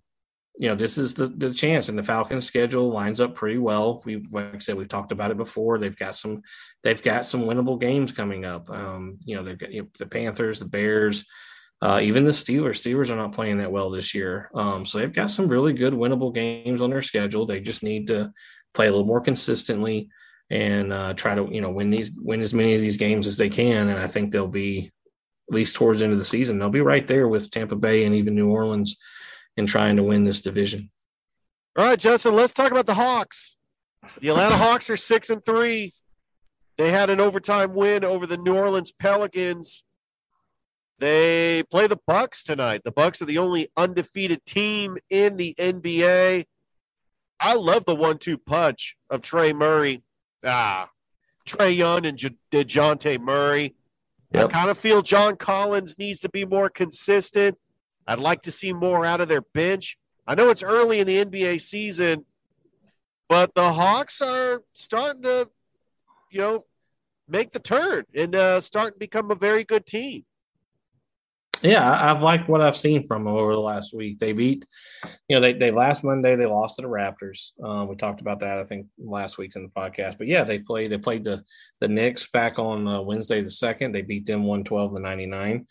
you 0.59 0.68
know, 0.68 0.74
this 0.74 0.97
is 0.97 1.14
the, 1.14 1.26
the 1.26 1.53
chance, 1.53 1.89
and 1.89 1.99
the 1.99 2.03
Falcons' 2.03 2.47
schedule 2.47 2.91
lines 2.91 3.20
up 3.20 3.34
pretty 3.34 3.59
well. 3.59 4.03
We, 4.07 4.24
like 4.30 4.55
I 4.55 4.59
said, 4.59 4.76
we've 4.76 4.89
talked 4.89 5.12
about 5.12 5.30
it 5.30 5.37
before. 5.37 5.78
They've 5.78 5.97
got 5.97 6.14
some, 6.14 6.43
they've 6.82 7.03
got 7.03 7.26
some 7.26 7.43
winnable 7.43 7.80
games 7.80 8.12
coming 8.12 8.45
up. 8.45 8.70
Um, 8.70 9.18
you 9.24 9.37
know, 9.37 9.43
they've 9.43 9.59
got 9.59 9.72
you 9.72 9.82
know, 9.82 9.89
the 9.99 10.07
Panthers, 10.07 10.61
the 10.61 10.64
Bears, 10.66 11.24
uh, 11.83 12.01
even 12.03 12.24
the 12.24 12.31
Steelers. 12.31 12.81
Steelers 12.81 13.11
are 13.11 13.16
not 13.16 13.33
playing 13.33 13.59
that 13.59 13.72
well 13.72 13.91
this 13.91 14.14
year, 14.14 14.51
um, 14.55 14.87
so 14.87 14.99
they've 14.99 15.12
got 15.12 15.31
some 15.31 15.49
really 15.49 15.72
good 15.72 15.93
winnable 15.93 16.35
games 16.35 16.81
on 16.81 16.91
their 16.91 17.03
schedule. 17.03 17.47
They 17.47 17.61
just 17.61 17.83
need 17.83 18.07
to 18.09 18.33
play 18.74 18.87
a 18.87 18.91
little 18.91 19.07
more 19.07 19.20
consistently 19.20 20.09
and 20.51 20.93
uh, 20.93 21.14
try 21.14 21.35
to, 21.35 21.49
you 21.51 21.61
know, 21.61 21.70
win 21.70 21.91
these, 21.91 22.12
win 22.16 22.41
as 22.41 22.55
many 22.55 22.74
of 22.74 22.81
these 22.81 22.97
games 22.97 23.27
as 23.27 23.37
they 23.37 23.49
can. 23.49 23.89
And 23.89 23.99
I 23.99 24.07
think 24.07 24.31
they'll 24.31 24.47
be 24.47 24.91
at 25.49 25.55
least 25.55 25.77
towards 25.77 26.01
the 26.01 26.05
end 26.05 26.12
of 26.12 26.18
the 26.18 26.24
season. 26.24 26.59
They'll 26.59 26.70
be 26.70 26.81
right 26.81 27.07
there 27.07 27.27
with 27.29 27.51
Tampa 27.51 27.77
Bay 27.77 28.05
and 28.05 28.14
even 28.14 28.35
New 28.35 28.51
Orleans 28.51 28.97
in 29.57 29.66
trying 29.66 29.97
to 29.97 30.03
win 30.03 30.24
this 30.24 30.41
division. 30.41 30.91
All 31.77 31.85
right, 31.85 31.99
Justin, 31.99 32.35
let's 32.35 32.53
talk 32.53 32.70
about 32.70 32.87
the 32.87 32.95
Hawks. 32.95 33.57
The 34.20 34.29
Atlanta 34.29 34.57
Hawks 34.57 34.89
are 34.89 34.97
six 34.97 35.31
and 35.31 35.45
three. 35.45 35.95
They 36.79 36.91
had 36.91 37.11
an 37.11 37.20
overtime 37.20 37.74
win 37.74 38.05
over 38.05 38.27
the 38.27 38.37
New 38.37 38.55
Orleans 38.55 38.93
Pelicans. 38.93 39.83
They 40.99 41.63
play 41.71 41.87
the 41.87 41.99
Bucks 42.07 42.43
tonight. 42.43 42.83
The 42.85 42.93
Bucks 42.93 43.21
are 43.21 43.27
the 43.27 43.39
only 43.39 43.69
undefeated 43.77 44.45
team 44.47 44.97
in 45.11 45.37
the 45.37 45.55
NBA. 45.59 46.47
I 47.39 47.55
love 47.55 47.85
the 47.85 47.95
one-two 47.95 48.39
punch 48.39 48.97
of 49.11 49.21
Trey 49.21 49.53
Murray. 49.53 50.03
Ah, 50.45 50.89
Trae 51.47 51.77
Young 51.77 52.07
and 52.07 52.19
Dejounte 52.51 53.21
Murray. 53.21 53.75
Yep. 54.33 54.45
I 54.45 54.53
kind 54.53 54.71
of 54.71 54.79
feel 54.79 55.03
John 55.03 55.37
Collins 55.37 55.99
needs 55.99 56.21
to 56.21 56.29
be 56.29 56.45
more 56.45 56.69
consistent. 56.69 57.57
I'd 58.07 58.19
like 58.19 58.43
to 58.43 58.53
see 58.53 58.73
more 58.73 59.05
out 59.05 59.21
of 59.21 59.29
their 59.29 59.41
bench. 59.41 59.99
I 60.27 60.35
know 60.35 60.51
it's 60.51 60.63
early 60.63 61.01
in 61.01 61.07
the 61.07 61.25
NBA 61.25 61.61
season, 61.61 62.25
but 63.29 63.55
the 63.55 63.73
Hawks 63.73 64.21
are 64.21 64.63
starting 64.75 65.23
to, 65.23 65.49
you 66.31 66.41
know, 66.41 66.65
make 67.29 67.53
the 67.53 67.59
turn 67.59 68.05
and 68.15 68.35
uh, 68.35 68.61
start 68.61 68.95
to 68.95 68.99
become 68.99 69.31
a 69.31 69.35
very 69.35 69.65
good 69.65 69.87
team. 69.87 70.25
Yeah, 71.63 72.13
I've 72.13 72.23
liked 72.23 72.49
what 72.49 72.61
I've 72.61 72.77
seen 72.77 73.07
from 73.07 73.25
them 73.25 73.35
over 73.35 73.53
the 73.53 73.61
last 73.61 73.95
week. 73.95 74.19
They 74.19 74.33
beat, 74.33 74.65
you 75.29 75.37
know, 75.37 75.41
they, 75.41 75.55
they 75.55 75.71
last 75.71 76.05
Monday 76.05 76.37
they 76.37 76.47
lost 76.47 76.77
to 76.77 76.83
the 76.83 76.89
Raptors. 76.89 77.51
Um, 77.63 77.89
we 77.89 77.97
talked 77.97 78.21
about 78.21 78.41
that 78.41 78.59
I 78.59 78.65
think 78.65 78.87
last 78.99 79.39
week 79.39 79.57
in 79.57 79.63
the 79.63 79.69
podcast. 79.69 80.19
But 80.19 80.27
yeah, 80.27 80.45
they 80.45 80.59
played 80.59 80.93
they 80.93 80.99
played 80.99 81.25
the 81.25 81.43
the 81.81 81.89
Knicks 81.89 82.29
back 82.31 82.59
on 82.59 82.87
uh, 82.87 83.01
Wednesday 83.01 83.43
the 83.43 83.51
second. 83.51 83.93
They 83.93 84.03
beat 84.03 84.27
them 84.27 84.45
one 84.45 84.65
twelve 84.65 84.95
to 84.95 85.01
ninety 85.01 85.27
nine. 85.27 85.67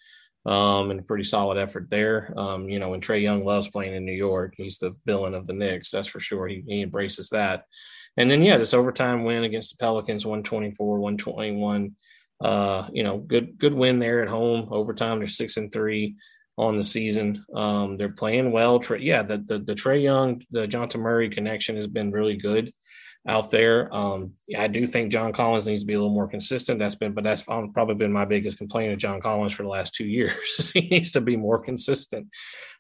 Um, 0.46 0.92
and 0.92 1.00
a 1.00 1.04
pretty 1.04 1.24
solid 1.24 1.58
effort 1.58 1.90
there. 1.90 2.32
Um, 2.38 2.70
you 2.70 2.78
know, 2.78 2.90
when 2.90 3.02
Trae 3.02 3.20
Young 3.20 3.44
loves 3.44 3.68
playing 3.68 3.96
in 3.96 4.06
New 4.06 4.12
York, 4.14 4.54
he's 4.56 4.78
the 4.78 4.94
villain 5.04 5.34
of 5.34 5.48
the 5.48 5.54
Knicks, 5.54 5.90
that's 5.90 6.08
for 6.08 6.20
sure. 6.20 6.48
He, 6.48 6.64
he 6.68 6.84
embraces 6.84 7.30
that. 7.32 7.64
And 8.16 8.30
then, 8.30 8.44
yeah, 8.44 8.58
this 8.58 8.76
overtime 8.76 9.24
win 9.24 9.44
against 9.44 9.76
the 9.76 9.82
Pelicans, 9.82 10.24
124, 10.24 11.00
121 11.00 11.96
uh, 12.42 12.88
you 12.92 13.04
know, 13.04 13.18
good 13.18 13.58
good 13.58 13.74
win 13.74 14.00
there 14.00 14.22
at 14.22 14.28
home. 14.28 14.68
Overtime, 14.72 15.20
they're 15.20 15.28
six 15.28 15.58
and 15.58 15.72
three 15.72 16.16
on 16.58 16.78
the 16.78 16.84
season. 16.84 17.46
Um, 17.54 17.98
they're 17.98 18.10
playing 18.10 18.52
well. 18.52 18.82
Yeah, 19.00 19.24
the 19.24 19.38
the, 19.38 19.60
the 19.60 19.76
Trae 19.76 20.04
Young, 20.04 20.42
the 20.52 20.68
John 20.68 20.90
Murray 20.98 21.30
connection 21.30 21.76
has 21.76 21.88
been 21.88 22.12
really 22.12 22.38
good 22.38 22.74
out 23.28 23.50
there. 23.50 23.94
Um, 23.94 24.34
I 24.56 24.68
do 24.68 24.86
think 24.86 25.12
John 25.12 25.34
Collins 25.34 25.66
needs 25.66 25.82
to 25.82 25.88
be 25.88 25.94
a 25.94 26.00
little 26.00 26.14
more 26.14 26.28
consistent. 26.28 26.78
That's 26.78 26.96
been, 26.96 27.14
but 27.14 27.24
that's 27.24 27.42
probably 27.42 27.96
been 27.96 28.14
my 28.14 28.26
biggest 28.26 28.60
complaint 28.60 28.94
of 28.94 29.00
John 29.00 29.20
Collins 29.20 29.54
for 29.54 29.64
the 29.64 29.70
last 29.70 29.96
two 29.96 30.06
years. 30.06 30.72
he 30.74 30.82
needs 30.82 31.12
to 31.14 31.22
be 31.22 31.36
more 31.36 31.60
consistent. 31.60 32.28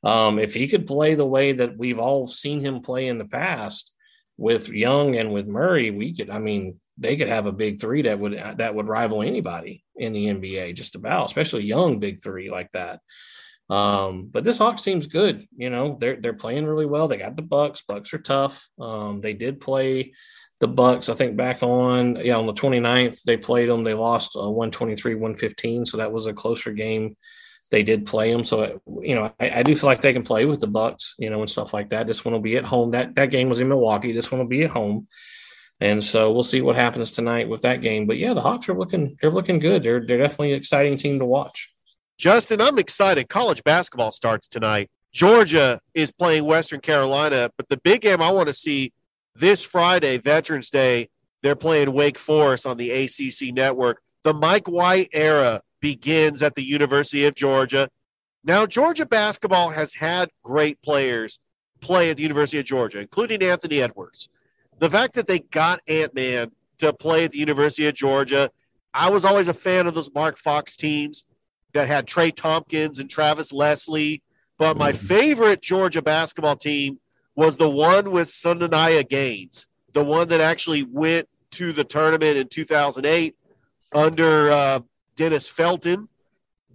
Um, 0.04 0.38
if 0.38 0.54
he 0.54 0.68
could 0.68 0.86
play 0.86 1.16
the 1.16 1.26
way 1.26 1.54
that 1.54 1.78
we've 1.78 1.98
all 1.98 2.28
seen 2.28 2.60
him 2.62 2.82
play 2.82 3.08
in 3.08 3.18
the 3.18 3.26
past, 3.26 3.92
with 4.38 4.70
Young 4.70 5.16
and 5.16 5.32
with 5.32 5.48
Murray, 5.48 5.92
we 5.92 6.14
could. 6.14 6.30
I 6.30 6.40
mean, 6.40 6.80
they 6.98 7.18
could 7.18 7.28
have 7.28 7.48
a 7.48 7.52
big 7.52 7.80
three 7.80 8.04
that 8.04 8.20
would 8.20 8.34
that 8.58 8.76
would 8.76 8.88
rival 8.88 9.22
anybody 9.22 9.84
in 9.96 10.14
the 10.14 10.28
NBA, 10.28 10.76
just 10.76 10.96
about, 10.96 11.26
especially 11.26 11.64
young 11.64 12.00
big 12.00 12.22
three 12.22 12.50
like 12.50 12.72
that. 12.72 13.02
Um, 13.70 14.30
but 14.32 14.44
this 14.44 14.60
Hawks 14.60 14.84
team's 14.84 15.08
good. 15.08 15.48
You 15.56 15.70
know, 15.70 15.98
they're 16.00 16.16
they're 16.16 16.34
playing 16.34 16.66
really 16.66 16.86
well. 16.86 17.08
They 17.08 17.18
got 17.18 17.36
the 17.36 17.42
Bucks. 17.42 17.82
Bucks 17.82 18.14
are 18.14 18.20
tough. 18.20 18.68
Um, 18.80 19.22
they 19.22 19.34
did 19.34 19.60
play 19.60 20.14
the 20.60 20.68
Bucks, 20.68 21.10
I 21.10 21.14
think 21.14 21.36
back 21.36 21.64
on 21.64 22.18
yeah, 22.18 22.38
on 22.38 22.46
the 22.46 22.54
29th, 22.54 23.24
they 23.24 23.38
played 23.38 23.70
them. 23.70 23.84
They 23.84 23.94
lost 23.94 24.36
uh, 24.36 24.50
123, 24.50 25.16
115. 25.16 25.86
So 25.86 25.98
that 25.98 26.12
was 26.12 26.28
a 26.28 26.34
closer 26.34 26.72
game. 26.72 27.18
They 27.72 27.84
did 27.84 28.06
play 28.06 28.32
them. 28.32 28.44
So 28.44 28.82
you 29.02 29.16
know, 29.16 29.34
I, 29.40 29.60
I, 29.60 29.64
do 29.64 29.76
feel 29.76 29.88
like 29.88 30.02
they 30.02 30.14
can 30.14 30.24
play 30.24 30.46
with 30.46 30.62
the 30.62 30.68
Bucks, 30.68 31.16
you 31.18 31.30
know, 31.30 31.42
and 31.42 31.50
stuff 31.50 31.74
like 31.74 31.90
that. 31.90 32.08
This 32.08 32.24
one 32.24 32.34
will 32.34 32.42
be 32.42 32.58
at 32.58 32.64
home. 32.64 32.92
That 32.92 33.16
that 33.16 33.32
game 33.32 33.50
was 33.50 33.60
in 33.60 33.68
Milwaukee. 33.68 34.14
This 34.14 34.32
one 34.32 34.40
will 34.40 34.48
be 34.48 34.64
at 34.64 34.70
home. 34.70 35.08
And 35.82 36.04
so 36.04 36.32
we'll 36.32 36.44
see 36.44 36.62
what 36.62 36.76
happens 36.76 37.12
tonight 37.12 37.50
with 37.50 37.62
that 37.62 37.82
game. 37.82 38.08
But 38.08 38.18
yeah, 38.18 38.34
the 38.34 38.42
Hawks 38.42 38.70
are 38.70 38.78
looking 38.78 39.18
they're 39.22 39.32
looking 39.32 39.60
good. 39.60 39.84
They're 39.84 40.06
they're 40.06 40.18
definitely 40.18 40.54
an 40.54 40.58
exciting 40.58 40.98
team 40.98 41.20
to 41.20 41.26
watch. 41.26 41.70
Justin, 42.18 42.62
I'm 42.62 42.80
excited. 42.80 43.28
College 43.28 43.64
basketball 43.64 44.12
starts 44.12 44.48
tonight. 44.48 44.90
Georgia 45.12 45.80
is 45.94 46.12
playing 46.12 46.46
Western 46.46 46.80
Carolina, 46.80 47.50
but 47.58 47.68
the 47.70 47.78
big 47.78 48.02
game 48.02 48.22
I 48.22 48.32
want 48.32 48.48
to 48.48 48.54
see 48.54 48.94
this 49.36 49.64
Friday, 49.64 50.18
Veterans 50.18 50.70
Day, 50.70 51.10
they're 51.42 51.56
playing 51.56 51.92
Wake 51.94 52.18
Forest 52.18 52.66
on 52.66 52.78
the 52.78 52.92
ACC 52.92 53.54
network. 53.54 54.02
The 54.24 54.34
Mike 54.34 54.68
White 54.68 55.10
era 55.14 55.62
begins 55.82 56.42
at 56.42 56.56
the 56.56 56.64
University 56.64 57.26
of 57.26 57.36
Georgia. 57.36 57.90
Now, 58.44 58.66
Georgia 58.66 59.06
basketball 59.06 59.70
has 59.70 59.94
had 59.94 60.30
great 60.44 60.82
players 60.82 61.40
play 61.82 62.10
at 62.10 62.18
the 62.18 62.24
University 62.24 62.60
of 62.60 62.66
Georgia, 62.66 63.00
including 63.00 63.44
Anthony 63.44 63.82
Edwards. 63.82 64.30
The 64.80 64.90
fact 64.90 65.14
that 65.16 65.28
they 65.28 65.40
got 65.40 65.82
Ant 65.88 66.14
Man 66.14 66.52
to 66.80 66.94
play 66.94 67.26
at 67.26 67.32
the 67.32 67.40
University 67.40 67.88
of 67.88 67.94
Georgia, 67.96 68.50
I 68.94 69.10
was 69.10 69.26
always 69.26 69.48
a 69.48 69.54
fan 69.54 69.88
of 69.88 69.94
those 69.94 70.14
Mark 70.14 70.38
Fox 70.38 70.76
teams 70.76 71.24
that 71.74 71.88
had 71.88 72.08
Trey 72.08 72.32
Thompkins 72.32 73.00
and 73.00 73.10
Travis 73.10 73.52
Leslie. 73.54 74.22
But 74.58 74.78
my 74.78 74.92
mm-hmm. 74.92 75.06
favorite 75.06 75.62
Georgia 75.62 76.02
basketball 76.02 76.56
team 76.56 77.00
was 77.36 77.58
the 77.58 77.70
one 77.70 78.12
with 78.12 78.30
Sundiata 78.30 79.08
Gaines, 79.08 79.68
the 79.94 80.04
one 80.04 80.30
that 80.30 80.42
actually 80.42 80.84
went 80.84 81.28
to 81.52 81.74
the 81.74 81.84
tournament 81.84 82.38
in 82.38 82.48
2008 82.48 83.36
under 83.94 84.52
uh, 84.52 84.80
Dennis 85.16 85.48
Felton. 85.48 86.08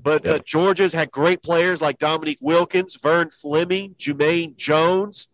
But 0.02 0.26
uh, 0.26 0.38
Georgia's 0.44 0.92
had 0.92 1.10
great 1.10 1.42
players 1.42 1.82
like 1.82 1.98
Dominique 1.98 2.38
Wilkins, 2.40 2.96
Vern 2.96 3.28
Fleming, 3.30 3.94
Jumaine 3.98 4.56
Jones. 4.56 5.28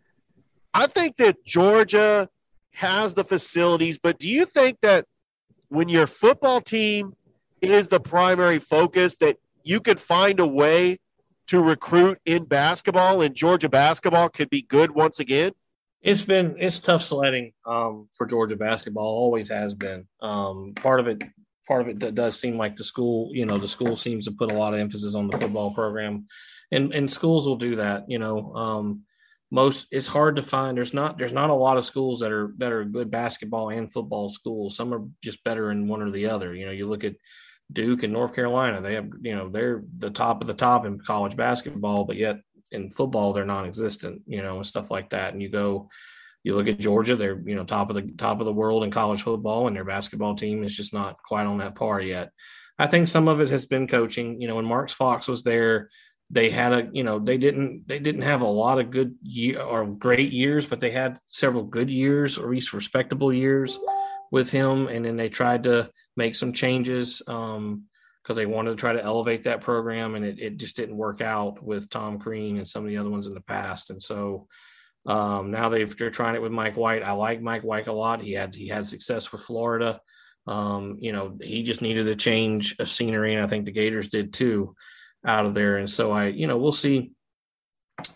I 0.75 0.87
think 0.87 1.17
that 1.19 1.45
Georgia 1.45 2.29
has 2.77 3.15
the 3.15 3.25
facilities, 3.25 3.99
but 3.99 4.19
do 4.19 4.29
you 4.29 4.45
think 4.45 4.79
that 4.83 5.07
when 5.69 5.89
your 5.89 6.07
football 6.07 6.61
team 6.61 7.15
is 7.63 7.89
the 7.89 7.99
primary 8.01 8.59
focus, 8.59 9.17
that 9.17 9.39
you 9.63 9.81
could 9.81 9.99
find 9.99 10.39
a 10.41 10.47
way 10.47 10.99
to 11.47 11.63
recruit 11.63 12.19
in 12.27 12.45
basketball 12.45 13.23
and 13.23 13.35
Georgia 13.35 13.69
basketball 13.69 14.29
could 14.29 14.51
be 14.51 14.63
good 14.63 14.91
once 14.91 15.21
again? 15.21 15.53
It's 16.03 16.23
been 16.23 16.55
it's 16.59 16.79
tough 16.79 17.03
sledding 17.03 17.53
um, 17.65 18.09
for 18.17 18.27
Georgia 18.27 18.57
basketball. 18.57 19.07
Always 19.07 19.49
has 19.49 19.75
been. 19.75 20.07
Um, 20.21 20.75
part 20.77 21.01
of 21.01 21.09
it 21.09 21.23
part 21.67 21.81
of 21.81 21.89
it 21.89 22.15
does 22.15 22.39
seem 22.39 22.57
like 22.59 22.77
the 22.77 22.85
school, 22.85 23.31
you 23.33 23.47
know, 23.47 23.59
the 23.59 23.67
school 23.67 23.97
seems 23.97 24.27
to 24.27 24.33
put 24.33 24.53
a 24.53 24.55
lot 24.55 24.75
of 24.75 24.81
emphasis 24.81 25.15
on 25.15 25.29
the 25.29 25.39
football 25.39 25.73
program, 25.73 26.27
and 26.71 26.93
and 26.93 27.11
schools 27.11 27.47
will 27.47 27.57
do 27.57 27.77
that. 27.77 28.09
You 28.09 28.19
know, 28.19 28.55
um, 28.55 29.03
most 29.51 29.87
it's 29.91 30.07
hard 30.07 30.37
to 30.37 30.43
find. 30.43 30.77
There's 30.77 30.95
not 30.95 31.19
there's 31.19 31.33
not 31.33 31.51
a 31.51 31.55
lot 31.55 31.77
of 31.77 31.85
schools 31.85 32.21
that 32.21 32.33
are 32.33 32.53
that 32.59 32.73
are 32.73 32.85
good 32.85 33.11
basketball 33.11 33.71
and 33.71 33.93
football 33.93 34.29
schools. 34.29 34.77
Some 34.77 34.93
are 34.93 35.05
just 35.23 35.43
better 35.45 35.71
in 35.71 35.89
one 35.89 36.03
or 36.03 36.11
the 36.11 36.27
other. 36.27 36.55
You 36.55 36.67
know, 36.67 36.73
you 36.73 36.89
look 36.89 37.05
at 37.05 37.15
Duke 37.73 38.03
and 38.03 38.13
North 38.13 38.35
Carolina. 38.35 38.81
They 38.81 38.95
have, 38.95 39.09
you 39.23 39.35
know, 39.35 39.49
they're 39.49 39.83
the 39.99 40.11
top 40.11 40.41
of 40.41 40.47
the 40.47 40.55
top 40.55 40.85
in 40.87 40.99
college 41.01 41.37
basketball, 41.37 42.05
but 42.05 42.17
yet 42.17 42.41
in 42.73 42.91
football 42.91 43.33
they're 43.33 43.45
non-existent, 43.45 44.23
you 44.27 44.43
know, 44.43 44.57
and 44.57 44.67
stuff 44.67 44.91
like 44.91 45.11
that. 45.11 45.33
And 45.33 45.43
you 45.43 45.49
go, 45.49 45.89
you 46.43 46.55
look 46.55 46.69
at 46.69 46.79
Georgia, 46.79 47.17
they're 47.17 47.41
you 47.45 47.57
know 47.57 47.65
top 47.65 47.91
of 47.91 47.97
the 47.97 48.03
top 48.17 48.41
of 48.41 48.47
the 48.47 48.53
world 48.53 48.85
in 48.85 48.91
college 48.91 49.23
football, 49.23 49.67
and 49.67 49.75
their 49.75 49.85
basketball 49.85 50.37
team 50.37 50.63
is 50.63 50.77
just 50.77 50.93
not 50.93 51.21
quite 51.23 51.47
on 51.47 51.59
that 51.59 51.75
par 51.75 52.01
yet. 52.01 52.31
I 52.79 52.87
think 52.87 53.09
some 53.09 53.27
of 53.27 53.41
it 53.41 53.51
has 53.51 53.67
been 53.67 53.89
coaching. 53.89 54.41
You 54.41 54.49
know, 54.49 54.57
when 54.57 54.65
Mark 54.65 54.91
Fox 54.91 55.27
was 55.27 55.43
there, 55.43 55.89
they 56.31 56.51
had 56.51 56.73
a 56.73 56.89
you 56.93 57.05
know 57.05 57.19
they 57.19 57.39
didn't 57.39 57.87
they 57.87 57.99
didn't 57.99 58.23
have 58.23 58.41
a 58.41 58.47
lot 58.47 58.81
of 58.81 58.91
good 58.91 59.15
year 59.23 59.61
or 59.61 59.87
great 59.87 60.33
years, 60.33 60.67
but 60.67 60.81
they 60.81 60.91
had 60.91 61.19
several 61.27 61.63
good 61.63 61.91
years 61.91 62.37
or 62.37 62.45
at 62.45 62.51
least 62.51 62.73
respectable 62.73 63.33
years 63.33 63.79
with 64.33 64.51
him, 64.51 64.89
and 64.89 65.05
then 65.05 65.17
they 65.17 65.29
tried 65.29 65.65
to 65.65 65.91
make 66.17 66.35
some 66.35 66.53
changes 66.53 67.23
because 67.25 67.57
um, 67.57 67.85
they 68.35 68.47
wanted 68.47 68.71
to 68.71 68.77
try 68.77 68.93
to 68.93 69.03
elevate 69.03 69.45
that 69.45 69.61
program, 69.61 70.17
and 70.17 70.25
it, 70.25 70.41
it 70.41 70.57
just 70.57 70.77
didn't 70.77 70.97
work 70.97 71.21
out 71.21 71.63
with 71.63 71.89
Tom 71.91 72.19
Crean 72.19 72.59
and 72.59 72.67
some 72.67 72.83
of 72.83 72.89
the 72.89 72.97
other 72.97 73.11
ones 73.11 73.29
in 73.29 73.35
the 73.35 73.41
past. 73.41 73.91
And 73.91 74.03
so 74.03 74.49
um, 75.07 75.53
now 75.53 75.69
they 75.69 75.83
are 75.83 76.11
trying 76.11 76.35
it 76.35 76.43
with 76.43 76.51
Mike 76.51 76.77
White. 76.77 77.05
I 77.05 77.13
like 77.13 77.41
Mike 77.41 77.63
White 77.63 77.87
a 77.87 77.93
lot. 77.93 78.21
He 78.21 78.33
had 78.33 78.53
he 78.53 78.67
had 78.67 78.89
success 78.89 79.31
with 79.31 79.43
Florida. 79.43 80.01
Um, 80.49 80.97
you 81.01 81.13
know, 81.13 81.37
he 81.41 81.63
just 81.63 81.83
needed 81.83 82.09
a 82.09 82.17
change 82.17 82.75
of 82.81 82.91
scenery, 82.91 83.35
and 83.35 83.45
I 83.45 83.47
think 83.47 83.65
the 83.65 83.73
Gators 83.73 84.09
did 84.09 84.33
too 84.33 84.75
out 85.27 85.47
of 85.47 85.55
there. 85.55 85.77
And 85.77 85.91
so 85.91 86.13
I, 86.13 86.27
you 86.29 86.47
know, 86.47 86.57
we'll 86.57 86.73
see. 86.73 87.13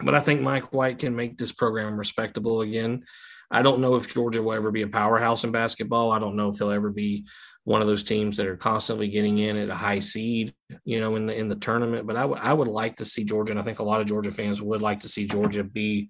But 0.03 0.15
I 0.15 0.21
think 0.21 0.41
Mike 0.41 0.73
White 0.73 0.99
can 0.99 1.17
make 1.17 1.37
this 1.37 1.53
program 1.53 1.99
respectable 1.99 2.61
again. 2.61 3.05
I 3.51 3.63
don't 3.63 3.81
know 3.81 3.97
if 3.97 4.13
Georgia 4.13 4.43
will 4.43 4.53
ever 4.53 4.71
be 4.71 4.83
a 4.83 4.89
powerhouse 4.89 5.43
in 5.43 5.51
basketball. 5.51 6.13
I 6.13 6.21
don't 6.21 6.37
know 6.37 6.51
if 6.51 6.57
they'll 6.57 6.71
ever 6.71 6.91
be 6.91 7.25
one 7.65 7.83
of 7.83 7.89
those 7.89 8.05
teams 8.05 8.37
that 8.37 8.47
are 8.47 8.57
constantly 8.57 9.09
getting 9.09 9.39
in 9.39 9.57
at 9.57 9.69
a 9.69 9.75
high 9.75 9.99
seed, 9.99 10.55
you 10.85 11.01
know, 11.01 11.17
in 11.17 11.27
the 11.27 11.35
in 11.35 11.49
the 11.49 11.57
tournament. 11.57 12.07
But 12.07 12.17
I 12.17 12.25
would 12.25 12.39
I 12.39 12.53
would 12.53 12.69
like 12.69 12.97
to 12.97 13.05
see 13.05 13.25
Georgia, 13.25 13.53
and 13.53 13.61
I 13.61 13.65
think 13.65 13.81
a 13.81 13.85
lot 13.85 14.01
of 14.01 14.07
Georgia 14.07 14.31
fans 14.31 14.63
would 14.63 14.83
like 14.83 15.01
to 15.01 15.09
see 15.09 15.27
Georgia 15.27 15.65
be 15.65 16.09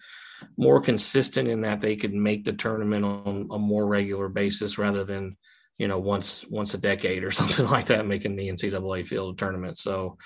more 0.57 0.81
consistent 0.81 1.49
in 1.49 1.63
that 1.63 1.81
they 1.81 1.97
could 1.97 2.15
make 2.15 2.45
the 2.45 2.53
tournament 2.53 3.05
on 3.05 3.49
a 3.51 3.59
more 3.59 3.87
regular 3.87 4.29
basis 4.29 4.79
rather 4.79 5.05
than 5.05 5.37
you 5.79 5.89
know 5.89 5.99
once 5.99 6.45
once 6.49 6.75
a 6.75 6.79
decade 6.79 7.25
or 7.25 7.31
something 7.31 7.67
like 7.69 7.87
that 7.87 8.07
making 8.07 8.37
the 8.37 8.49
NCAA 8.49 9.07
field 9.07 9.39
tournament. 9.39 9.79
So. 9.79 10.19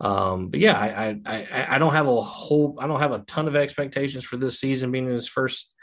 Um, 0.00 0.48
but 0.48 0.60
yeah, 0.60 0.78
I, 0.78 1.20
I 1.26 1.76
I 1.76 1.78
don't 1.78 1.92
have 1.92 2.08
a 2.08 2.22
whole 2.22 2.78
I 2.80 2.86
don't 2.86 3.00
have 3.00 3.12
a 3.12 3.18
ton 3.20 3.48
of 3.48 3.56
expectations 3.56 4.24
for 4.24 4.38
this 4.38 4.58
season 4.58 4.90
being 4.90 5.06
in 5.06 5.14
his 5.14 5.28
first 5.28 5.74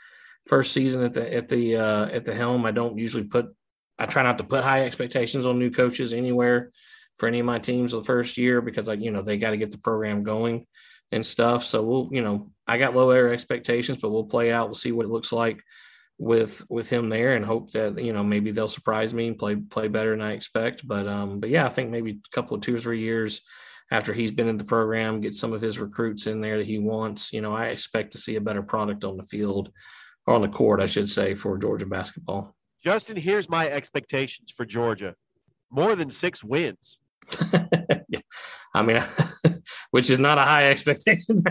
first 0.47 0.73
season 0.73 1.03
at 1.03 1.13
the 1.13 1.33
at 1.33 1.47
the 1.47 1.75
uh, 1.75 2.07
at 2.07 2.25
the 2.25 2.33
helm. 2.33 2.65
I 2.65 2.71
don't 2.71 2.97
usually 2.97 3.25
put 3.25 3.53
I 3.99 4.07
try 4.07 4.23
not 4.23 4.39
to 4.39 4.43
put 4.43 4.63
high 4.63 4.85
expectations 4.85 5.45
on 5.45 5.59
new 5.59 5.69
coaches 5.69 6.13
anywhere 6.13 6.71
for 7.17 7.27
any 7.27 7.39
of 7.39 7.45
my 7.45 7.59
teams 7.59 7.91
the 7.91 8.03
first 8.03 8.37
year 8.37 8.61
because 8.61 8.87
like 8.87 9.01
you 9.01 9.11
know 9.11 9.21
they 9.21 9.37
got 9.37 9.51
to 9.51 9.57
get 9.57 9.71
the 9.71 9.77
program 9.77 10.23
going 10.23 10.65
and 11.11 11.25
stuff. 11.25 11.63
So 11.63 11.83
we'll 11.83 12.09
you 12.11 12.23
know 12.23 12.51
I 12.65 12.77
got 12.77 12.95
low 12.95 13.11
air 13.11 13.31
expectations, 13.31 13.99
but 14.01 14.09
we'll 14.09 14.25
play 14.25 14.51
out. 14.51 14.67
We'll 14.67 14.75
see 14.75 14.91
what 14.91 15.05
it 15.05 15.11
looks 15.11 15.31
like 15.31 15.61
with 16.17 16.65
with 16.69 16.89
him 16.89 17.09
there 17.09 17.35
and 17.35 17.45
hope 17.45 17.71
that 17.71 18.03
you 18.03 18.13
know 18.13 18.23
maybe 18.23 18.49
they'll 18.49 18.67
surprise 18.67 19.13
me 19.13 19.27
and 19.27 19.37
play 19.37 19.55
play 19.55 19.87
better 19.87 20.11
than 20.11 20.21
I 20.21 20.31
expect. 20.31 20.87
But 20.87 21.07
um 21.07 21.39
but 21.39 21.49
yeah, 21.49 21.67
I 21.67 21.69
think 21.69 21.91
maybe 21.91 22.11
a 22.11 22.35
couple 22.35 22.55
of 22.55 22.61
two 22.61 22.75
or 22.75 22.79
three 22.79 23.01
years 23.01 23.41
after 23.91 24.13
he's 24.13 24.31
been 24.31 24.47
in 24.47 24.57
the 24.57 24.63
program, 24.63 25.21
get 25.21 25.35
some 25.35 25.53
of 25.53 25.61
his 25.61 25.79
recruits 25.79 26.27
in 26.27 26.41
there 26.41 26.57
that 26.57 26.67
he 26.67 26.79
wants. 26.79 27.31
You 27.31 27.41
know, 27.41 27.55
I 27.55 27.67
expect 27.67 28.11
to 28.11 28.17
see 28.17 28.35
a 28.35 28.41
better 28.41 28.61
product 28.61 29.03
on 29.03 29.17
the 29.17 29.23
field 29.23 29.71
or 30.25 30.35
on 30.35 30.41
the 30.41 30.47
court, 30.47 30.81
I 30.81 30.87
should 30.87 31.09
say, 31.09 31.35
for 31.35 31.57
Georgia 31.57 31.85
basketball. 31.85 32.55
Justin, 32.83 33.17
here's 33.17 33.49
my 33.49 33.67
expectations 33.67 34.51
for 34.51 34.65
Georgia 34.65 35.15
more 35.69 35.95
than 35.95 36.09
six 36.09 36.43
wins. 36.43 36.99
yeah. 37.53 38.19
I 38.73 38.81
mean, 38.83 39.03
which 39.91 40.09
is 40.09 40.19
not 40.19 40.37
a 40.37 40.43
high 40.43 40.69
expectation 40.69 41.43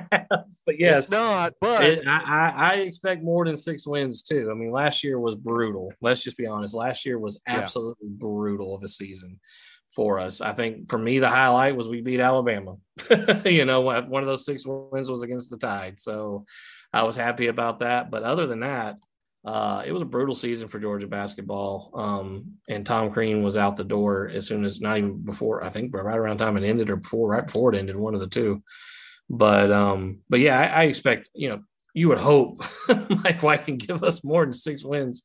but 0.66 0.80
yes, 0.80 1.05
it's 1.05 1.12
not. 1.12 1.55
But 1.61 1.84
it, 1.84 2.07
I, 2.07 2.53
I, 2.57 2.72
expect 2.78 3.22
more 3.22 3.45
than 3.45 3.57
six 3.57 3.87
wins 3.87 4.22
too. 4.22 4.51
I 4.51 4.55
mean, 4.55 4.72
last 4.72 5.05
year 5.05 5.18
was 5.18 5.37
brutal. 5.37 5.93
Let's 6.03 6.24
just 6.24 6.37
be 6.37 6.47
honest. 6.47 6.74
Last 6.74 7.07
year 7.07 7.18
was 7.18 7.41
absolutely 7.47 8.09
yeah. 8.09 8.16
brutal 8.18 8.74
of 8.74 8.82
a 8.82 8.89
season 8.89 9.39
for 9.97 10.20
us. 10.20 10.40
I 10.40 10.53
think 10.53 10.88
for 10.90 10.99
me, 10.99 11.18
the 11.18 11.28
highlight 11.28 11.74
was 11.74 11.88
we 11.88 12.03
beat 12.03 12.20
Alabama. 12.20 12.76
you 13.47 13.64
know, 13.64 13.80
one 13.80 14.22
of 14.22 14.26
those 14.26 14.44
six 14.44 14.64
wins 14.66 15.11
was 15.11 15.22
against 15.22 15.51
the 15.51 15.57
Tide, 15.57 15.99
so 15.99 16.44
I 16.92 17.03
was 17.03 17.16
happy 17.16 17.49
about 17.49 17.80
that. 17.80 18.11
But 18.11 18.22
other 18.22 18.47
than 18.47 18.61
that, 18.61 18.99
uh, 19.44 19.82
it 19.86 19.92
was 19.92 20.03
a 20.03 20.07
brutal 20.07 20.34
season 20.34 20.68
for 20.68 20.78
Georgia 20.78 21.07
basketball. 21.07 21.92
Um, 21.94 22.57
and 22.68 22.84
Tom 22.84 23.11
Crean 23.11 23.42
was 23.42 23.57
out 23.57 23.76
the 23.76 23.84
door 23.84 24.28
as 24.28 24.47
soon 24.47 24.64
as 24.64 24.80
not 24.80 24.99
even 24.99 25.18
before, 25.24 25.64
I 25.64 25.70
think 25.70 25.94
right 25.94 26.16
around 26.16 26.38
time 26.38 26.57
it 26.57 26.64
ended 26.64 26.90
or 26.90 26.97
before, 26.97 27.28
right 27.28 27.47
before 27.47 27.72
it 27.72 27.78
ended, 27.78 27.97
one 27.97 28.14
of 28.14 28.20
the 28.20 28.26
two. 28.26 28.62
But, 29.30 29.70
um, 29.70 30.18
but 30.28 30.40
yeah, 30.40 30.59
I, 30.59 30.82
I 30.82 30.84
expect, 30.84 31.30
you 31.32 31.49
know, 31.49 31.62
you 31.94 32.09
would 32.09 32.18
hope 32.18 32.64
Mike 33.09 33.42
White 33.42 33.64
can 33.64 33.76
give 33.76 34.03
us 34.03 34.22
more 34.22 34.44
than 34.44 34.53
six 34.53 34.84
wins 34.84 35.22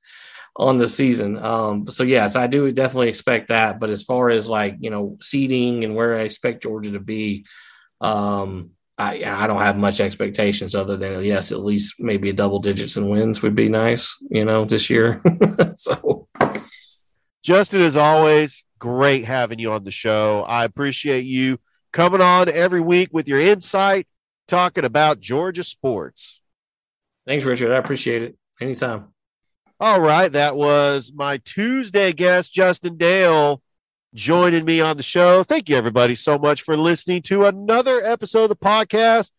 on 0.56 0.78
the 0.78 0.88
season. 0.88 1.38
Um, 1.38 1.88
so 1.90 2.04
yes, 2.04 2.36
I 2.36 2.48
do 2.48 2.72
definitely 2.72 3.10
expect 3.10 3.50
that. 3.50 3.80
But 3.80 3.90
as 3.90 4.04
far 4.04 4.30
as 4.30 4.48
like, 4.48 4.78
you 4.80 4.90
know, 4.90 5.18
seeding 5.22 5.84
and 5.84 5.96
where 5.96 6.16
I 6.16 6.22
expect 6.22 6.64
Georgia 6.64 6.92
to 6.92 7.00
be, 7.00 7.46
um, 8.00 8.72
I 8.98 9.24
I 9.26 9.48
don't 9.48 9.62
have 9.62 9.78
much 9.78 10.00
expectations 10.00 10.76
other 10.76 10.98
than 10.98 11.24
yes, 11.24 11.52
at 11.52 11.64
least 11.64 11.96
maybe 12.00 12.30
a 12.30 12.34
double 12.34 12.60
digits 12.60 12.98
in 12.98 13.10
wins 13.10 13.42
would 13.42 13.56
be 13.56 13.70
nice, 13.70 14.16
you 14.30 14.46
know, 14.46 14.66
this 14.66 14.90
year. 14.90 15.22
so 15.78 16.28
Justin, 17.44 17.82
as 17.82 17.98
always, 17.98 18.64
great 18.78 19.26
having 19.26 19.60
you 19.60 19.72
on 19.72 19.84
the 19.84 19.92
show. 19.92 20.44
I 20.48 20.66
appreciate 20.66 21.26
you 21.26 21.60
coming 21.92 22.22
on 22.22 22.50
every 22.50 22.82
week 22.82 23.10
with 23.12 23.28
your 23.28 23.40
insight, 23.40 24.08
talking 24.48 24.86
about 24.86 25.20
Georgia 25.20 25.64
sports. 25.64 26.42
Thanks, 27.26 27.46
Richard. 27.46 27.72
I 27.72 27.78
appreciate 27.78 28.24
it. 28.24 28.38
Anytime. 28.60 29.14
All 29.82 30.00
right. 30.00 30.32
That 30.32 30.56
was 30.56 31.12
my 31.12 31.38
Tuesday 31.38 32.14
guest, 32.14 32.54
Justin 32.54 32.98
Dale, 32.98 33.64
joining 34.14 34.64
me 34.64 34.80
on 34.80 34.96
the 34.96 35.02
show. 35.02 35.42
Thank 35.42 35.70
you, 35.70 35.76
everybody, 35.76 36.14
so 36.14 36.38
much 36.38 36.62
for 36.62 36.78
listening 36.78 37.24
to 37.24 37.46
another 37.46 38.00
episode 38.00 38.44
of 38.44 38.50
the 38.50 38.56
podcast. 38.56 39.32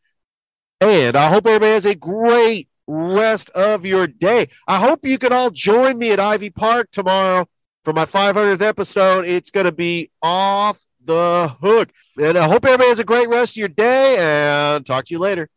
And 0.81 1.15
I 1.15 1.29
hope 1.29 1.47
everybody 1.47 1.71
has 1.71 1.87
a 1.87 1.95
great 1.95 2.69
rest 2.89 3.51
of 3.51 3.87
your 3.87 4.09
day. 4.09 4.49
I 4.67 4.81
hope 4.81 5.07
you 5.07 5.17
can 5.17 5.33
all 5.33 5.51
join 5.51 5.97
me 5.97 6.11
at 6.11 6.19
Ivy 6.19 6.51
Park 6.51 6.89
tomorrow 6.91 7.47
for 7.85 7.93
my 7.93 8.05
500th 8.05 8.63
episode. 8.63 9.29
It's 9.29 9.51
going 9.53 9.67
to 9.67 9.73
be 9.73 10.11
off 10.23 10.83
the 11.05 11.55
hook. 11.61 11.91
And 12.21 12.37
I 12.37 12.49
hope 12.49 12.65
everybody 12.65 12.89
has 12.89 12.99
a 12.99 13.05
great 13.05 13.29
rest 13.29 13.53
of 13.53 13.59
your 13.59 13.69
day 13.69 14.17
and 14.19 14.85
talk 14.85 15.05
to 15.05 15.15
you 15.15 15.21
later. 15.21 15.49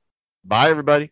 Bye, 0.44 0.70
everybody. 0.70 1.12